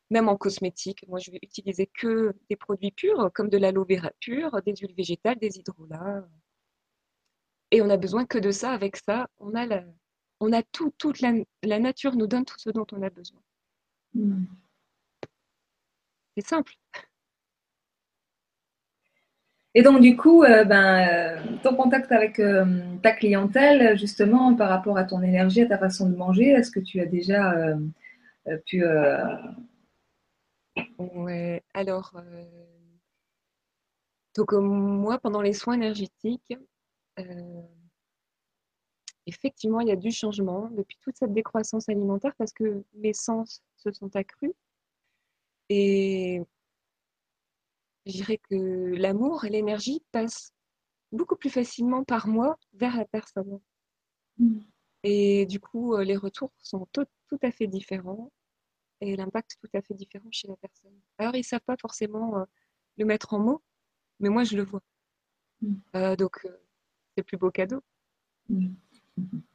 même 0.08 0.30
en 0.30 0.36
cosmétique. 0.38 1.04
Moi, 1.08 1.18
je 1.18 1.30
vais 1.30 1.38
utiliser 1.42 1.86
que 1.86 2.34
des 2.48 2.56
produits 2.56 2.90
purs, 2.90 3.30
comme 3.34 3.50
de 3.50 3.58
l'aloe 3.58 3.84
vera 3.84 4.10
pur, 4.18 4.62
des 4.62 4.74
huiles 4.76 4.94
végétales, 4.96 5.38
des 5.38 5.58
hydrolats. 5.58 6.26
Et 7.70 7.82
on 7.82 7.90
a 7.90 7.98
besoin 7.98 8.24
que 8.24 8.38
de 8.38 8.50
ça. 8.50 8.72
Avec 8.72 8.96
ça, 8.96 9.28
on 9.40 9.54
a, 9.54 9.66
la, 9.66 9.84
on 10.40 10.54
a 10.54 10.62
tout, 10.62 10.90
toute 10.96 11.20
la, 11.20 11.78
nature 11.78 12.16
nous 12.16 12.26
donne 12.26 12.46
tout 12.46 12.58
ce 12.58 12.70
dont 12.70 12.86
on 12.92 13.02
a 13.02 13.10
besoin. 13.10 13.42
Hmm. 14.14 14.46
C'est 16.34 16.46
simple. 16.46 16.79
Et 19.74 19.82
donc, 19.82 20.00
du 20.00 20.16
coup, 20.16 20.42
euh, 20.42 20.64
ben, 20.64 21.08
euh, 21.08 21.58
ton 21.62 21.76
contact 21.76 22.10
avec 22.10 22.40
euh, 22.40 22.64
ta 23.02 23.12
clientèle, 23.12 23.96
justement, 23.96 24.54
par 24.56 24.68
rapport 24.68 24.98
à 24.98 25.04
ton 25.04 25.22
énergie, 25.22 25.62
à 25.62 25.66
ta 25.66 25.78
façon 25.78 26.08
de 26.10 26.16
manger, 26.16 26.48
est-ce 26.50 26.72
que 26.72 26.80
tu 26.80 27.00
as 27.00 27.06
déjà 27.06 27.54
pu. 28.66 28.84
Ouais, 30.98 31.62
alors. 31.72 32.20
Donc, 34.36 34.52
moi, 34.52 35.18
pendant 35.18 35.42
les 35.42 35.52
soins 35.52 35.74
énergétiques, 35.74 36.52
effectivement, 39.26 39.80
il 39.80 39.88
y 39.88 39.92
a 39.92 39.96
du 39.96 40.10
changement 40.10 40.68
depuis 40.70 40.98
toute 41.00 41.16
cette 41.16 41.32
décroissance 41.32 41.88
alimentaire 41.88 42.34
parce 42.36 42.52
que 42.52 42.82
mes 42.94 43.12
sens 43.12 43.62
se 43.76 43.92
sont 43.92 44.14
accrus. 44.16 44.52
Et 45.68 46.42
je 48.06 48.12
dirais 48.12 48.38
que 48.38 48.54
l'amour 48.96 49.44
et 49.44 49.50
l'énergie 49.50 50.02
passent 50.12 50.52
beaucoup 51.12 51.36
plus 51.36 51.50
facilement 51.50 52.04
par 52.04 52.28
moi 52.28 52.58
vers 52.72 52.96
la 52.96 53.04
personne. 53.04 53.60
Mm. 54.38 54.60
Et 55.02 55.46
du 55.46 55.60
coup, 55.60 55.94
euh, 55.94 56.04
les 56.04 56.16
retours 56.16 56.52
sont 56.58 56.86
tout, 56.92 57.06
à 57.42 57.50
fait 57.52 57.66
différents 57.66 58.32
et 59.00 59.16
l'impact 59.16 59.56
tout 59.60 59.68
à 59.72 59.80
fait 59.82 59.94
différent 59.94 60.28
chez 60.30 60.48
la 60.48 60.56
personne. 60.56 60.98
Alors, 61.18 61.34
ils 61.34 61.40
ne 61.40 61.44
savent 61.44 61.60
pas 61.60 61.76
forcément 61.80 62.38
euh, 62.38 62.44
le 62.98 63.04
mettre 63.04 63.32
en 63.32 63.38
mots, 63.38 63.62
mais 64.18 64.28
moi, 64.28 64.44
je 64.44 64.56
le 64.56 64.64
vois. 64.64 64.82
Mm. 65.62 65.74
Euh, 65.96 66.16
donc, 66.16 66.40
c'est 66.42 67.18
le 67.18 67.24
plus 67.24 67.36
beau 67.36 67.50
cadeau. 67.50 67.82
Mm. 68.48 68.74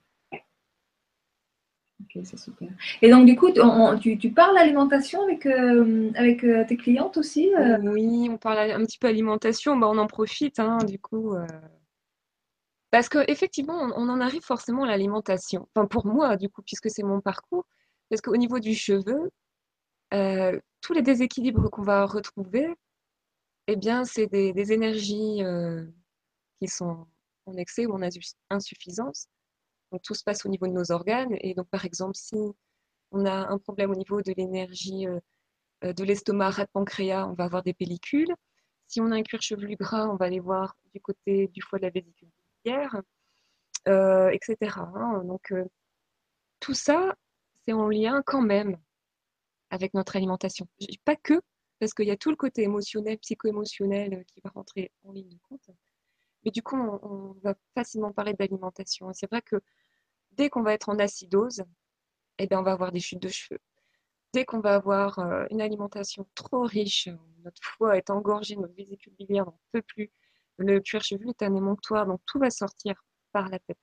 Et 3.01 3.09
donc, 3.09 3.25
du 3.25 3.35
coup, 3.35 3.51
tu, 3.51 4.31
parles 4.31 4.57
alimentation 4.57 5.23
avec, 5.23 5.45
euh, 5.45 6.11
euh, 6.17 6.65
tes 6.65 6.77
clientes 6.77 7.17
aussi 7.17 7.53
euh? 7.55 7.77
Oui, 7.81 8.27
on 8.29 8.37
parle 8.37 8.71
un 8.71 8.83
petit 8.85 8.97
peu 8.97 9.07
alimentation. 9.07 9.77
Bah, 9.77 9.87
on 9.89 9.97
en 9.97 10.07
profite, 10.07 10.59
hein, 10.59 10.77
du 10.77 10.99
coup. 10.99 11.35
Parce 12.91 13.09
qu'effectivement, 13.09 13.77
on, 13.77 13.91
on 13.95 14.09
en 14.09 14.21
arrive 14.21 14.43
forcément 14.43 14.83
à 14.83 14.87
l'alimentation. 14.87 15.67
Enfin, 15.75 15.87
pour 15.87 16.05
moi, 16.05 16.37
du 16.37 16.49
coup, 16.49 16.61
puisque 16.61 16.89
c'est 16.89 17.03
mon 17.03 17.21
parcours. 17.21 17.65
Parce 18.09 18.21
qu'au 18.21 18.37
niveau 18.37 18.59
du 18.59 18.73
cheveu, 18.75 19.31
tous 20.11 20.93
les 20.93 21.01
déséquilibres 21.01 21.69
qu'on 21.69 21.83
va 21.83 22.05
retrouver, 22.05 22.67
eh 23.67 23.75
bien, 23.75 24.05
c'est 24.05 24.27
des, 24.27 24.53
des 24.53 24.71
énergies 24.71 25.41
qui 26.59 26.67
sont 26.67 27.05
en 27.45 27.53
excès 27.57 27.85
ou 27.85 27.93
en 27.93 28.01
insuffisance 28.49 29.27
tout 30.01 30.13
se 30.13 30.23
passe 30.23 30.45
au 30.45 30.49
niveau 30.49 30.67
de 30.67 30.73
nos 30.73 30.91
organes. 30.91 31.35
Et 31.41 31.53
donc 31.53 31.69
par 31.69 31.85
exemple, 31.85 32.15
si 32.15 32.35
on 33.11 33.25
a 33.25 33.47
un 33.49 33.57
problème 33.57 33.91
au 33.91 33.95
niveau 33.95 34.21
de 34.21 34.33
l'énergie 34.35 35.07
euh, 35.07 35.19
euh, 35.83 35.93
de 35.93 36.03
l'estomac, 36.03 36.51
rat 36.51 36.67
pancréas, 36.67 37.27
on 37.27 37.33
va 37.33 37.45
avoir 37.45 37.63
des 37.63 37.73
pellicules. 37.73 38.33
Si 38.87 39.01
on 39.01 39.11
a 39.11 39.15
un 39.15 39.23
cuir 39.23 39.41
chevelu 39.41 39.75
gras, 39.75 40.07
on 40.07 40.15
va 40.15 40.25
aller 40.25 40.39
voir 40.39 40.75
du 40.93 41.01
côté 41.01 41.47
du 41.47 41.61
foie 41.61 41.79
de 41.79 41.83
la 41.85 41.89
vésicule 41.89 42.29
biliaire, 42.63 43.01
euh, 43.87 44.29
etc. 44.29 44.77
Hein. 44.95 45.23
Donc 45.25 45.53
tout 46.59 46.73
ça, 46.73 47.15
c'est 47.65 47.73
en 47.73 47.89
lien 47.89 48.21
quand 48.25 48.41
même 48.41 48.77
avec 49.69 49.93
notre 49.93 50.15
alimentation. 50.15 50.67
Pas 51.03 51.15
que, 51.15 51.41
parce 51.79 51.93
qu'il 51.93 52.07
y 52.07 52.11
a 52.11 52.17
tout 52.17 52.29
le 52.29 52.35
côté 52.35 52.63
émotionnel, 52.63 53.17
psycho-émotionnel 53.19 54.25
qui 54.25 54.41
va 54.43 54.49
rentrer 54.51 54.91
en 55.03 55.11
ligne 55.11 55.29
de 55.29 55.39
compte. 55.49 55.69
Mais 56.43 56.51
du 56.51 56.61
coup, 56.61 56.77
on, 56.77 57.35
va 57.43 57.55
facilement 57.73 58.11
parler 58.11 58.33
d'alimentation. 58.33 59.11
C'est 59.13 59.29
vrai 59.29 59.41
que 59.41 59.57
dès 60.37 60.49
qu'on 60.49 60.63
va 60.63 60.73
être 60.73 60.89
en 60.89 60.99
acidose, 60.99 61.63
eh 62.37 62.47
bien, 62.47 62.59
on 62.59 62.63
va 62.63 62.73
avoir 62.73 62.91
des 62.91 62.99
chutes 62.99 63.21
de 63.21 63.29
cheveux. 63.29 63.59
Dès 64.33 64.45
qu'on 64.45 64.59
va 64.59 64.75
avoir 64.75 65.19
euh, 65.19 65.45
une 65.49 65.61
alimentation 65.61 66.27
trop 66.35 66.63
riche, 66.63 67.09
notre 67.43 67.61
foie 67.63 67.97
est 67.97 68.09
engorgé, 68.09 68.55
notre 68.55 68.75
vésicule 68.75 69.13
biliaire 69.13 69.45
n'en 69.45 69.59
peut 69.71 69.81
plus, 69.81 70.11
le 70.57 70.79
cuir 70.79 71.03
chevelu 71.03 71.29
est 71.29 71.43
un 71.43 71.55
émonctoire, 71.55 72.05
donc 72.05 72.21
tout 72.25 72.39
va 72.39 72.49
sortir 72.49 72.95
par 73.31 73.49
la 73.49 73.59
tête. 73.59 73.77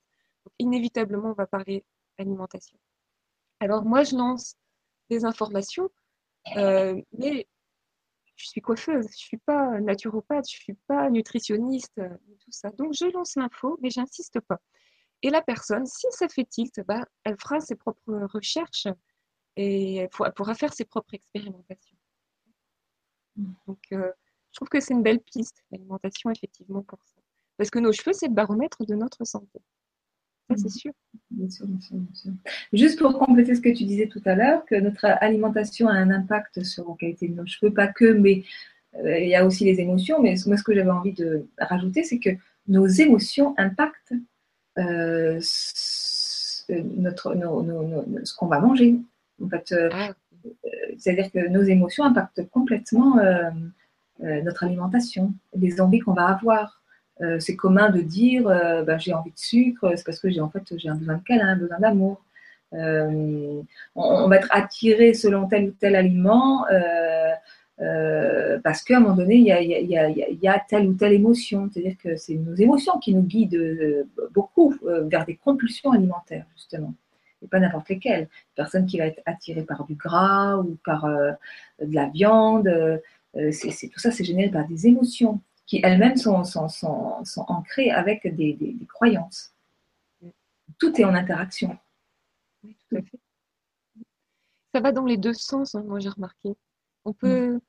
Donc, 0.45 0.53
inévitablement, 0.59 1.29
on 1.29 1.33
va 1.33 1.47
parler 1.47 1.85
alimentation. 2.17 2.77
Alors 3.59 3.83
moi, 3.85 4.03
je 4.03 4.15
lance 4.15 4.55
des 5.09 5.25
informations, 5.25 5.89
euh, 6.57 6.99
mais 7.17 7.47
je 8.35 8.47
suis 8.47 8.61
coiffeuse, 8.61 9.07
je 9.11 9.17
suis 9.17 9.37
pas 9.37 9.79
naturopathe, 9.79 10.49
je 10.49 10.55
suis 10.55 10.73
pas 10.87 11.09
nutritionniste, 11.09 11.95
tout 11.95 12.51
ça. 12.51 12.69
Donc 12.71 12.93
je 12.93 13.05
lance 13.05 13.35
l'info, 13.35 13.77
mais 13.81 13.89
j'insiste 13.89 14.39
pas. 14.41 14.59
Et 15.23 15.29
la 15.29 15.41
personne, 15.41 15.85
si 15.85 16.05
ça 16.11 16.27
fait 16.27 16.43
tilt, 16.43 16.81
bah, 16.85 17.05
elle 17.23 17.37
fera 17.39 17.59
ses 17.61 17.75
propres 17.75 18.27
recherches 18.33 18.87
et 19.55 19.95
elle 19.95 20.09
pourra 20.09 20.53
faire 20.53 20.73
ses 20.73 20.83
propres 20.83 21.13
expérimentations. 21.13 21.97
Donc, 23.65 23.79
euh, 23.93 24.11
je 24.51 24.55
trouve 24.55 24.67
que 24.67 24.81
c'est 24.81 24.93
une 24.93 25.01
belle 25.01 25.21
piste, 25.21 25.63
l'alimentation, 25.71 26.29
effectivement, 26.29 26.83
pour 26.83 26.99
ça. 27.05 27.21
Parce 27.57 27.69
que 27.69 27.79
nos 27.79 27.93
cheveux, 27.93 28.13
c'est 28.13 28.27
le 28.27 28.33
baromètre 28.33 28.85
de 28.85 28.95
notre 28.95 29.23
santé. 29.23 29.59
Ça, 30.49 30.57
c'est 30.57 30.69
sûr. 30.69 30.91
Bien 31.31 31.49
sûr, 31.49 31.67
bien 31.67 31.79
sûr, 31.79 31.95
bien 31.95 32.13
sûr. 32.13 32.31
Juste 32.73 32.99
pour 32.99 33.17
compléter 33.17 33.55
ce 33.55 33.61
que 33.61 33.69
tu 33.69 33.85
disais 33.85 34.07
tout 34.07 34.21
à 34.25 34.35
l'heure, 34.35 34.65
que 34.65 34.75
notre 34.75 35.05
alimentation 35.05 35.87
a 35.87 35.93
un 35.93 36.11
impact 36.11 36.63
sur 36.63 36.87
la 36.87 36.95
qualité 36.95 37.29
de 37.29 37.35
nos 37.35 37.45
cheveux, 37.45 37.73
pas 37.73 37.87
que, 37.87 38.11
mais 38.11 38.43
euh, 38.95 39.19
il 39.19 39.29
y 39.29 39.35
a 39.35 39.45
aussi 39.45 39.63
les 39.63 39.79
émotions. 39.79 40.21
Mais 40.21 40.35
moi, 40.45 40.57
ce 40.57 40.63
que 40.63 40.75
j'avais 40.75 40.91
envie 40.91 41.13
de 41.13 41.47
rajouter, 41.57 42.03
c'est 42.03 42.19
que 42.19 42.31
nos 42.67 42.87
émotions 42.87 43.55
impactent 43.57 44.13
euh, 44.77 45.39
notre, 46.69 47.35
ce 48.23 48.35
qu'on 48.35 48.47
va 48.47 48.59
manger. 48.59 48.95
En 49.43 49.49
fait, 49.49 49.73
ah. 49.91 50.09
c'est-à-dire 50.97 51.31
que 51.31 51.47
nos 51.49 51.63
émotions 51.63 52.03
impactent 52.03 52.49
complètement 52.49 53.17
notre 54.19 54.63
alimentation, 54.63 55.33
les 55.55 55.81
envies 55.81 55.99
qu'on 55.99 56.13
va 56.13 56.27
avoir. 56.27 56.83
Euh, 57.21 57.39
c'est 57.39 57.55
commun 57.55 57.89
de 57.89 58.01
dire 58.01 58.47
euh, 58.47 58.83
ben, 58.83 58.97
j'ai 58.97 59.13
envie 59.13 59.31
de 59.31 59.37
sucre, 59.37 59.93
c'est 59.95 60.03
parce 60.03 60.19
que 60.19 60.29
j'ai 60.31 60.41
en 60.41 60.49
fait 60.49 60.63
j'ai 60.77 60.89
un 60.89 60.95
besoin 60.95 61.17
de 61.17 61.23
câlin, 61.23 61.49
un 61.49 61.57
besoin 61.57 61.79
d'amour. 61.79 62.21
Euh, 62.73 63.61
on, 63.93 64.27
va 64.27 64.37
être 64.37 64.47
attiré 64.49 65.13
selon 65.13 65.47
tel 65.47 65.69
ou 65.69 65.71
tel 65.79 65.95
aliment 65.95 66.65
parce 67.77 68.83
qu'à 68.83 68.97
un 68.97 68.99
moment 69.01 69.15
donné 69.15 69.35
il 69.35 69.45
y, 69.45 69.51
a, 69.51 69.61
il, 69.61 70.39
y 70.41 70.47
a, 70.47 70.59
telle 70.59 70.87
ou 70.87 70.93
telle 70.93 71.13
émotion. 71.13 71.69
C'est-à-dire 71.71 71.97
que 71.97 72.15
c'est 72.15 72.35
nos 72.35 72.55
émotions 72.55 72.99
qui 72.99 73.13
nous 73.13 73.23
guident 73.23 74.07
beaucoup 74.31 74.75
vers 74.83 75.25
des 75.25 75.35
compulsions 75.35 75.91
alimentaires 75.91 76.45
justement. 76.55 76.93
Et 77.41 77.47
pas 77.47 77.59
n'importe 77.59 77.89
lesquelles. 77.89 78.23
Une 78.23 78.55
personne 78.55 78.85
qui 78.85 78.97
va 78.97 79.07
être 79.07 79.21
attirée 79.25 79.63
par 79.63 79.85
du 79.85 79.95
gras 79.95 80.57
ou 80.57 80.77
par 80.85 81.07
de 81.07 81.93
la 81.93 82.07
viande, 82.07 82.69
tout 83.33 83.99
ça 83.99 84.11
c'est 84.11 84.23
généré 84.23 84.49
par 84.49 84.67
des 84.67 84.87
émotions 84.87 85.41
qui 85.65 85.79
elles-mêmes 85.83 86.17
sont, 86.17 86.43
ancrées 87.47 87.91
avec 87.91 88.35
des, 88.35 88.53
des, 88.53 88.85
croyances. 88.87 89.53
Tout 90.79 90.99
est 90.99 91.05
en 91.05 91.13
interaction. 91.13 91.77
Oui, 92.63 92.75
tout 92.89 92.97
à 92.97 93.01
fait. 93.01 93.19
Ça 94.73 94.81
va 94.81 94.91
dans 94.91 95.05
les 95.05 95.17
deux 95.17 95.33
sens, 95.33 95.75
hein, 95.75 95.83
moi 95.85 95.99
j'ai 95.99 96.09
remarqué. 96.09 96.55
On 97.05 97.13
peut 97.13 97.59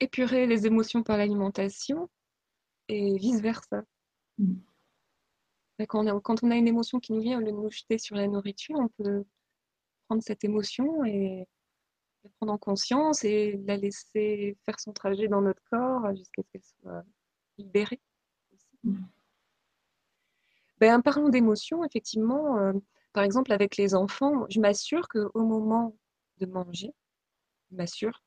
épurer 0.00 0.46
les 0.46 0.66
émotions 0.66 1.02
par 1.02 1.16
l'alimentation 1.16 2.10
et 2.88 3.16
vice-versa. 3.16 3.84
Mm. 4.38 4.54
Quand, 5.88 6.04
on 6.04 6.16
a, 6.16 6.20
quand 6.20 6.44
on 6.44 6.50
a 6.50 6.56
une 6.56 6.68
émotion 6.68 7.00
qui 7.00 7.12
nous 7.12 7.20
vient, 7.20 7.38
au 7.38 7.40
lieu 7.40 7.52
de 7.52 7.56
nous 7.56 7.70
jeter 7.70 7.98
sur 7.98 8.16
la 8.16 8.26
nourriture, 8.28 8.76
on 8.78 8.88
peut 8.88 9.24
prendre 10.06 10.22
cette 10.22 10.44
émotion 10.44 11.04
et 11.04 11.46
la 12.22 12.30
prendre 12.38 12.52
en 12.52 12.58
conscience 12.58 13.24
et 13.24 13.60
la 13.66 13.76
laisser 13.76 14.56
faire 14.64 14.78
son 14.78 14.92
trajet 14.92 15.28
dans 15.28 15.40
notre 15.40 15.62
corps 15.70 16.14
jusqu'à 16.14 16.42
ce 16.42 16.48
qu'elle 16.52 16.64
soit 16.80 17.04
libérée. 17.58 18.00
Mm. 18.84 19.04
Ben, 20.78 21.00
parlons 21.00 21.28
d'émotions, 21.28 21.84
effectivement, 21.84 22.58
euh, 22.58 22.72
par 23.12 23.24
exemple 23.24 23.52
avec 23.52 23.76
les 23.76 23.94
enfants, 23.94 24.44
je 24.48 24.60
m'assure 24.60 25.08
qu'au 25.08 25.44
moment 25.44 25.96
de 26.38 26.46
manger, 26.46 26.92
m'assure 27.70 28.22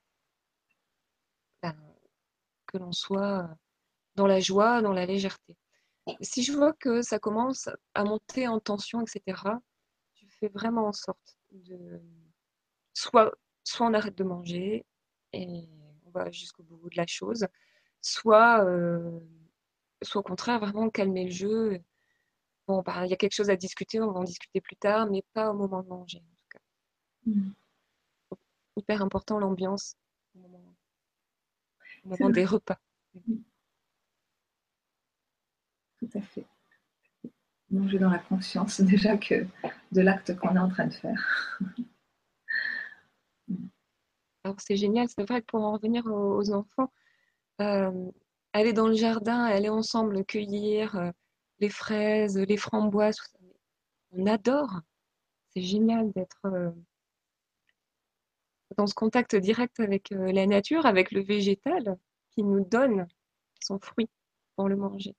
ben, 1.62 1.76
que 2.68 2.78
l'on 2.78 2.92
soit 2.92 3.50
dans 4.16 4.28
la 4.28 4.40
joie, 4.40 4.82
dans 4.82 4.94
la 4.94 5.06
légèreté. 5.06 5.58
Si 6.22 6.44
je 6.44 6.54
vois 6.54 6.74
que 6.74 7.02
ça 7.02 7.20
commence 7.20 7.70
à 7.94 8.04
monter 8.04 8.48
en 8.48 8.60
tension, 8.60 9.02
etc., 9.02 9.42
je 10.16 10.26
fais 10.40 10.48
vraiment 10.48 10.88
en 10.88 10.94
sorte 10.94 11.38
de 11.52 12.02
soit 12.94 13.32
soit 13.68 13.88
on 13.88 13.94
arrête 13.94 14.18
de 14.18 14.24
manger 14.24 14.86
et 15.34 15.68
on 16.06 16.10
va 16.12 16.32
jusqu'au 16.32 16.64
bout 16.64 16.90
de 16.90 16.96
la 16.96 17.06
chose, 17.06 17.46
soit, 18.02 18.64
euh, 18.66 19.20
soit 20.02 20.22
au 20.22 20.24
contraire, 20.24 20.60
vraiment 20.60 20.90
calmer 20.90 21.26
le 21.26 21.32
jeu. 21.32 21.82
Bon, 22.68 22.82
bah, 22.82 23.06
il 23.06 23.10
y 23.10 23.14
a 23.14 23.18
quelque 23.18 23.36
chose 23.36 23.50
à 23.50 23.56
discuter, 23.56 24.02
on 24.02 24.12
va 24.12 24.20
en 24.22 24.24
discuter 24.24 24.62
plus 24.62 24.78
tard, 24.78 25.08
mais 25.10 25.24
pas 25.34 25.52
au 25.52 25.54
moment 25.54 25.84
de 25.84 25.90
manger, 25.90 26.20
en 26.20 26.36
tout 26.36 26.48
cas. 26.50 26.60
Mm. 27.26 27.52
Hyper 28.78 29.02
important 29.02 29.40
l'ambiance 29.40 29.98
au 30.36 32.10
moment, 32.10 32.30
des 32.30 32.46
repas. 32.46 32.80
Tout 35.98 36.10
à 36.14 36.22
fait. 36.22 36.46
Manger 37.72 37.98
dans 37.98 38.12
la 38.12 38.20
conscience 38.20 38.80
déjà 38.94 39.18
que 39.18 39.48
de 39.92 40.02
l'acte 40.02 40.38
qu'on 40.38 40.56
est 40.56 40.60
en 40.60 40.70
train 40.70 40.86
de 40.86 40.94
faire. 40.94 41.60
Alors 44.44 44.58
c'est 44.60 44.78
génial, 44.78 45.10
c'est 45.10 45.28
vrai 45.28 45.42
que 45.42 45.48
pour 45.48 45.64
en 45.64 45.74
revenir 45.74 46.06
aux, 46.06 46.52
enfants, 46.52 46.94
euh, 47.60 48.12
aller 48.54 48.74
dans 48.74 48.88
le 48.88 48.94
jardin, 48.94 49.44
aller 49.44 49.70
ensemble 49.70 50.24
cueillir 50.24 50.96
euh, 50.96 51.10
les 51.60 51.70
fraises, 51.70 52.38
les 52.38 52.58
framboises, 52.58 53.18
on 54.12 54.28
adore. 54.28 54.82
C'est 55.50 55.64
génial 55.64 56.12
d'être 56.12 56.46
euh, 56.46 56.70
dans 58.78 58.88
ce 58.88 58.94
contact 58.94 59.36
direct 59.36 59.80
avec 59.80 60.10
la 60.12 60.46
nature, 60.46 60.86
avec 60.86 61.12
le 61.12 61.22
végétal 61.22 61.98
qui 62.32 62.44
nous 62.44 62.64
donne 62.64 63.08
son 63.60 63.80
fruit 63.80 64.10
pour 64.56 64.70
le 64.70 64.76
manger. 64.76 65.16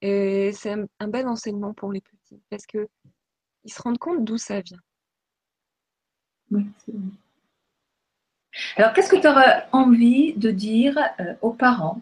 Et 0.00 0.52
c'est 0.52 0.74
un, 1.00 1.08
bel 1.08 1.26
enseignement 1.26 1.74
pour 1.74 1.92
les 1.92 2.00
petits 2.00 2.40
parce 2.50 2.66
qu'ils 2.66 2.86
se 3.66 3.82
rendent 3.82 3.98
compte 3.98 4.24
d'où 4.24 4.38
ça 4.38 4.60
vient. 4.60 4.78
Alors, 8.76 8.92
qu'est-ce 8.92 9.10
que 9.10 9.20
tu 9.20 9.28
aurais 9.28 9.66
envie 9.72 10.34
de 10.34 10.50
dire 10.50 10.96
euh, 11.20 11.34
aux 11.42 11.52
parents 11.52 12.00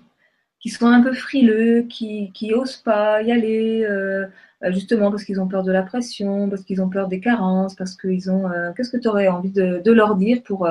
qui 0.66 0.72
sont 0.72 0.86
un 0.86 1.02
peu 1.02 1.12
frileux, 1.12 1.82
qui 1.82 2.32
n'osent 2.42 2.78
pas 2.78 3.22
y 3.22 3.30
aller, 3.32 3.84
euh, 3.84 4.26
justement 4.70 5.10
parce 5.10 5.24
qu'ils 5.24 5.40
ont 5.40 5.48
peur 5.48 5.62
de 5.62 5.72
la 5.72 5.82
pression, 5.82 6.48
parce 6.50 6.64
qu'ils 6.64 6.82
ont 6.82 6.88
peur 6.90 7.08
des 7.08 7.20
carences, 7.20 7.74
parce 7.74 7.96
qu'ils 7.96 8.30
ont. 8.30 8.50
Euh, 8.50 8.72
qu'est-ce 8.72 8.90
que 8.90 8.96
tu 8.96 9.08
aurais 9.08 9.28
envie 9.28 9.50
de, 9.52 9.92
leur 9.92 10.16
dire 10.16 10.42
pour. 10.42 10.68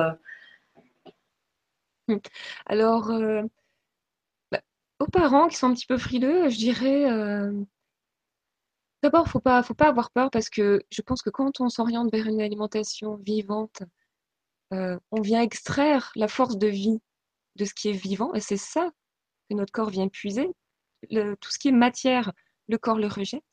Alors, 2.66 3.10
bah, 4.50 4.60
aux 5.00 5.06
parents 5.06 5.48
qui 5.48 5.56
sont 5.56 5.68
un 5.68 5.74
petit 5.74 5.86
peu 5.86 5.98
frileux, 5.98 6.48
je 6.50 6.56
dirais. 6.56 7.06
D'abord, 9.02 9.28
faut 9.28 9.40
pas, 9.40 9.62
faut 9.62 9.74
pas 9.74 9.88
avoir 9.88 10.10
peur 10.10 10.30
parce 10.30 10.50
que 10.50 10.82
je 10.90 11.00
pense 11.02 11.22
que 11.22 11.30
quand 11.30 11.60
on 11.60 11.68
s'oriente 11.68 12.10
vers 12.12 12.26
une 12.26 12.40
alimentation 12.40 13.16
vivante, 13.16 13.82
euh, 14.72 14.98
on 15.10 15.20
vient 15.20 15.42
extraire 15.42 16.12
la 16.16 16.28
force 16.28 16.58
de 16.58 16.66
vie 16.66 16.98
de 17.56 17.64
ce 17.64 17.74
qui 17.74 17.88
est 17.88 17.92
vivant, 17.92 18.34
et 18.34 18.40
c'est 18.40 18.56
ça 18.56 18.90
que 19.48 19.54
notre 19.54 19.72
corps 19.72 19.90
vient 19.90 20.08
puiser. 20.08 20.48
tout 21.10 21.50
ce 21.50 21.58
qui 21.58 21.68
est 21.68 21.72
matière, 21.72 22.32
le 22.68 22.78
corps 22.78 22.98
le 22.98 23.06
rejette. 23.06 23.44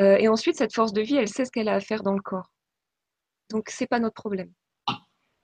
Euh, 0.00 0.16
et 0.16 0.28
ensuite, 0.28 0.56
cette 0.56 0.74
force 0.74 0.92
de 0.92 1.02
vie, 1.02 1.16
elle 1.16 1.28
sait 1.28 1.44
ce 1.44 1.50
qu'elle 1.50 1.68
a 1.68 1.74
à 1.74 1.80
faire 1.80 2.02
dans 2.02 2.14
le 2.14 2.22
corps. 2.22 2.52
Donc, 3.50 3.68
c'est 3.70 3.86
pas 3.86 4.00
notre 4.00 4.14
problème. 4.14 4.52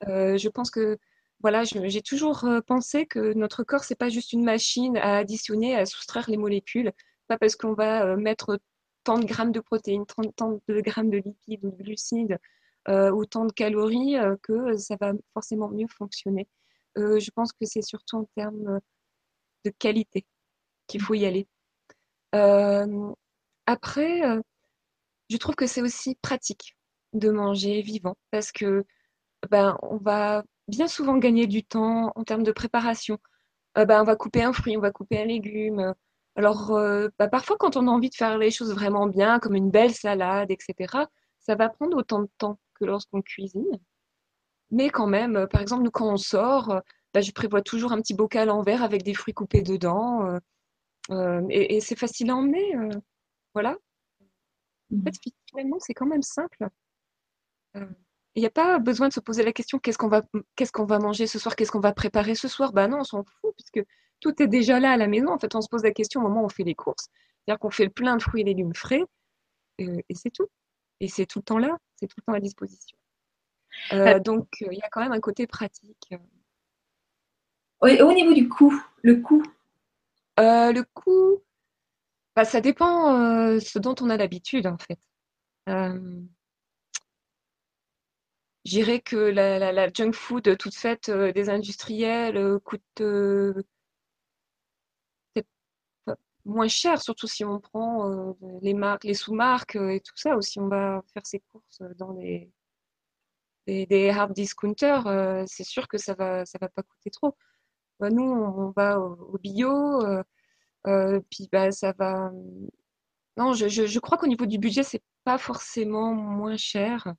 Euh, 0.07 0.37
je 0.37 0.49
pense 0.49 0.71
que 0.71 0.97
voilà, 1.41 1.63
j'ai 1.63 2.01
toujours 2.01 2.47
pensé 2.65 3.05
que 3.05 3.33
notre 3.33 3.63
corps, 3.63 3.83
c'est 3.83 3.95
pas 3.95 4.09
juste 4.09 4.33
une 4.33 4.43
machine 4.43 4.97
à 4.97 5.17
additionner, 5.17 5.75
à 5.75 5.85
soustraire 5.85 6.27
les 6.29 6.37
molécules. 6.37 6.91
Pas 7.27 7.37
parce 7.37 7.55
qu'on 7.55 7.73
va 7.73 8.15
mettre 8.15 8.59
tant 9.03 9.19
de 9.19 9.25
grammes 9.25 9.51
de 9.51 9.59
protéines, 9.59 10.05
tant 10.07 10.59
de 10.67 10.81
grammes 10.81 11.11
de 11.11 11.17
lipides 11.17 11.63
ou 11.63 11.71
de 11.71 11.83
glucides 11.83 12.39
euh, 12.89 13.11
autant 13.11 13.43
de 13.43 13.51
calories 13.51 14.17
euh, 14.17 14.37
que 14.43 14.77
ça 14.77 14.95
va 14.99 15.11
forcément 15.33 15.67
mieux 15.69 15.87
fonctionner. 15.89 16.47
Euh, 16.97 17.19
je 17.19 17.31
pense 17.31 17.51
que 17.53 17.65
c'est 17.65 17.81
surtout 17.81 18.17
en 18.17 18.25
termes 18.35 18.79
de 19.65 19.71
qualité 19.71 20.25
qu'il 20.87 21.01
faut 21.01 21.13
y 21.15 21.25
aller. 21.25 21.47
après, 23.65 24.21
je 25.29 25.37
trouve 25.37 25.55
que 25.55 25.67
c'est 25.67 25.81
aussi 25.81 26.15
pratique 26.21 26.77
de 27.13 27.29
manger 27.29 27.81
vivant 27.81 28.15
parce 28.31 28.51
que 28.51 28.85
ben, 29.51 29.77
on 29.83 29.97
va 29.97 30.43
bien 30.67 30.87
souvent 30.87 31.17
gagner 31.17 31.47
du 31.47 31.63
temps 31.63 32.11
en 32.15 32.23
termes 32.23 32.43
de 32.43 32.51
préparation. 32.51 33.17
ben, 33.75 34.01
on 34.01 34.03
va 34.05 34.15
couper 34.15 34.43
un 34.43 34.53
fruit, 34.53 34.77
on 34.77 34.81
va 34.81 34.91
couper 34.91 35.21
un 35.21 35.25
légume. 35.25 35.93
Alors, 36.35 36.71
ben, 37.19 37.29
parfois, 37.29 37.57
quand 37.59 37.77
on 37.77 37.87
a 37.87 37.91
envie 37.91 38.09
de 38.09 38.15
faire 38.15 38.37
les 38.37 38.51
choses 38.51 38.73
vraiment 38.73 39.07
bien, 39.07 39.39
comme 39.39 39.55
une 39.55 39.71
belle 39.71 39.93
salade, 39.93 40.51
etc., 40.51 41.07
ça 41.39 41.55
va 41.55 41.69
prendre 41.69 41.97
autant 41.97 42.21
de 42.21 42.29
temps 42.37 42.59
que 42.75 42.85
lorsqu'on 42.85 43.21
cuisine. 43.21 43.79
Mais 44.71 44.89
quand 44.89 45.07
même, 45.07 45.35
euh, 45.35 45.47
par 45.47 45.61
exemple, 45.61 45.83
nous, 45.83 45.91
quand 45.91 46.11
on 46.11 46.17
sort, 46.17 46.71
euh, 46.71 46.79
bah, 47.13 47.21
je 47.21 47.31
prévois 47.31 47.61
toujours 47.61 47.91
un 47.93 48.01
petit 48.01 48.13
bocal 48.13 48.49
en 48.49 48.61
verre 48.61 48.83
avec 48.83 49.03
des 49.03 49.13
fruits 49.13 49.33
coupés 49.33 49.61
dedans. 49.61 50.39
Euh, 51.11 51.41
et, 51.49 51.79
c'est 51.79 51.97
facile 51.97 52.29
à 52.29 52.35
emmener. 52.35 52.73
voilà. 53.53 53.77
En 54.93 55.03
fait, 55.03 55.15
finalement, 55.49 55.77
c'est 55.79 55.93
quand 55.93 56.05
même 56.05 56.21
simple. 56.21 56.67
il 57.75 58.39
n'y 58.41 58.45
a 58.45 58.51
pas 58.51 58.79
besoin 58.79 59.07
de 59.07 59.13
se 59.13 59.19
poser 59.19 59.43
la 59.43 59.53
question 59.53 59.79
qu'est-ce 59.79 59.97
qu'on 59.97 60.09
va, 60.09 60.23
qu'est-ce 60.55 60.71
qu'on 60.71 60.85
va 60.85 60.99
manger 60.99 61.27
ce 61.27 61.39
soir, 61.39 61.55
qu'est-ce 61.55 61.71
qu'on 61.71 61.79
va 61.79 61.93
préparer 61.93 62.35
ce 62.35 62.47
soir? 62.47 62.73
Bah 62.73 62.87
non, 62.87 62.99
on 62.99 63.03
s'en 63.03 63.23
fout, 63.23 63.53
puisque 63.55 63.87
tout 64.19 64.41
est 64.41 64.47
déjà 64.47 64.79
là 64.79 64.91
à 64.91 64.97
la 64.97 65.07
maison. 65.07 65.29
En 65.29 65.39
fait, 65.39 65.55
on 65.55 65.61
se 65.61 65.69
pose 65.69 65.83
la 65.83 65.91
question 65.91 66.21
au 66.21 66.23
moment 66.23 66.41
où 66.41 66.45
on 66.45 66.49
fait 66.49 66.63
les 66.63 66.75
courses. 66.75 67.07
C'est-à-dire 67.45 67.59
qu'on 67.59 67.69
fait 67.69 67.85
le 67.85 67.91
plein 67.91 68.17
de 68.17 68.21
fruits 68.21 68.41
et 68.41 68.45
légumes 68.45 68.75
frais, 68.75 69.03
et 69.79 70.03
c'est 70.13 70.31
tout. 70.31 70.47
Et 70.99 71.07
c'est 71.07 71.25
tout 71.25 71.39
le 71.39 71.43
temps 71.43 71.59
là, 71.59 71.77
c'est 71.95 72.07
tout 72.07 72.17
le 72.17 72.23
temps 72.23 72.35
à 72.35 72.39
disposition. 72.39 72.97
Euh, 73.93 74.19
donc, 74.19 74.47
il 74.61 74.73
y 74.73 74.81
a 74.81 74.89
quand 74.89 75.01
même 75.01 75.11
un 75.11 75.19
côté 75.19 75.47
pratique. 75.47 76.13
au 77.81 78.13
niveau 78.13 78.33
du 78.33 78.49
coût, 78.49 78.81
le 79.01 79.17
coût? 79.17 79.43
Le 80.37 80.81
coût, 80.93 81.41
bah, 82.35 82.45
ça 82.45 82.61
dépend 82.61 83.59
ce 83.59 83.79
dont 83.79 83.95
on 84.01 84.09
a 84.09 84.17
l'habitude, 84.17 84.67
en 84.67 84.77
fait. 84.77 84.99
Je 88.67 88.71
dirais 88.71 88.99
que 88.99 89.15
la, 89.15 89.87
junk 89.93 90.11
food 90.11 90.57
toute 90.57 90.75
faite 90.75 91.07
euh, 91.07 91.31
des 91.31 91.49
industriels 91.49 92.35
euh, 92.35 92.59
coûte 92.59 92.81
euh, 92.99 93.53
peut-être 95.33 95.47
moins 96.43 96.67
cher, 96.67 97.01
surtout 97.01 97.27
si 97.27 97.45
on 97.45 97.61
prend 97.61 98.35
les 98.61 98.73
marques, 98.73 99.05
les 99.05 99.13
sous-marques 99.13 99.77
et 99.77 100.01
tout 100.01 100.17
ça, 100.17 100.35
ou 100.35 100.41
si 100.41 100.59
on 100.59 100.67
va 100.67 101.01
faire 101.13 101.25
ses 101.25 101.39
courses 101.39 101.81
dans 101.97 102.11
des, 103.67 103.85
des, 103.85 104.09
hard 104.09 104.33
discounters, 104.33 105.03
c'est 105.47 105.63
sûr 105.63 105.87
que 105.87 105.97
ça 105.97 106.13
va, 106.15 106.45
ça 106.45 106.57
va 106.59 106.69
pas 106.69 106.83
coûter 106.83 107.11
trop. 107.11 107.35
Bah, 107.99 108.09
nous, 108.09 108.23
on 108.23 108.71
va 108.71 108.99
au, 108.99 109.37
bio, 109.37 110.01
puis 111.29 111.49
bah, 111.51 111.71
ça 111.71 111.93
va. 111.97 112.31
Non, 113.37 113.53
je, 113.53 113.67
je 113.67 113.99
crois 113.99 114.17
qu'au 114.17 114.27
niveau 114.27 114.47
du 114.47 114.57
budget, 114.57 114.83
c'est 114.83 115.03
pas 115.27 115.37
forcément 115.37 116.13
moins 116.13 116.55
cher. 116.55 117.13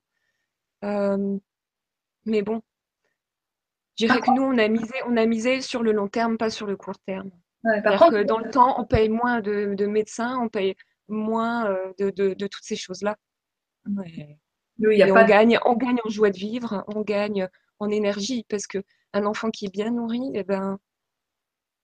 Euh, 0.83 1.37
mais 2.25 2.41
bon, 2.41 2.61
je 3.97 4.05
dirais 4.05 4.19
que 4.19 4.31
nous, 4.31 4.41
on 4.41 4.57
a, 4.57 4.67
misé, 4.67 4.93
on 5.05 5.15
a 5.15 5.27
misé 5.27 5.61
sur 5.61 5.83
le 5.83 5.91
long 5.91 6.07
terme, 6.07 6.37
pas 6.37 6.49
sur 6.49 6.65
le 6.65 6.75
court 6.75 6.97
terme. 7.05 7.29
que 7.63 8.23
dans 8.23 8.39
le 8.39 8.49
temps, 8.49 8.81
on 8.81 8.85
paye 8.85 9.09
moins 9.09 9.41
de, 9.41 9.85
médecins, 9.85 10.39
on 10.41 10.49
paye 10.49 10.75
moins 11.07 11.69
euh, 11.69 11.93
de, 11.99 12.47
toutes 12.47 12.63
ces 12.63 12.75
choses-là. 12.75 13.15
On, 14.81 15.25
gagne, 15.25 15.59
on 15.65 15.75
gagne 15.75 15.99
en 16.05 16.09
joie 16.09 16.29
de 16.29 16.37
vivre, 16.37 16.83
on 16.87 17.01
gagne 17.01 17.47
en 17.79 17.89
énergie, 17.89 18.45
parce 18.49 18.67
qu'un 18.67 18.81
enfant 19.25 19.49
qui 19.49 19.65
est 19.65 19.73
bien 19.73 19.91
nourri, 19.91 20.31
eh 20.33 20.43
ben, 20.43 20.79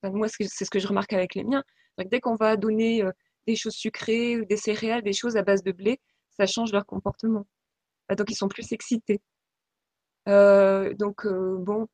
moi, 0.02 0.28
c'est 0.28 0.64
ce 0.64 0.70
que 0.70 0.78
je 0.78 0.86
remarque 0.86 1.12
avec 1.12 1.34
les 1.34 1.44
miens. 1.44 1.64
Dès 1.98 2.20
qu'on 2.20 2.36
va 2.36 2.56
donner 2.56 3.02
euh, 3.02 3.10
des 3.46 3.56
choses 3.56 3.74
sucrées, 3.74 4.44
des 4.44 4.56
céréales, 4.56 5.02
des 5.02 5.12
choses 5.12 5.36
à 5.36 5.42
base 5.42 5.62
de 5.62 5.72
blé, 5.72 6.00
ça 6.30 6.46
change 6.46 6.72
leur 6.72 6.84
comportement. 6.86 7.46
Donc, 8.16 8.30
ils 8.30 8.36
sont 8.36 8.48
plus 8.48 8.72
excités. 8.72 9.20
Euh, 10.28 10.94
donc, 10.94 11.24
euh, 11.26 11.56
bon, 11.58 11.88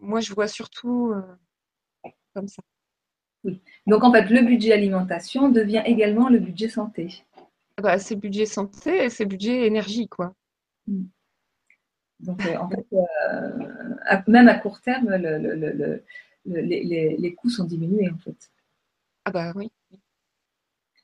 moi, 0.00 0.20
je 0.20 0.32
vois 0.34 0.48
surtout 0.48 1.14
comme 2.34 2.48
ça. 2.48 2.62
Oui. 3.44 3.62
Donc, 3.86 4.02
en 4.02 4.12
fait, 4.12 4.28
le 4.28 4.42
budget 4.42 4.72
alimentation 4.72 5.48
devient 5.48 5.82
également 5.86 6.28
le 6.28 6.38
budget 6.38 6.68
santé. 6.68 7.24
Bah, 7.80 7.98
c'est 7.98 8.16
budget 8.16 8.46
santé 8.46 9.04
et 9.04 9.10
c'est 9.10 9.24
budget 9.26 9.66
énergie, 9.66 10.08
quoi. 10.08 10.34
Hmm. 10.86 11.04
Donc, 12.20 12.40
en 12.58 12.68
fait, 12.68 12.86
même 14.26 14.48
à 14.48 14.54
court 14.56 14.80
terme, 14.80 15.08
les, 16.44 17.34
coûts 17.36 17.50
sont 17.50 17.64
diminués, 17.64 18.10
en 18.10 18.18
fait. 18.18 18.50
Ah 19.24 19.30
bah 19.30 19.52
oui. 19.54 19.70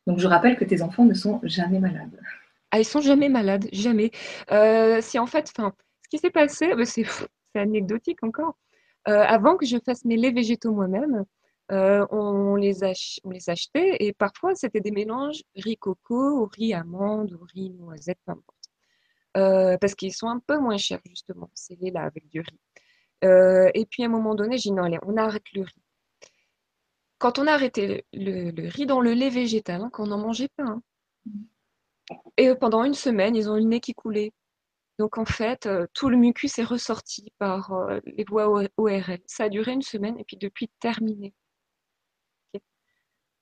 Donc, 0.06 0.18
je 0.18 0.26
rappelle 0.26 0.56
que 0.56 0.64
tes 0.64 0.82
enfants 0.82 1.04
ne 1.04 1.14
sont 1.14 1.40
jamais 1.44 1.78
malades. 1.78 2.18
Ah, 2.72 2.80
ils 2.80 2.84
sont 2.84 3.00
jamais 3.00 3.28
malades, 3.28 3.68
jamais. 3.72 4.10
si 5.00 5.18
en 5.20 5.26
fait, 5.26 5.52
enfin, 5.56 5.72
ce 6.02 6.08
qui 6.08 6.18
s'est 6.18 6.30
passé, 6.30 6.72
c'est 6.84 7.06
anecdotique 7.54 8.22
encore. 8.24 8.56
Euh, 9.08 9.22
avant 9.22 9.56
que 9.56 9.66
je 9.66 9.76
fasse 9.84 10.04
mes 10.04 10.16
laits 10.16 10.34
végétaux 10.34 10.72
moi-même, 10.72 11.24
euh, 11.72 12.06
on, 12.10 12.56
les 12.56 12.84
on 13.24 13.30
les 13.30 13.50
achetait 13.50 13.96
et 14.00 14.12
parfois 14.12 14.54
c'était 14.54 14.80
des 14.80 14.90
mélanges 14.90 15.42
riz 15.56 15.78
coco 15.78 16.42
ou 16.42 16.46
riz 16.46 16.74
amande 16.74 17.32
ou 17.32 17.44
riz 17.54 17.70
noisette, 17.70 18.18
peu 18.26 18.32
importe. 18.32 18.58
Euh, 19.36 19.78
parce 19.78 19.94
qu'ils 19.94 20.12
sont 20.12 20.28
un 20.28 20.40
peu 20.40 20.58
moins 20.58 20.76
chers 20.76 21.00
justement, 21.06 21.50
ces 21.54 21.76
laits-là 21.76 22.02
avec 22.04 22.28
du 22.28 22.40
riz. 22.40 22.58
et 23.22 23.86
puis 23.90 24.02
à 24.02 24.06
un 24.06 24.10
moment 24.10 24.34
donné, 24.34 24.58
j'ai 24.58 24.70
dit 24.70 24.72
non, 24.72 24.84
allez, 24.84 24.98
on 25.02 25.16
arrête 25.16 25.50
le 25.54 25.62
riz. 25.62 25.82
Quand 27.18 27.38
on 27.38 27.46
a 27.46 27.52
arrêté 27.52 28.04
le, 28.12 28.68
riz 28.68 28.86
dans 28.86 29.00
le 29.00 29.12
lait 29.14 29.30
végétal, 29.30 29.80
hein, 29.82 29.90
qu'on 29.90 30.08
n'en 30.08 30.18
mangeait 30.18 30.50
pas, 30.56 30.64
hein. 30.64 30.82
et 32.36 32.54
pendant 32.54 32.84
une 32.84 32.94
semaine, 32.94 33.34
ils 33.34 33.48
ont 33.48 33.56
eu 33.56 33.60
le 33.60 33.66
nez 33.66 33.80
qui 33.80 33.94
coulait. 33.94 34.32
Donc 34.98 35.18
en 35.18 35.24
fait, 35.24 35.66
euh, 35.66 35.86
tout 35.92 36.08
le 36.08 36.16
mucus 36.16 36.58
est 36.58 36.64
ressorti 36.64 37.32
par 37.38 37.72
euh, 37.72 38.00
les 38.06 38.24
voies 38.24 38.46
ORL. 38.76 39.18
Ça 39.26 39.44
a 39.44 39.48
duré 39.48 39.72
une 39.72 39.82
semaine 39.82 40.18
et 40.18 40.24
puis 40.24 40.36
depuis 40.36 40.68
terminé. 40.80 41.34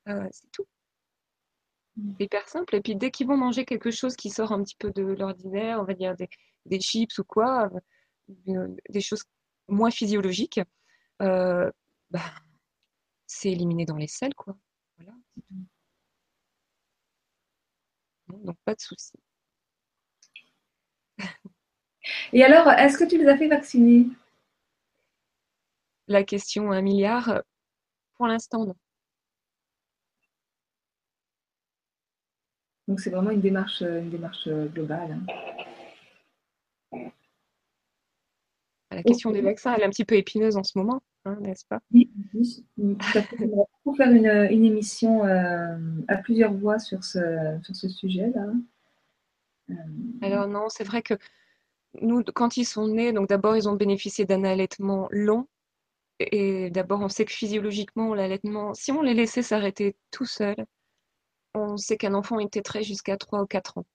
Euh, 0.09 0.27
c'est 0.31 0.51
tout. 0.51 0.67
Mmh. 1.97 2.15
Hyper 2.21 2.49
simple. 2.49 2.77
Et 2.77 2.81
puis 2.81 2.97
dès 2.97 3.11
qu'ils 3.11 3.27
vont 3.27 3.37
manger 3.37 3.65
quelque 3.65 3.91
chose 3.91 4.17
qui 4.17 4.31
sort 4.31 4.53
un 4.53 4.63
petit 4.63 4.77
peu 4.77 4.91
de 4.91 5.03
l'ordinaire, 5.03 5.81
on 5.81 5.85
va 5.85 5.95
dire 5.95 6.15
des, 6.17 6.81
chips 6.81 7.19
ou 7.19 7.25
quoi, 7.25 7.71
des 8.29 9.01
choses 9.01 9.25
moins 9.69 9.91
physiologiques, 9.91 10.61
bah, 11.19 12.35
c'est 13.27 13.51
éliminé 13.51 13.85
dans 13.85 13.97
les 13.97 14.09
selles, 14.09 14.35
quoi. 14.35 14.57
Voilà. 14.97 15.13
Mmh. 15.51 15.65
Donc 18.45 18.57
pas 18.65 18.75
de 18.75 18.81
souci. 18.81 19.13
Et 22.33 22.43
alors, 22.43 22.69
est-ce 22.69 22.99
que 22.99 23.05
tu 23.05 23.19
les 23.19 23.27
as 23.29 23.37
fait 23.37 23.49
vacciner? 23.49 24.07
La 26.09 26.25
question 26.25 26.73
un 26.73 26.83
milliard, 26.83 27.43
pour 28.17 28.27
l'instant, 28.27 28.67
non. 28.67 28.77
Donc 32.89 33.01
c'est 33.01 33.11
vraiment 33.11 33.31
une 33.31 33.41
démarche, 33.41 33.83
une 33.83 34.11
démarche 34.11 34.49
globale. 34.49 35.19
Hein. 36.93 37.11
La 38.95 39.03
question 39.03 39.31
des 39.31 39.41
vaccins, 39.41 39.75
elle 39.75 39.83
est 39.83 39.87
un 39.87 39.91
petit 39.91 40.05
peu 40.05 40.17
épineuse 40.17 40.57
en 40.57 40.65
ce 40.65 40.77
moment, 40.77 41.03
hein, 41.25 41.37
n'est-ce 41.41 41.65
pas? 41.67 41.81
Oui, 41.93 42.11
Pour 43.85 43.97
faire 43.97 44.11
une, 44.11 44.27
émission 44.27 45.25
euh, 45.25 45.77
à 46.09 46.17
plusieurs 46.17 46.53
voix 46.53 46.79
sur 46.79 47.03
ce, 47.05 47.59
sur 47.63 47.75
ce 47.75 47.89
sujet-là. 47.89 48.53
Euh, 49.71 49.75
Alors 50.21 50.47
non, 50.47 50.69
c'est 50.69 50.85
vrai 50.85 51.03
que 51.03 51.15
nous, 52.01 52.23
quand 52.23 52.57
ils 52.57 52.65
sont 52.65 52.89
nés, 52.89 53.13
donc 53.13 53.29
d'abord, 53.29 53.57
ils 53.57 53.69
ont 53.69 53.75
bénéficié 53.75 54.25
d'un 54.25 54.45
allaitement 54.45 55.09
long. 55.11 55.47
Et 56.19 56.71
d'abord, 56.71 57.01
on 57.01 57.09
sait 57.09 57.25
que 57.25 57.33
physiologiquement, 57.33 58.15
l'allaitement, 58.15 58.75
si 58.75 58.93
on 58.93 59.03
les 59.03 59.15
laissait 59.15 59.43
s'arrêter 59.43 59.97
tout 60.11 60.27
seul, 60.27 60.57
on 61.55 61.77
sait 61.77 61.97
qu'un 61.97 62.15
enfant 62.15 62.39
était 62.39 62.63
très 62.63 62.83
jusqu'à 62.83 63.17
3 63.17 63.43
ou 63.43 63.47
4 63.47 63.79
ans. 63.79 63.87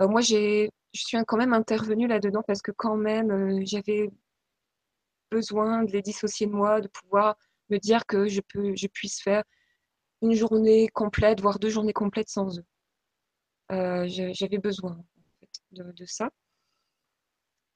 Euh, 0.00 0.08
moi, 0.08 0.20
je 0.20 0.68
suis 0.94 1.18
quand 1.26 1.36
même 1.36 1.52
intervenue 1.52 2.06
là-dedans 2.06 2.42
parce 2.46 2.62
que 2.62 2.70
quand 2.70 2.96
même, 2.96 3.30
euh, 3.30 3.62
j'avais 3.64 4.10
besoin 5.30 5.84
de 5.84 5.92
les 5.92 6.02
dissocier 6.02 6.46
de 6.46 6.52
moi, 6.52 6.80
de 6.80 6.88
pouvoir 6.88 7.36
me 7.70 7.78
dire 7.78 8.06
que 8.06 8.28
je, 8.28 8.40
peux, 8.40 8.74
je 8.76 8.86
puisse 8.86 9.20
faire 9.20 9.42
une 10.22 10.34
journée 10.34 10.88
complète, 10.88 11.40
voire 11.40 11.58
deux 11.58 11.68
journées 11.68 11.92
complètes 11.92 12.28
sans 12.28 12.58
eux. 12.58 12.64
Euh, 13.70 14.06
j'avais 14.08 14.58
besoin 14.58 14.98
de, 15.72 16.06
ça. 16.06 16.30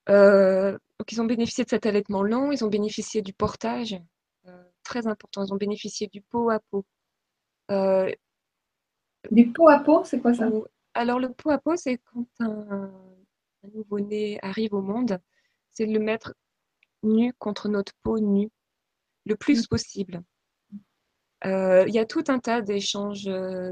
Donc 0.07 1.13
ils 1.13 1.21
ont 1.21 1.27
bénéficié 1.27 1.65
de 1.65 1.71
cet 1.71 1.87
allaitement 1.87 2.23
long, 2.23 2.53
ils 2.53 2.65
ont 2.65 2.69
bénéficié 2.69 3.21
du 3.23 3.33
portage, 3.35 3.97
très 4.83 5.07
important, 5.07 5.45
ils 5.45 5.53
ont 5.53 5.57
bénéficié 5.57 6.07
du 6.07 6.23
pot 6.23 6.51
à 6.51 6.61
pot. 6.71 6.87
Du 9.31 9.53
pot 9.53 9.69
à 9.69 9.81
pot, 9.81 10.05
c'est 10.05 10.21
quoi 10.21 10.35
ça 10.35 10.49
Alors 10.95 11.19
le 11.19 11.33
pot 11.33 11.51
à 11.51 11.59
pot, 11.59 11.77
c'est 11.77 11.99
quand 11.99 12.27
un, 12.41 12.91
nouveau-né 13.75 14.39
arrive 14.43 14.75
au 14.75 14.83
monde, 14.83 15.21
c'est 15.71 15.87
de 15.87 15.93
le 15.93 16.01
mettre 16.01 16.35
nu 17.03 17.33
contre 17.35 17.69
notre 17.69 17.93
peau 18.03 18.19
nue, 18.19 18.51
le 19.25 19.37
plus 19.37 19.65
mmh. 19.65 19.69
possible. 19.69 20.23
Il 21.45 21.93
y 21.93 21.99
a 21.99 22.05
tout 22.05 22.25
un 22.29 22.39
tas 22.39 22.61
d'échanges, 22.61 23.25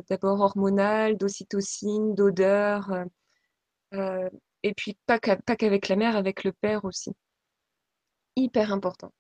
d'abord 0.09 0.41
hormonal, 0.41 1.17
d'ocytocine, 1.17 2.15
d'odeur, 2.15 3.05
et 3.93 4.75
puis 4.75 4.99
pas 5.07 5.19
qu'avec 5.19 5.89
la 5.89 5.97
mère, 5.97 6.17
avec 6.17 6.45
le 6.45 6.53
père 6.53 6.85
aussi. 6.85 7.13
Hyper 8.37 8.73
important. 8.73 9.13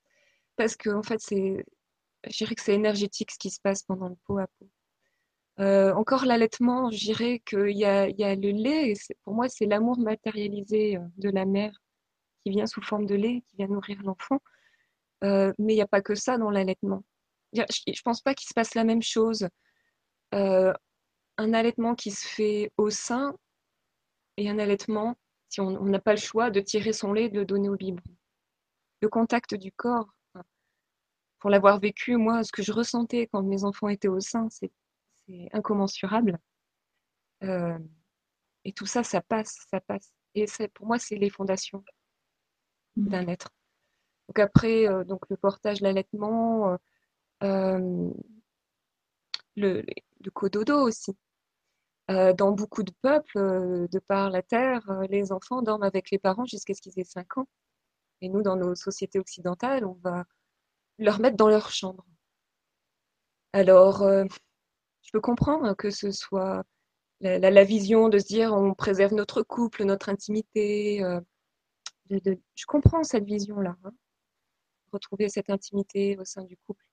Parce 0.57 0.77
que 0.77 0.91
en 0.91 1.03
fait, 1.03 1.21
c'est, 1.21 1.65
je 2.27 2.37
dirais 2.37 2.55
que 2.55 2.63
c'est 2.63 2.75
énergétique 2.75 3.31
ce 3.31 3.39
qui 3.39 3.51
se 3.51 3.61
passe 3.61 3.83
pendant 3.83 4.09
le 4.09 4.17
pot 4.25 4.39
à 4.39 4.47
pot. 4.47 4.69
Euh, 5.61 5.93
encore 5.95 6.25
l'allaitement, 6.25 6.91
je 6.91 6.99
dirais 6.99 7.43
qu'il 7.45 7.77
y 7.77 7.85
a, 7.85 8.09
y 8.09 8.25
a 8.25 8.35
le 8.35 8.51
lait. 8.51 8.95
Pour 9.25 9.35
moi, 9.35 9.49
c'est 9.49 9.67
l'amour 9.67 9.99
matérialisé 9.99 10.97
euh, 10.97 11.01
de 11.19 11.29
la 11.29 11.45
mère 11.45 11.73
qui 12.43 12.51
vient 12.51 12.67
sous 12.67 12.81
forme 12.83 13.05
de 13.07 13.15
lait, 13.15 13.43
qui 13.49 13.57
vient 13.57 13.69
nourrir 13.69 14.01
l'enfant. 14.03 14.41
Euh, 15.25 15.53
mais 15.59 15.75
il 15.75 15.77
n'y 15.77 15.83
a 15.83 15.87
pas 15.87 16.01
que 16.01 16.15
ça 16.15 16.39
dans 16.39 16.51
l'allaitement. 16.51 17.05
Je 17.53 17.63
ne 17.63 18.03
pense 18.03 18.23
pas 18.23 18.35
qu'il 18.35 18.49
se 18.49 18.55
passe 18.55 18.75
la 18.75 18.85
même 18.85 19.03
chose. 19.03 19.49
un 20.33 21.55
allaitement 21.55 21.95
qui 21.95 22.11
se 22.11 22.27
fait 22.27 22.71
au 22.77 22.91
sein 22.91 23.35
et 24.37 24.49
un 24.49 24.59
allaitement 24.59 25.17
si 25.49 25.61
on 25.61 25.85
n'a 25.85 25.99
pas 25.99 26.13
le 26.13 26.21
choix 26.21 26.51
de 26.51 26.61
tirer 26.61 26.93
son 26.93 27.13
lait, 27.13 27.29
de 27.29 27.41
le 27.41 27.45
donner 27.45 27.69
au 27.69 27.77
biberon. 27.77 28.03
Le 29.01 29.09
contact 29.09 29.55
du 29.55 29.73
corps, 29.73 30.09
pour 31.41 31.51
l'avoir 31.51 31.81
vécu, 31.81 32.17
moi, 32.17 32.45
ce 32.45 32.53
que 32.53 32.63
je 32.63 32.73
ressentais 32.73 33.29
quand 33.33 33.43
mes 33.43 33.65
enfants 33.65 33.89
étaient 33.89 34.09
au 34.09 34.21
sein, 34.21 34.49
c'est 34.51 34.71
incommensurable. 35.53 36.39
Euh, 37.43 37.79
et 38.65 38.73
tout 38.73 38.87
ça, 38.87 39.03
ça 39.03 39.21
passe, 39.21 39.67
ça 39.71 39.81
passe. 39.81 40.13
Et 40.35 40.47
pour 40.75 40.87
moi, 40.87 40.99
c'est 40.99 41.17
les 41.17 41.31
fondations 41.31 41.85
d'un 42.97 43.27
être. 43.29 43.51
Donc 44.29 44.39
après, 44.39 44.87
euh, 44.89 45.05
donc 45.05 45.29
le 45.29 45.37
portage, 45.37 45.81
l'allaitement, 45.81 46.79
euh, 47.43 48.11
le, 49.57 49.85
le 50.21 50.31
cododo 50.31 50.81
aussi. 50.87 51.17
dans 52.09 52.53
beaucoup 52.53 52.83
de 52.83 52.93
peuples, 53.03 53.89
de 53.89 53.99
par 54.01 54.31
la 54.31 54.43
terre, 54.43 54.83
les 55.09 55.33
enfants 55.33 55.63
dorment 55.63 55.85
avec 55.85 56.11
les 56.11 56.19
parents 56.19 56.45
jusqu'à 56.45 56.75
ce 56.75 56.83
qu'ils 56.83 56.99
aient 56.99 57.05
5 57.05 57.39
ans. 57.39 57.49
Et 58.21 58.29
nous, 58.29 58.43
dans 58.43 58.57
nos 58.57 58.75
sociétés 58.75 59.19
occidentales, 59.19 59.85
on 59.85 59.95
va 60.03 60.25
leur 60.99 61.21
mettre 61.21 61.37
dans 61.37 61.49
leur 61.49 61.71
chambre. 61.71 62.05
Alors, 63.53 64.05
je 65.11 65.19
peux 65.19 65.21
comprendre 65.21 65.75
que 65.75 65.91
ce 65.91 66.13
soit 66.13 66.63
la, 67.21 67.65
vision 67.65 68.09
de 68.09 68.19
se 68.21 68.27
dire 68.27 68.53
on 68.55 68.75
préserve 68.75 69.13
notre 69.13 69.43
couple, 69.43 69.83
notre 69.83 70.09
intimité. 70.09 71.03
Euh, 71.03 71.21
je 72.09 72.67
comprends 72.69 73.03
cette 73.03 73.25
vision-là. 73.25 73.77
Hein. 73.83 73.91
retrouver 74.93 75.29
cette 75.29 75.51
intimité 75.51 76.17
au 76.17 76.25
sein 76.25 76.45
du 76.45 76.57
couple. 76.59 76.85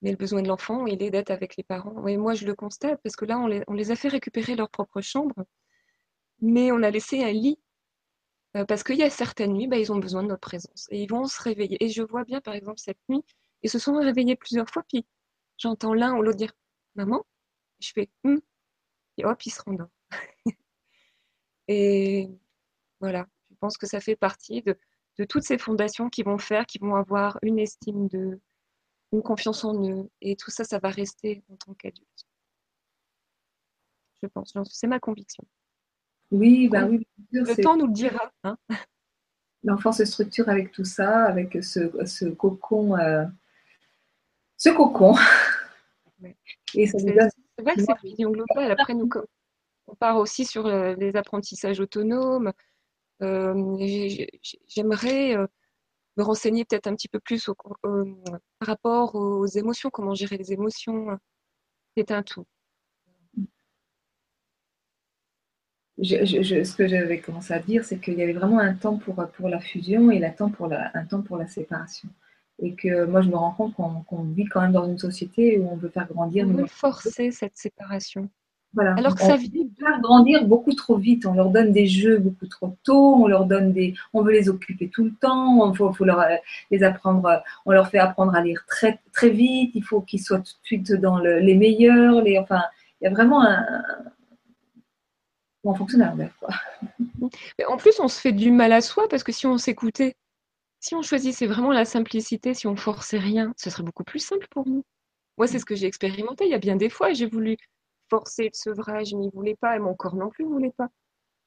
Mais 0.00 0.12
le 0.12 0.16
besoin 0.16 0.40
de 0.40 0.48
l'enfant, 0.48 0.86
il 0.86 1.02
est 1.02 1.10
d'être 1.10 1.30
avec 1.30 1.58
les 1.58 1.62
parents. 1.62 2.06
Et 2.06 2.16
moi, 2.16 2.32
je 2.32 2.46
le 2.46 2.54
constate 2.54 2.98
parce 3.02 3.16
que 3.16 3.26
là, 3.26 3.38
on 3.38 3.74
les, 3.74 3.90
a 3.90 3.94
fait 3.94 4.08
récupérer 4.08 4.56
leur 4.56 4.70
propre 4.70 5.02
chambre, 5.02 5.44
mais 6.40 6.72
on 6.72 6.82
a 6.82 6.90
laissé 6.90 7.22
un 7.22 7.32
lit. 7.32 7.60
Euh, 8.56 8.64
parce 8.64 8.82
qu'il 8.82 8.96
y 8.96 9.02
a 9.02 9.10
certaines 9.10 9.52
nuits, 9.52 9.66
bah, 9.66 9.76
ils 9.76 9.92
ont 9.92 9.98
besoin 9.98 10.22
de 10.22 10.28
notre 10.28 10.40
présence. 10.40 10.86
Et 10.90 11.02
ils 11.02 11.10
vont 11.10 11.26
se 11.26 11.42
réveiller. 11.42 11.76
Et 11.84 11.90
je 11.90 12.02
vois 12.02 12.24
bien, 12.24 12.40
par 12.40 12.54
exemple, 12.54 12.78
cette 12.78 13.00
nuit, 13.10 13.22
ils 13.62 13.68
se 13.68 13.78
sont 13.78 13.92
réveillés 13.92 14.36
plusieurs 14.36 14.70
fois, 14.70 14.82
puis 14.88 15.04
j'entends 15.58 15.92
l'un 15.92 16.16
ou 16.16 16.22
l'autre 16.22 16.38
dire 16.38 16.54
Maman 16.98 17.24
Je 17.78 17.92
fais 17.94 18.10
hum, 18.24 18.40
et 19.16 19.24
hop, 19.24 19.40
il 19.46 19.50
se 19.50 19.62
rendort. 19.62 19.90
et 21.68 22.28
voilà, 23.00 23.26
je 23.50 23.56
pense 23.60 23.78
que 23.78 23.86
ça 23.86 24.00
fait 24.00 24.16
partie 24.16 24.62
de, 24.62 24.76
toutes 25.28 25.44
ces 25.44 25.58
fondations 25.58 26.10
qui 26.10 26.24
vont 26.24 26.38
faire, 26.38 26.66
qui 26.66 26.78
vont 26.78 26.96
avoir 26.96 27.38
une 27.42 27.60
estime 27.60 28.08
de, 28.08 28.40
une 29.12 29.22
confiance 29.22 29.64
en 29.64 29.80
eux. 29.88 30.10
Et 30.20 30.34
tout 30.34 30.50
ça, 30.50 30.64
ça 30.64 30.80
va 30.80 30.90
rester 30.90 31.44
en 31.50 31.56
tant 31.56 31.74
qu'adulte. 31.74 32.26
Je 34.20 34.26
pense, 34.26 34.56
c'est 34.64 34.88
ma 34.88 34.98
conviction. 34.98 35.44
Oui, 36.32 36.68
bah 36.68 36.84
oui. 36.84 37.06
le 37.30 37.62
temps 37.62 37.76
nous 37.76 37.86
le 37.86 37.92
dira. 37.92 38.32
Hein. 38.42 38.58
L'enfant 39.62 39.92
se 39.92 40.04
structure 40.04 40.48
avec 40.48 40.72
tout 40.72 40.84
ça, 40.84 41.26
avec 41.26 41.62
ce, 41.62 42.28
cocon. 42.30 42.96
Euh, 42.96 43.24
ce 44.56 44.70
cocon. 44.70 45.14
Et 46.74 46.86
ça 46.86 46.98
nous 46.98 47.14
donne 47.14 47.30
c'est 47.58 47.64
vrai 47.64 47.74
que 47.74 47.80
c'est 47.80 47.92
une 48.04 48.10
vision 48.10 48.30
globale. 48.30 48.70
Après, 48.70 48.94
nous, 48.94 49.08
on 49.88 49.94
part 49.96 50.18
aussi 50.18 50.44
sur 50.44 50.66
euh, 50.66 50.94
les 50.94 51.16
apprentissages 51.16 51.80
autonomes. 51.80 52.52
Euh, 53.22 53.76
j'aimerais 54.68 55.36
euh, 55.36 55.46
me 56.16 56.22
renseigner 56.22 56.64
peut-être 56.64 56.86
un 56.86 56.94
petit 56.94 57.08
peu 57.08 57.18
plus 57.18 57.50
par 57.82 58.68
rapport 58.68 59.16
aux 59.16 59.46
émotions, 59.46 59.90
comment 59.90 60.14
gérer 60.14 60.36
les 60.36 60.52
émotions. 60.52 61.18
C'est 61.96 62.12
un 62.12 62.22
tout. 62.22 62.46
ce 66.00 66.76
que 66.76 66.86
j'avais 66.86 67.20
commencé 67.20 67.52
à 67.52 67.58
dire, 67.58 67.84
c'est 67.84 67.98
qu'il 67.98 68.14
y 68.14 68.22
avait 68.22 68.32
vraiment 68.34 68.60
un 68.60 68.74
temps 68.74 68.98
pour, 68.98 69.16
pour 69.36 69.48
la 69.48 69.58
fusion 69.58 70.12
et 70.12 70.24
un 70.24 70.30
temps 70.30 70.50
pour 70.50 70.68
la, 70.68 70.96
un 70.96 71.04
temps 71.04 71.22
pour 71.22 71.38
la 71.38 71.48
séparation 71.48 72.08
et 72.60 72.74
que 72.74 73.04
moi 73.04 73.22
je 73.22 73.28
me 73.28 73.36
rends 73.36 73.52
compte 73.52 73.74
qu'on 73.74 74.22
vit 74.22 74.46
quand 74.46 74.60
même 74.60 74.72
dans 74.72 74.86
une 74.86 74.98
société 74.98 75.58
où 75.58 75.68
on 75.70 75.76
veut 75.76 75.88
faire 75.88 76.08
grandir. 76.08 76.46
On 76.48 76.52
veut 76.52 76.66
forcer 76.66 77.30
cette 77.30 77.56
séparation. 77.56 78.28
Voilà. 78.74 78.94
Alors 78.96 79.14
que 79.14 79.22
ça 79.22 79.36
vit. 79.36 79.70
faire 79.78 80.00
grandir 80.00 80.44
beaucoup 80.46 80.74
trop 80.74 80.96
vite. 80.96 81.24
On 81.24 81.32
leur 81.32 81.50
donne 81.50 81.72
des 81.72 81.86
jeux 81.86 82.18
beaucoup 82.18 82.46
trop 82.46 82.76
tôt. 82.82 83.16
On 83.16 83.26
leur 83.26 83.46
donne 83.46 83.72
des. 83.72 83.94
On 84.12 84.22
veut 84.22 84.32
les 84.32 84.48
occuper 84.48 84.88
tout 84.88 85.04
le 85.04 85.14
temps. 85.20 85.72
Il 85.72 85.76
faut, 85.76 85.92
faut, 85.92 86.04
leur 86.04 86.22
les 86.70 86.82
apprendre. 86.82 87.42
On 87.64 87.72
leur 87.72 87.88
fait 87.88 87.98
apprendre 87.98 88.34
à 88.34 88.42
lire 88.42 88.64
très 88.66 89.00
très 89.12 89.30
vite. 89.30 89.72
Il 89.74 89.82
faut 89.82 90.02
qu'ils 90.02 90.20
soient 90.20 90.38
tout 90.38 90.52
de 90.52 90.66
suite 90.66 90.92
dans 90.92 91.18
le, 91.18 91.38
les 91.38 91.54
meilleurs. 91.54 92.22
Les 92.22 92.38
enfin, 92.38 92.62
il 93.00 93.04
y 93.04 93.06
a 93.06 93.10
vraiment 93.10 93.42
un. 93.42 93.64
On 95.64 95.74
fonctionne 95.74 96.02
à 96.02 96.10
l'envers, 96.10 96.32
en 97.68 97.76
plus, 97.76 98.00
on 98.00 98.08
se 98.08 98.20
fait 98.20 98.32
du 98.32 98.50
mal 98.50 98.72
à 98.72 98.80
soi 98.80 99.06
parce 99.10 99.22
que 99.22 99.32
si 99.32 99.46
on 99.46 99.58
s'écoutait, 99.58 100.16
si 100.80 100.94
on 100.94 101.02
choisissait 101.02 101.46
vraiment 101.46 101.72
la 101.72 101.84
simplicité, 101.84 102.54
si 102.54 102.66
on 102.66 102.76
forçait 102.76 103.18
rien, 103.18 103.52
ce 103.56 103.70
serait 103.70 103.82
beaucoup 103.82 104.04
plus 104.04 104.20
simple 104.20 104.46
pour 104.50 104.66
nous. 104.68 104.84
Moi, 105.36 105.46
c'est 105.46 105.58
ce 105.58 105.64
que 105.64 105.74
j'ai 105.74 105.86
expérimenté. 105.86 106.44
Il 106.44 106.50
y 106.50 106.54
a 106.54 106.58
bien 106.58 106.76
des 106.76 106.90
fois, 106.90 107.12
j'ai 107.12 107.26
voulu 107.26 107.56
forcer 108.10 108.44
le 108.44 108.50
sevrage, 108.54 109.08
je 109.08 109.16
n'y 109.16 109.30
voulais 109.30 109.56
pas, 109.56 109.76
et 109.76 109.78
mon 109.78 109.94
corps 109.94 110.16
non 110.16 110.30
plus 110.30 110.44
ne 110.44 110.50
voulait 110.50 110.74
pas. 110.76 110.88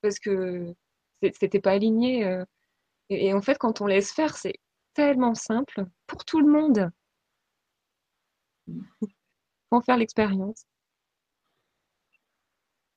Parce 0.01 0.19
que 0.19 0.73
c'était 1.21 1.59
pas 1.59 1.71
aligné. 1.71 2.25
Euh. 2.25 2.45
Et, 3.09 3.34
en 3.34 3.41
fait, 3.41 3.57
quand 3.57 3.82
on 3.82 3.88
laisse 3.88 4.11
faire, 4.11 4.38
c'est 4.38 4.55
tellement 4.93 5.36
simple 5.36 5.86
pour 6.07 6.25
tout 6.25 6.39
le 6.39 6.51
monde. 6.51 6.89
Faut 8.67 9.77
en 9.77 9.82
faire 9.82 9.97
l'expérience. 9.97 10.65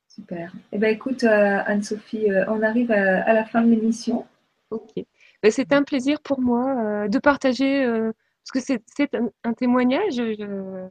Super. 0.08 0.52
Eh 0.70 0.78
bien, 0.78 0.90
écoute, 0.90 1.24
euh, 1.24 1.62
Anne-Sophie, 1.66 2.30
euh, 2.30 2.44
on 2.46 2.62
arrive 2.62 2.92
à, 2.92 3.32
la 3.32 3.44
fin 3.44 3.62
de 3.62 3.70
l'émission. 3.70 4.26
Ok. 4.70 5.04
Ben, 5.44 5.50
c'est 5.50 5.74
un 5.74 5.82
plaisir 5.82 6.22
pour 6.22 6.40
moi 6.40 7.06
de 7.06 7.18
partager, 7.18 7.86
parce 7.86 8.66
que 8.66 8.78
c'est 8.86 9.14
un, 9.44 9.52
témoignage. 9.52 10.14
Je, 10.14 10.88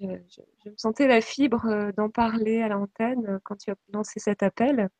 me 0.00 0.76
sentais 0.76 1.08
la 1.08 1.20
fibre 1.20 1.90
d'en 1.96 2.08
parler 2.08 2.62
à 2.62 2.68
l'antenne 2.68 3.40
quand 3.42 3.56
tu 3.56 3.72
as 3.72 3.74
lancé 3.92 4.20
cet 4.20 4.44
appel. 4.44 4.90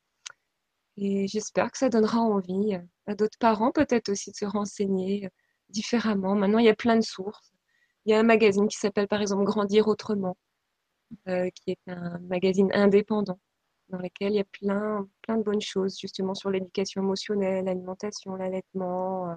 Et 0.96 1.28
j'espère 1.28 1.70
que 1.70 1.78
ça 1.78 1.88
donnera 1.88 2.18
envie 2.18 2.76
à 3.06 3.14
d'autres 3.14 3.38
parents 3.38 3.70
peut-être 3.70 4.08
aussi 4.08 4.32
de 4.32 4.36
se 4.36 4.44
renseigner 4.44 5.28
différemment. 5.68 6.34
Maintenant, 6.34 6.58
il 6.58 6.64
y 6.64 6.68
a 6.68 6.74
plein 6.74 6.96
de 6.96 7.04
sources. 7.04 7.52
Il 8.06 8.10
y 8.10 8.14
a 8.14 8.18
un 8.18 8.24
magazine 8.24 8.66
qui 8.66 8.76
s'appelle 8.76 9.06
par 9.06 9.20
exemple 9.20 9.44
Grandir 9.44 9.86
autrement, 9.86 10.36
qui 11.26 11.70
est 11.70 11.78
un 11.86 12.18
magazine 12.22 12.72
indépendant 12.74 13.38
dans 13.90 13.98
lequel 13.98 14.32
il 14.32 14.36
y 14.36 14.40
a 14.40 14.44
plein, 14.44 15.08
plein 15.22 15.36
de 15.36 15.42
bonnes 15.42 15.60
choses 15.60 15.98
justement 15.98 16.34
sur 16.34 16.50
l'éducation 16.50 17.02
émotionnelle, 17.02 17.64
l'alimentation, 17.64 18.34
l'allaitement. 18.36 19.36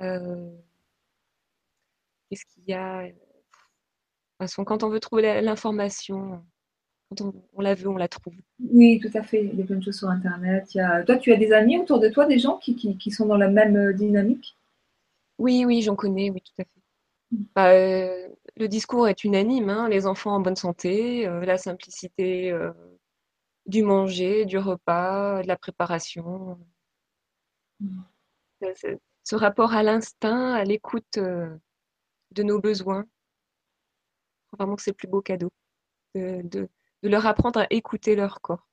Euh, 0.00 0.50
qu'est-ce 2.28 2.44
qu'il 2.46 2.64
y 2.66 2.74
a 2.74 3.04
De 3.04 3.10
toute 3.10 3.18
façon, 4.38 4.64
quand 4.64 4.82
on 4.82 4.88
veut 4.88 5.00
trouver 5.00 5.40
l'information, 5.40 6.44
quand 7.08 7.32
on, 7.54 7.60
la 7.60 7.74
veut, 7.74 7.88
on 7.88 7.96
la 7.96 8.08
trouve. 8.08 8.34
Oui, 8.60 9.00
tout 9.00 9.16
à 9.16 9.22
fait. 9.22 9.44
Il 9.44 9.58
y 9.58 9.62
a 9.62 9.66
plein 9.66 9.76
de 9.76 9.84
choses 9.84 9.98
sur 9.98 10.08
Internet. 10.08 10.74
Il 10.74 10.78
y 10.78 10.80
a... 10.80 11.02
Toi, 11.02 11.16
tu 11.16 11.32
as 11.32 11.36
des 11.36 11.52
amis 11.52 11.78
autour 11.78 12.00
de 12.00 12.08
toi, 12.08 12.26
des 12.26 12.38
gens 12.38 12.58
qui, 12.58 12.76
qui, 12.76 13.10
sont 13.10 13.26
dans 13.26 13.36
la 13.36 13.48
même 13.48 13.76
euh, 13.76 13.92
dynamique? 13.92 14.56
Oui, 15.38 15.64
oui, 15.64 15.82
j'en 15.82 15.96
connais, 15.96 16.30
oui, 16.30 16.40
tout 16.40 16.62
à 16.62 16.64
fait. 16.64 16.80
Mm. 17.30 17.44
Bah, 17.54 17.70
euh, 17.72 18.28
le 18.56 18.68
discours 18.68 19.08
est 19.08 19.24
unanime, 19.24 19.70
hein, 19.70 19.88
les 19.88 20.06
enfants 20.06 20.34
en 20.34 20.40
bonne 20.40 20.56
santé, 20.56 21.26
la 21.26 21.58
simplicité 21.58 22.52
du 23.66 23.82
manger, 23.82 24.44
du 24.44 24.58
repas, 24.58 25.42
de 25.42 25.48
la 25.48 25.56
préparation. 25.56 26.58
Mmh. 27.80 28.02
Ce 29.24 29.34
rapport 29.34 29.72
à 29.74 29.82
l'instinct, 29.82 30.54
à 30.54 30.64
l'écoute 30.64 31.18
euh, 31.18 31.56
de 32.32 32.42
nos 32.42 32.60
besoins. 32.60 33.04
Vraiment 34.52 34.76
que 34.76 34.82
c'est 34.82 34.90
le 34.90 34.96
plus 34.96 35.08
beau 35.08 35.22
cadeau. 35.22 35.50
De, 36.14 36.68
leur 37.02 37.26
apprendre 37.26 37.60
à 37.60 37.66
écouter 37.70 38.14
leur 38.14 38.40
corps. 38.40 38.68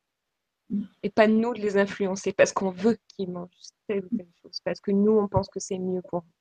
Mmh. 0.69 0.83
Et 1.03 1.09
pas 1.09 1.27
nous 1.27 1.53
de 1.53 1.61
les 1.61 1.77
influencer 1.77 2.33
parce 2.33 2.53
qu'on 2.53 2.71
veut 2.71 2.97
qu'ils 3.07 3.31
mangent 3.31 3.49
telle 3.87 4.05
ou 4.05 4.17
telle 4.17 4.31
chose. 4.41 4.59
Parce 4.63 4.81
que 4.81 4.91
nous, 4.91 5.17
on 5.17 5.27
pense 5.27 5.49
que 5.49 5.59
c'est 5.59 5.79
mieux 5.79 6.01
pour 6.01 6.19
eux. 6.19 6.33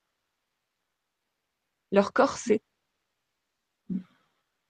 Leur 1.92 2.12
corps, 2.12 2.36
c'est. 2.36 2.60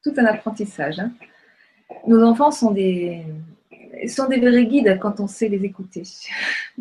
Tout 0.02 0.14
un 0.16 0.26
apprentissage. 0.26 1.00
Hein. 1.00 1.12
Nos 2.06 2.22
enfants 2.22 2.52
sont 2.52 2.70
des, 2.70 3.24
sont 4.06 4.28
des 4.28 4.38
vrais 4.38 4.66
guides 4.66 4.98
quand 5.00 5.20
on 5.20 5.26
sait 5.26 5.48
les 5.48 5.64
écouter 5.64 6.02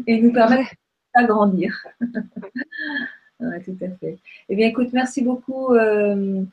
et 0.05 0.21
nous 0.21 0.31
permettent 0.31 0.75
d'agrandir. 1.15 1.85
ouais, 3.39 3.63
tout 3.63 3.77
à 3.81 3.89
fait. 3.89 4.17
Eh 4.49 4.55
bien, 4.55 4.67
écoute, 4.67 4.89
merci 4.93 5.21
beaucoup 5.21 5.73
euh, 5.73 6.43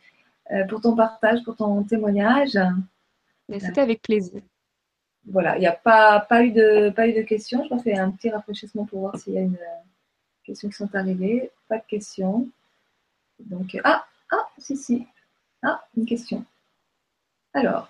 euh, 0.52 0.64
pour 0.66 0.80
ton 0.80 0.94
partage, 0.94 1.42
pour 1.44 1.56
ton 1.56 1.82
témoignage. 1.82 2.58
C'était 3.58 3.80
avec 3.80 4.02
plaisir. 4.02 4.42
Voilà, 5.26 5.56
il 5.56 5.60
n'y 5.60 5.66
a 5.66 5.72
pas, 5.72 6.20
pas, 6.20 6.44
eu 6.44 6.52
de, 6.52 6.90
pas 6.90 7.08
eu 7.08 7.14
de 7.14 7.22
questions. 7.22 7.64
Je 7.64 7.68
pense 7.68 7.82
qu'il 7.82 7.92
y 7.92 7.98
a 7.98 8.04
un 8.04 8.10
petit 8.10 8.30
rafraîchissement 8.30 8.84
pour 8.84 9.00
voir 9.00 9.18
s'il 9.18 9.34
y 9.34 9.38
a 9.38 9.42
une 9.42 9.54
euh, 9.54 9.82
question 10.44 10.68
qui 10.68 10.76
sont 10.76 10.94
arrivées. 10.94 11.50
Pas 11.68 11.78
de 11.78 11.84
questions. 11.86 12.48
Donc, 13.40 13.78
ah, 13.84 14.06
ah, 14.30 14.48
si, 14.58 14.76
si. 14.76 15.06
Ah, 15.62 15.82
une 15.96 16.04
question. 16.04 16.44
Alors, 17.54 17.88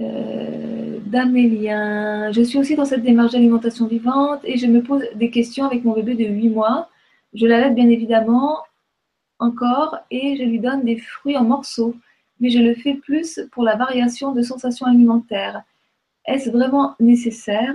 Euh, 0.00 0.98
D'Amélien. 1.06 2.32
Je 2.32 2.42
suis 2.42 2.58
aussi 2.58 2.74
dans 2.74 2.84
cette 2.84 3.02
démarche 3.02 3.32
d'alimentation 3.32 3.86
vivante 3.86 4.40
et 4.44 4.56
je 4.56 4.66
me 4.66 4.82
pose 4.82 5.04
des 5.14 5.30
questions 5.30 5.64
avec 5.64 5.84
mon 5.84 5.92
bébé 5.94 6.14
de 6.14 6.24
8 6.24 6.48
mois. 6.48 6.88
Je 7.34 7.46
l'allaite 7.46 7.74
bien 7.74 7.88
évidemment 7.88 8.58
encore 9.38 9.98
et 10.10 10.36
je 10.36 10.42
lui 10.42 10.58
donne 10.58 10.84
des 10.84 10.96
fruits 10.96 11.36
en 11.36 11.44
morceaux, 11.44 11.94
mais 12.40 12.50
je 12.50 12.58
le 12.58 12.74
fais 12.74 12.94
plus 12.94 13.40
pour 13.52 13.62
la 13.62 13.76
variation 13.76 14.32
de 14.32 14.42
sensations 14.42 14.86
alimentaires. 14.86 15.62
Est-ce 16.26 16.50
vraiment 16.50 16.94
nécessaire? 16.98 17.74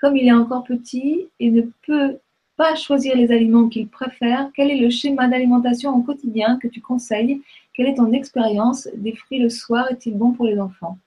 Comme 0.00 0.16
il 0.16 0.26
est 0.26 0.32
encore 0.32 0.64
petit 0.64 1.28
et 1.38 1.50
ne 1.50 1.62
peut 1.86 2.18
pas 2.56 2.74
choisir 2.74 3.16
les 3.16 3.30
aliments 3.30 3.68
qu'il 3.68 3.88
préfère, 3.88 4.50
quel 4.54 4.70
est 4.70 4.80
le 4.80 4.90
schéma 4.90 5.28
d'alimentation 5.28 5.94
au 5.94 6.02
quotidien 6.02 6.58
que 6.60 6.66
tu 6.66 6.80
conseilles? 6.80 7.42
Quelle 7.74 7.86
est 7.86 7.94
ton 7.94 8.12
expérience? 8.12 8.88
Des 8.96 9.14
fruits 9.14 9.38
le 9.38 9.48
soir 9.48 9.88
est-il 9.90 10.18
bon 10.18 10.32
pour 10.32 10.46
les 10.46 10.58
enfants? 10.58 10.98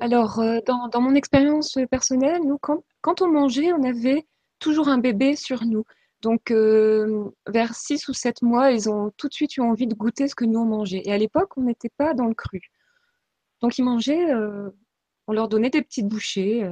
Alors, 0.00 0.40
euh, 0.40 0.60
dans, 0.66 1.00
mon 1.00 1.14
expérience 1.14 1.78
personnelle, 1.90 2.42
nous, 2.44 2.58
quand, 2.58 3.22
on 3.22 3.28
mangeait, 3.28 3.72
on 3.72 3.82
avait 3.82 4.26
toujours 4.58 4.88
un 4.88 4.98
bébé 4.98 5.36
sur 5.36 5.64
nous. 5.64 5.84
Donc, 6.22 6.50
euh, 6.50 7.30
vers 7.46 7.74
6 7.74 8.08
ou 8.08 8.14
7 8.14 8.42
mois, 8.42 8.70
ils 8.70 8.88
ont 8.88 9.12
tout 9.16 9.28
de 9.28 9.34
suite 9.34 9.56
eu 9.56 9.60
envie 9.60 9.86
de 9.86 9.94
goûter 9.94 10.28
ce 10.28 10.34
que 10.34 10.44
nous 10.44 10.60
on 10.60 10.64
mangeait. 10.64 11.02
Et 11.04 11.12
à 11.12 11.18
l'époque, 11.18 11.56
on 11.56 11.62
n'était 11.62 11.90
pas 11.96 12.14
dans 12.14 12.26
le 12.26 12.34
cru. 12.34 12.60
Donc, 13.60 13.78
ils 13.78 13.84
mangeaient, 13.84 14.32
euh, 14.32 14.70
on 15.26 15.32
leur 15.32 15.48
donnait 15.48 15.70
des 15.70 15.82
petites 15.82 16.08
bouchées 16.08 16.70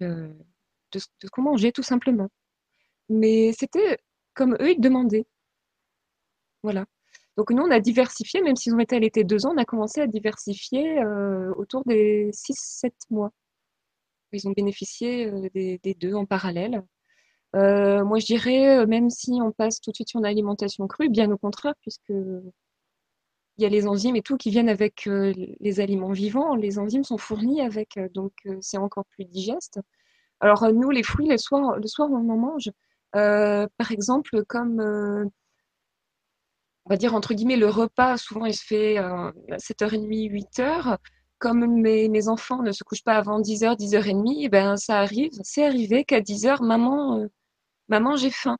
de, 0.00 0.30
ce 0.94 1.06
qu'on 1.30 1.42
mangeait, 1.42 1.72
tout 1.72 1.82
simplement. 1.82 2.28
Mais 3.08 3.52
c'était 3.52 3.98
comme 4.34 4.54
eux, 4.60 4.70
ils 4.72 4.80
demandaient. 4.80 5.26
Voilà. 6.62 6.86
Donc, 7.38 7.50
nous, 7.50 7.62
on 7.62 7.70
a 7.70 7.80
diversifié, 7.80 8.42
même 8.42 8.56
s'ils 8.56 8.74
ont 8.74 8.80
été 8.80 9.00
l'été 9.00 9.24
2 9.24 9.46
ans, 9.46 9.52
on 9.54 9.58
a 9.58 9.64
commencé 9.64 10.02
à 10.02 10.06
diversifier 10.06 11.02
autour 11.56 11.84
des 11.86 12.30
6-7 12.32 12.92
mois. 13.10 13.32
Ils 14.32 14.46
ont 14.46 14.52
bénéficié 14.52 15.30
des, 15.54 15.78
des 15.78 15.94
deux 15.94 16.14
en 16.14 16.26
parallèle. 16.26 16.82
Euh, 17.56 18.04
moi, 18.04 18.18
je 18.18 18.26
dirais, 18.26 18.78
euh, 18.78 18.86
même 18.86 19.10
si 19.10 19.32
on 19.42 19.52
passe 19.52 19.80
tout 19.80 19.90
de 19.90 19.96
suite 19.96 20.08
sur 20.10 20.20
une 20.20 20.26
alimentation 20.26 20.86
crue, 20.86 21.08
bien 21.08 21.30
au 21.30 21.38
contraire, 21.38 21.74
puisque 21.80 22.10
il 22.10 23.62
y 23.62 23.64
a 23.66 23.68
les 23.68 23.88
enzymes 23.88 24.16
et 24.16 24.22
tout 24.22 24.36
qui 24.36 24.50
viennent 24.50 24.68
avec 24.68 25.06
euh, 25.06 25.32
les 25.60 25.80
aliments 25.80 26.12
vivants. 26.12 26.54
Les 26.54 26.78
enzymes 26.78 27.04
sont 27.04 27.18
fournies 27.18 27.60
avec, 27.62 27.98
donc 28.14 28.32
c'est 28.60 28.78
encore 28.78 29.04
plus 29.06 29.24
digeste. 29.24 29.80
Alors 30.40 30.72
nous, 30.72 30.90
les 30.90 31.02
fruits, 31.02 31.28
le 31.28 31.38
soir, 31.38 31.76
le 31.78 31.86
soir 31.86 32.08
on 32.10 32.28
en 32.30 32.36
mange. 32.36 32.70
par 33.12 33.90
exemple, 33.90 34.44
comme 34.46 35.30
on 36.88 36.94
va 36.94 36.96
dire 36.96 37.14
entre 37.14 37.34
guillemets 37.34 37.56
le 37.56 37.68
repas, 37.68 38.16
souvent 38.16 38.46
il 38.46 38.54
se 38.54 38.64
fait 38.64 38.96
à 38.96 39.32
7h30, 39.50 40.30
8h. 40.30 40.96
Comme 41.38 41.80
mes, 41.80 42.08
mes, 42.08 42.26
enfants 42.26 42.62
ne 42.62 42.72
se 42.72 42.82
couchent 42.82 43.04
pas 43.04 43.16
avant 43.16 43.40
10h, 43.40 43.78
10h30, 43.78 44.42
et 44.42 44.48
ben 44.48 44.76
ça 44.76 44.98
arrive, 44.98 45.30
c'est 45.44 45.64
arrivé 45.64 46.04
qu'à 46.04 46.20
10h, 46.20 46.64
maman, 46.64 47.28
Maman, 47.88 48.16
j'ai 48.16 48.30
faim, 48.30 48.58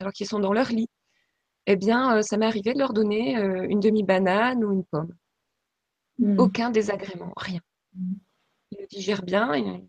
alors 0.00 0.12
qu'ils 0.12 0.28
sont 0.28 0.38
dans 0.38 0.52
leur 0.52 0.68
lit. 0.68 0.88
Eh 1.66 1.76
bien, 1.76 2.16
euh, 2.16 2.22
ça 2.22 2.36
m'est 2.36 2.46
arrivé 2.46 2.72
de 2.72 2.78
leur 2.78 2.92
donner 2.92 3.36
euh, 3.36 3.66
une 3.68 3.80
demi-banane 3.80 4.64
ou 4.64 4.72
une 4.72 4.84
pomme. 4.84 5.14
Hmm. 6.18 6.38
Aucun 6.38 6.70
désagrément, 6.70 7.32
rien. 7.36 7.60
Hmm. 7.94 8.14
Ils 8.70 8.78
le 8.80 8.86
digèrent 8.86 9.24
bien, 9.24 9.54
ils 9.56 9.86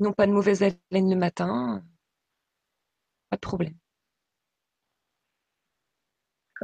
n'ont 0.00 0.12
pas 0.12 0.26
de 0.26 0.32
mauvaise 0.32 0.62
haleine 0.62 1.10
le 1.10 1.16
matin. 1.16 1.84
Pas 3.30 3.36
de 3.36 3.40
problème. 3.40 3.74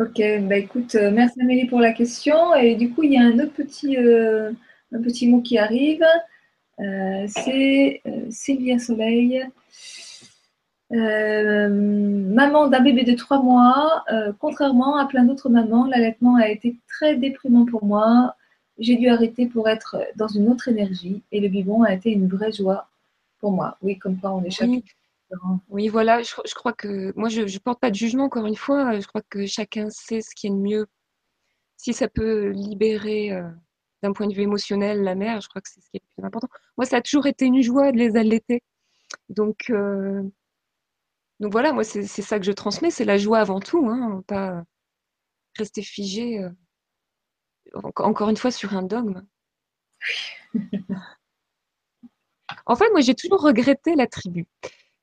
Ok, 0.01 0.23
bah 0.43 0.57
écoute, 0.57 0.95
euh, 0.95 1.11
merci 1.11 1.41
Amélie 1.41 1.67
pour 1.67 1.81
la 1.81 1.93
question. 1.93 2.55
Et 2.55 2.77
du 2.77 2.91
coup, 2.91 3.03
il 3.03 3.13
y 3.13 3.19
a 3.19 3.23
un 3.23 3.39
autre 3.39 3.53
petit, 3.53 3.97
un 3.97 5.03
petit 5.03 5.29
mot 5.29 5.41
qui 5.41 5.59
arrive. 5.59 6.05
c'est 6.79 8.03
Sylvia 8.31 8.79
Soleil. 8.79 9.45
Euh, 10.95 11.69
maman 11.69 12.69
d'un 12.69 12.81
bébé 12.81 13.05
de 13.05 13.13
trois 13.13 13.43
mois, 13.43 14.05
euh, 14.11 14.33
contrairement 14.39 14.97
à 14.97 15.05
plein 15.07 15.25
d'autres 15.25 15.51
mamans, 15.51 15.87
l'allaitement 15.87 16.37
a 16.37 16.49
été 16.49 16.77
très 16.89 17.17
déprimant 17.17 17.67
pour 17.67 17.85
moi. 17.85 18.35
J'ai 18.79 18.97
dû 18.97 19.09
arrêter 19.09 19.47
pour 19.47 19.69
être 19.69 19.99
dans 20.17 20.29
une 20.29 20.49
autre 20.49 20.69
énergie 20.69 21.23
et 21.33 21.41
le 21.41 21.49
biberon 21.49 21.83
a 21.83 21.93
été 21.93 22.11
une 22.11 22.29
vraie 22.29 22.53
joie 22.53 22.89
pour 23.41 23.53
moi. 23.53 23.77
Oui, 23.83 23.99
comme 23.99 24.17
quoi 24.17 24.33
on 24.35 24.43
est 24.45 24.51
chacun. 24.51 24.81
Oui. 25.69 25.89
voilà, 25.89 26.23
je, 26.23 26.55
crois 26.55 26.73
que 26.73 27.13
moi 27.17 27.29
je 27.29 27.43
ne 27.43 27.59
porte 27.59 27.81
pas 27.81 27.91
de 27.91 27.95
jugement 27.95 28.25
encore 28.25 28.47
une 28.47 28.57
fois. 28.57 28.99
Je 28.99 29.07
crois 29.07 29.23
que 29.29 29.47
chacun 29.47 29.91
sait 29.91 30.21
ce 30.21 30.35
qui 30.35 30.47
est 30.47 30.51
le 30.51 30.57
mieux. 30.57 30.87
Si 31.77 31.93
ça 31.95 32.09
peut 32.09 32.51
libérer 32.51 33.33
euh, 33.33 33.49
d'un 34.03 34.13
point 34.13 34.27
de 34.27 34.35
vue 34.35 34.43
émotionnel 34.43 35.03
la 35.03 35.15
mère, 35.15 35.41
je 35.41 35.49
crois 35.49 35.63
que 35.63 35.69
c'est 35.69 35.81
ce 35.81 35.91
qui 35.91 35.99
est 35.99 36.03
le 36.03 36.15
plus 36.15 36.27
important. 36.27 36.49
Moi, 36.77 36.87
ça 36.87 36.97
a 36.97 37.03
toujours 37.03 37.27
été 37.27 37.47
une 37.47 37.63
joie 37.63 37.93
de 37.93 37.99
les 37.99 38.17
allaiter. 38.17 38.63
Donc, 39.29 39.71
donc 41.41 41.53
voilà, 41.53 41.73
moi, 41.73 41.85
c'est 41.85 42.05
ça 42.05 42.39
que 42.39 42.45
je 42.45 42.53
transmets, 42.53 42.91
c'est 42.91 43.05
la 43.05 43.17
joie 43.17 43.39
avant 43.39 43.61
tout, 43.61 43.87
hein, 43.89 44.23
pas 44.27 44.65
rester 45.57 45.83
figé, 45.83 46.41
euh, 46.41 46.51
encore 47.97 48.29
une 48.29 48.37
fois, 48.37 48.51
sur 48.51 48.75
un 48.75 48.83
dogme. 48.83 49.25
en 52.67 52.77
fait, 52.77 52.91
moi, 52.91 53.01
j'ai 53.01 53.15
toujours 53.15 53.43
regretté 53.43 53.95
la 53.95 54.09
tribu, 54.09 54.47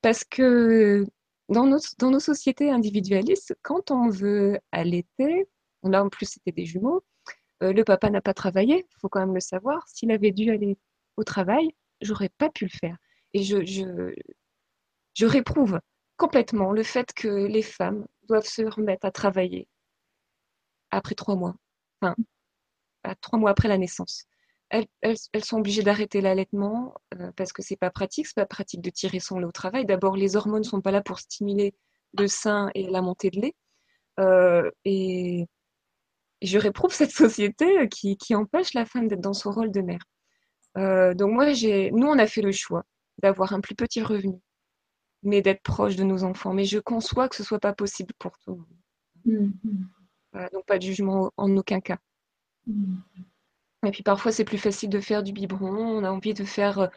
parce 0.06 0.24
que 0.24 1.04
dans 1.50 1.66
nos, 1.66 1.80
dans 1.98 2.12
nos 2.12 2.20
sociétés 2.20 2.70
individualistes, 2.70 3.58
quand 3.64 3.90
on 3.90 4.08
veut 4.08 4.60
allaiter, 4.72 5.50
là 5.82 6.04
en 6.04 6.10
plus 6.10 6.28
c'était 6.28 6.52
des 6.52 6.68
jumeaux, 6.68 7.04
euh, 7.64 7.74
le 7.74 7.84
papa 7.84 8.12
n'a 8.12 8.22
pas 8.22 8.36
travaillé, 8.36 8.86
il 8.88 9.00
faut 9.00 9.10
quand 9.10 9.22
même 9.22 9.34
le 9.34 9.40
savoir. 9.40 9.88
S'il 9.88 10.12
avait 10.12 10.30
dû 10.30 10.52
aller 10.52 10.78
au 11.18 11.24
travail, 11.24 11.72
j'aurais 12.02 12.30
pas 12.30 12.52
pu 12.52 12.66
le 12.66 12.70
faire. 12.70 12.96
Et 13.34 13.42
je, 13.42 13.66
je, 13.66 14.14
je 15.16 15.26
réprouve 15.26 15.80
complètement 16.18 16.72
le 16.72 16.84
fait 16.84 17.12
que 17.12 17.28
les 17.28 17.64
femmes 17.64 18.06
doivent 18.28 18.46
se 18.46 18.62
remettre 18.62 19.08
à 19.08 19.12
travailler 19.12 19.68
après 20.92 21.16
trois 21.16 21.36
mois, 21.36 21.56
enfin, 22.00 22.16
trois 23.22 23.40
mois 23.40 23.50
après 23.50 23.70
la 23.70 23.80
naissance. 23.80 24.28
Elles, 24.70 25.18
sont 25.44 25.60
obligées 25.60 25.84
d'arrêter 25.84 26.22
l'allaitement 26.22 26.96
euh, 27.14 27.32
parce 27.36 27.54
que 27.54 27.62
c'est 27.62 27.76
pas 27.76 27.92
pratique, 27.92 28.28
c'est 28.28 28.36
pas 28.36 28.46
pratique 28.46 28.82
de 28.82 28.90
tirer 28.90 29.20
son 29.20 29.40
lait 29.40 29.46
au 29.46 29.52
travail. 29.52 29.86
D'abord, 29.86 30.18
les 30.18 30.36
hormones 30.36 30.64
sont 30.64 30.82
pas 30.82 30.92
là 30.92 31.02
pour 31.02 31.20
stimuler 31.20 31.76
le 32.18 32.28
sein 32.28 32.72
et 32.74 32.88
la 32.90 33.02
montée 33.02 33.30
de 33.30 33.42
lait. 33.42 33.56
Euh, 34.20 34.70
et, 34.84 35.46
je 36.42 36.58
réprouve 36.58 36.94
cette 36.94 37.12
société 37.12 37.88
qui, 37.90 38.36
empêche 38.36 38.74
la 38.74 38.86
femme 38.86 39.08
d'être 39.08 39.22
dans 39.22 39.34
son 39.34 39.52
rôle 39.52 39.72
de 39.72 39.82
mère. 39.82 40.04
Euh, 40.78 41.14
donc 41.14 41.32
moi, 41.32 41.54
j'ai, 41.54 41.92
nous, 41.92 42.08
on 42.08 42.20
a 42.20 42.28
fait 42.28 42.42
le 42.42 42.52
choix 42.52 42.84
d'avoir 43.20 43.54
un 43.54 43.62
plus 43.62 43.76
petit 43.76 44.02
revenu 44.02 44.40
mais 45.26 45.42
d'être 45.42 45.64
proche 45.64 45.96
de 45.96 46.04
nos 46.04 46.24
enfants. 46.24 46.54
Mais 46.54 46.66
je 46.66 46.80
conçois 46.80 47.28
que 47.28 47.36
ce 47.36 47.44
soit 47.44 47.60
pas 47.60 47.74
possible 47.74 48.14
pour 48.20 48.38
tout 48.40 48.52
le 48.52 48.58
monde. 48.58 49.52
Mm-hmm. 50.36 50.52
donc 50.54 50.66
pas 50.68 50.78
de 50.78 50.84
jugement 50.84 51.32
en 51.36 51.58
aucun 51.58 51.82
cas. 51.82 51.98
Mm-hmm. 52.70 53.24
Et 53.86 53.92
puis 53.92 54.04
parfois 54.04 54.32
c'est 54.32 54.46
plus 54.46 54.58
facile 54.58 54.90
de 54.90 55.00
faire 55.00 55.24
du 55.24 55.34
biberon. 55.34 56.00
On 56.00 56.04
a 56.04 56.12
envie 56.12 56.34
de 56.34 56.44
faire 56.44 56.80
euh, 56.80 56.88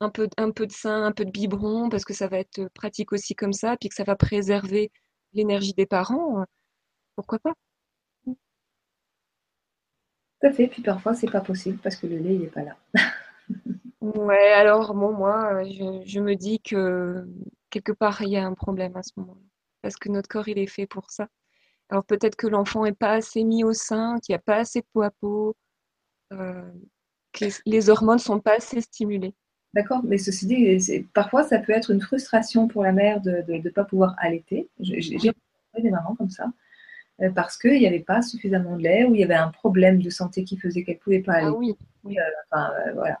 un 0.00 0.10
peu, 0.10 0.28
un 0.36 0.50
peu 0.50 0.66
de 0.66 0.72
sein, 0.72 1.04
un 1.04 1.12
peu 1.12 1.24
de 1.24 1.30
biberon 1.30 1.88
parce 1.88 2.04
que 2.04 2.14
ça 2.14 2.28
va 2.28 2.38
être 2.38 2.68
pratique 2.74 3.12
aussi 3.12 3.34
comme 3.34 3.52
ça, 3.52 3.76
puis 3.76 3.88
que 3.88 3.94
ça 3.94 4.04
va 4.04 4.16
préserver 4.16 4.90
l'énergie 5.32 5.74
des 5.74 5.86
parents. 5.86 6.40
Euh, 6.40 6.44
pourquoi 7.16 7.38
pas? 7.38 7.54
Tout 8.26 8.36
à 10.42 10.52
fait. 10.52 10.68
Puis 10.68 10.82
parfois 10.82 11.14
c'est 11.14 11.30
pas 11.30 11.40
possible 11.40 11.78
parce 11.78 11.96
que 11.96 12.06
le 12.06 12.18
lait 12.18 12.34
il 12.34 12.40
n'est 12.42 12.46
pas 12.48 12.62
là. 12.62 12.76
ouais. 14.00 14.52
Alors 14.52 14.94
bon 14.94 15.12
moi 15.12 15.64
je 15.64 16.20
me 16.20 16.34
dis 16.34 16.60
que 16.60 17.26
quelque 17.72 17.92
part, 17.92 18.22
il 18.22 18.28
y 18.28 18.36
a 18.36 18.46
un 18.46 18.54
problème 18.54 18.96
à 18.96 19.02
ce 19.02 19.12
moment-là. 19.16 19.40
Parce 19.82 19.96
que 19.96 20.08
notre 20.08 20.28
corps, 20.28 20.46
il 20.46 20.58
est 20.58 20.68
fait 20.68 20.86
pour 20.86 21.10
ça. 21.10 21.26
Alors 21.88 22.04
peut-être 22.04 22.36
que 22.36 22.46
l'enfant 22.46 22.84
n'est 22.84 22.92
pas 22.92 23.12
assez 23.12 23.42
mis 23.42 23.64
au 23.64 23.72
sein, 23.72 24.18
qu'il 24.20 24.34
n'y 24.34 24.36
a 24.36 24.42
pas 24.42 24.56
assez 24.58 24.80
de 24.80 24.86
peau 24.92 25.02
à 25.02 25.10
peau, 25.10 25.48
euh, 25.50 25.52
que 27.32 27.46
les, 27.66 27.90
hormones 27.90 28.16
ne 28.16 28.20
sont 28.20 28.40
pas 28.40 28.56
assez 28.56 28.80
stimulées. 28.80 29.34
D'accord, 29.74 30.02
mais 30.04 30.18
ceci 30.18 30.46
dit, 30.46 31.06
parfois 31.14 31.44
ça 31.44 31.58
peut 31.58 31.72
être 31.72 31.90
une 31.90 32.00
frustration 32.00 32.68
pour 32.68 32.82
la 32.82 32.92
mère 32.92 33.20
de 33.20 33.44
ne 33.48 33.70
pas 33.70 33.84
pouvoir 33.84 34.14
allaiter. 34.18 34.68
J'ai 34.80 35.32
des 35.78 35.90
mamans 35.90 36.14
comme 36.16 36.28
ça, 36.28 36.52
euh, 37.22 37.30
parce 37.30 37.56
qu'il 37.56 37.78
n'y 37.78 37.86
avait 37.86 38.00
pas 38.00 38.20
suffisamment 38.20 38.76
de 38.76 38.82
lait 38.82 39.04
ou 39.04 39.14
il 39.14 39.20
y 39.20 39.24
avait 39.24 39.34
un 39.34 39.48
problème 39.48 40.02
de 40.02 40.10
santé 40.10 40.44
qui 40.44 40.58
faisait 40.58 40.84
qu'elle 40.84 40.96
ne 40.96 41.00
pouvait 41.00 41.22
pas 41.22 41.32
allaiter. 41.34 41.50
Ah 41.50 41.56
oui. 41.56 41.76
Euh, 42.18 42.20
enfin, 42.50 42.72
voilà 42.94 43.18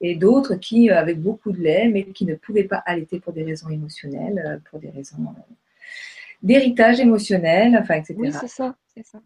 et 0.00 0.16
d'autres 0.16 0.54
qui 0.54 0.90
euh, 0.90 0.98
avaient 0.98 1.14
beaucoup 1.14 1.52
de 1.52 1.58
lait, 1.58 1.88
mais 1.88 2.04
qui 2.04 2.24
ne 2.24 2.34
pouvaient 2.34 2.64
pas 2.64 2.78
allaiter 2.78 3.20
pour 3.20 3.32
des 3.32 3.44
raisons 3.44 3.68
émotionnelles, 3.68 4.42
euh, 4.44 4.58
pour 4.70 4.78
des 4.78 4.90
raisons 4.90 5.18
euh, 5.22 6.10
d'héritage 6.42 7.00
émotionnel, 7.00 7.76
enfin, 7.80 7.94
etc. 7.94 8.14
Oui, 8.18 8.32
c'est 8.32 8.48
ça, 8.48 8.74
c'est 8.94 9.04
ça. 9.04 9.20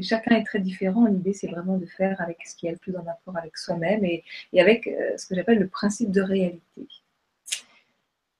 Chacun 0.00 0.36
est 0.36 0.44
très 0.44 0.60
différent. 0.60 1.06
L'idée, 1.06 1.32
c'est 1.32 1.48
vraiment 1.48 1.76
de 1.76 1.86
faire 1.86 2.20
avec 2.20 2.38
ce 2.46 2.56
qui 2.56 2.66
est 2.66 2.72
le 2.72 2.76
plus 2.78 2.96
en 2.96 3.02
rapport 3.02 3.36
avec 3.36 3.56
soi-même 3.58 4.04
et, 4.04 4.24
avec 4.58 4.88
ce 5.16 5.26
que 5.26 5.34
j'appelle 5.34 5.58
le 5.58 5.68
principe 5.68 6.10
de 6.10 6.22
réalité. 6.22 6.86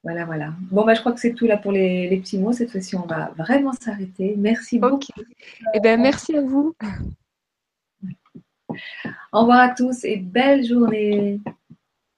Voilà, 0.04 0.24
voilà. 0.24 0.52
Bon, 0.70 0.84
bah, 0.84 0.94
je 0.94 1.00
crois 1.00 1.12
que 1.12 1.20
c'est 1.20 1.32
tout 1.32 1.46
là 1.46 1.56
pour 1.56 1.70
les, 1.70 2.16
petits 2.18 2.38
mots. 2.38 2.52
Cette 2.52 2.70
fois-ci, 2.70 2.96
on 2.96 3.06
va 3.06 3.32
vraiment 3.36 3.72
s'arrêter. 3.72 4.34
Merci 4.36 4.78
beaucoup. 4.78 5.12
Eh 5.74 5.80
bien, 5.80 5.96
merci 5.96 6.36
à 6.36 6.40
vous. 6.40 6.74
Au 9.32 9.40
revoir 9.40 9.60
à 9.60 9.68
tous 9.68 10.04
et 10.04 10.16
belle 10.16 10.64
journée. 10.64 11.40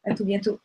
À 0.04 0.14
tout 0.14 0.24
bientôt. 0.24 0.58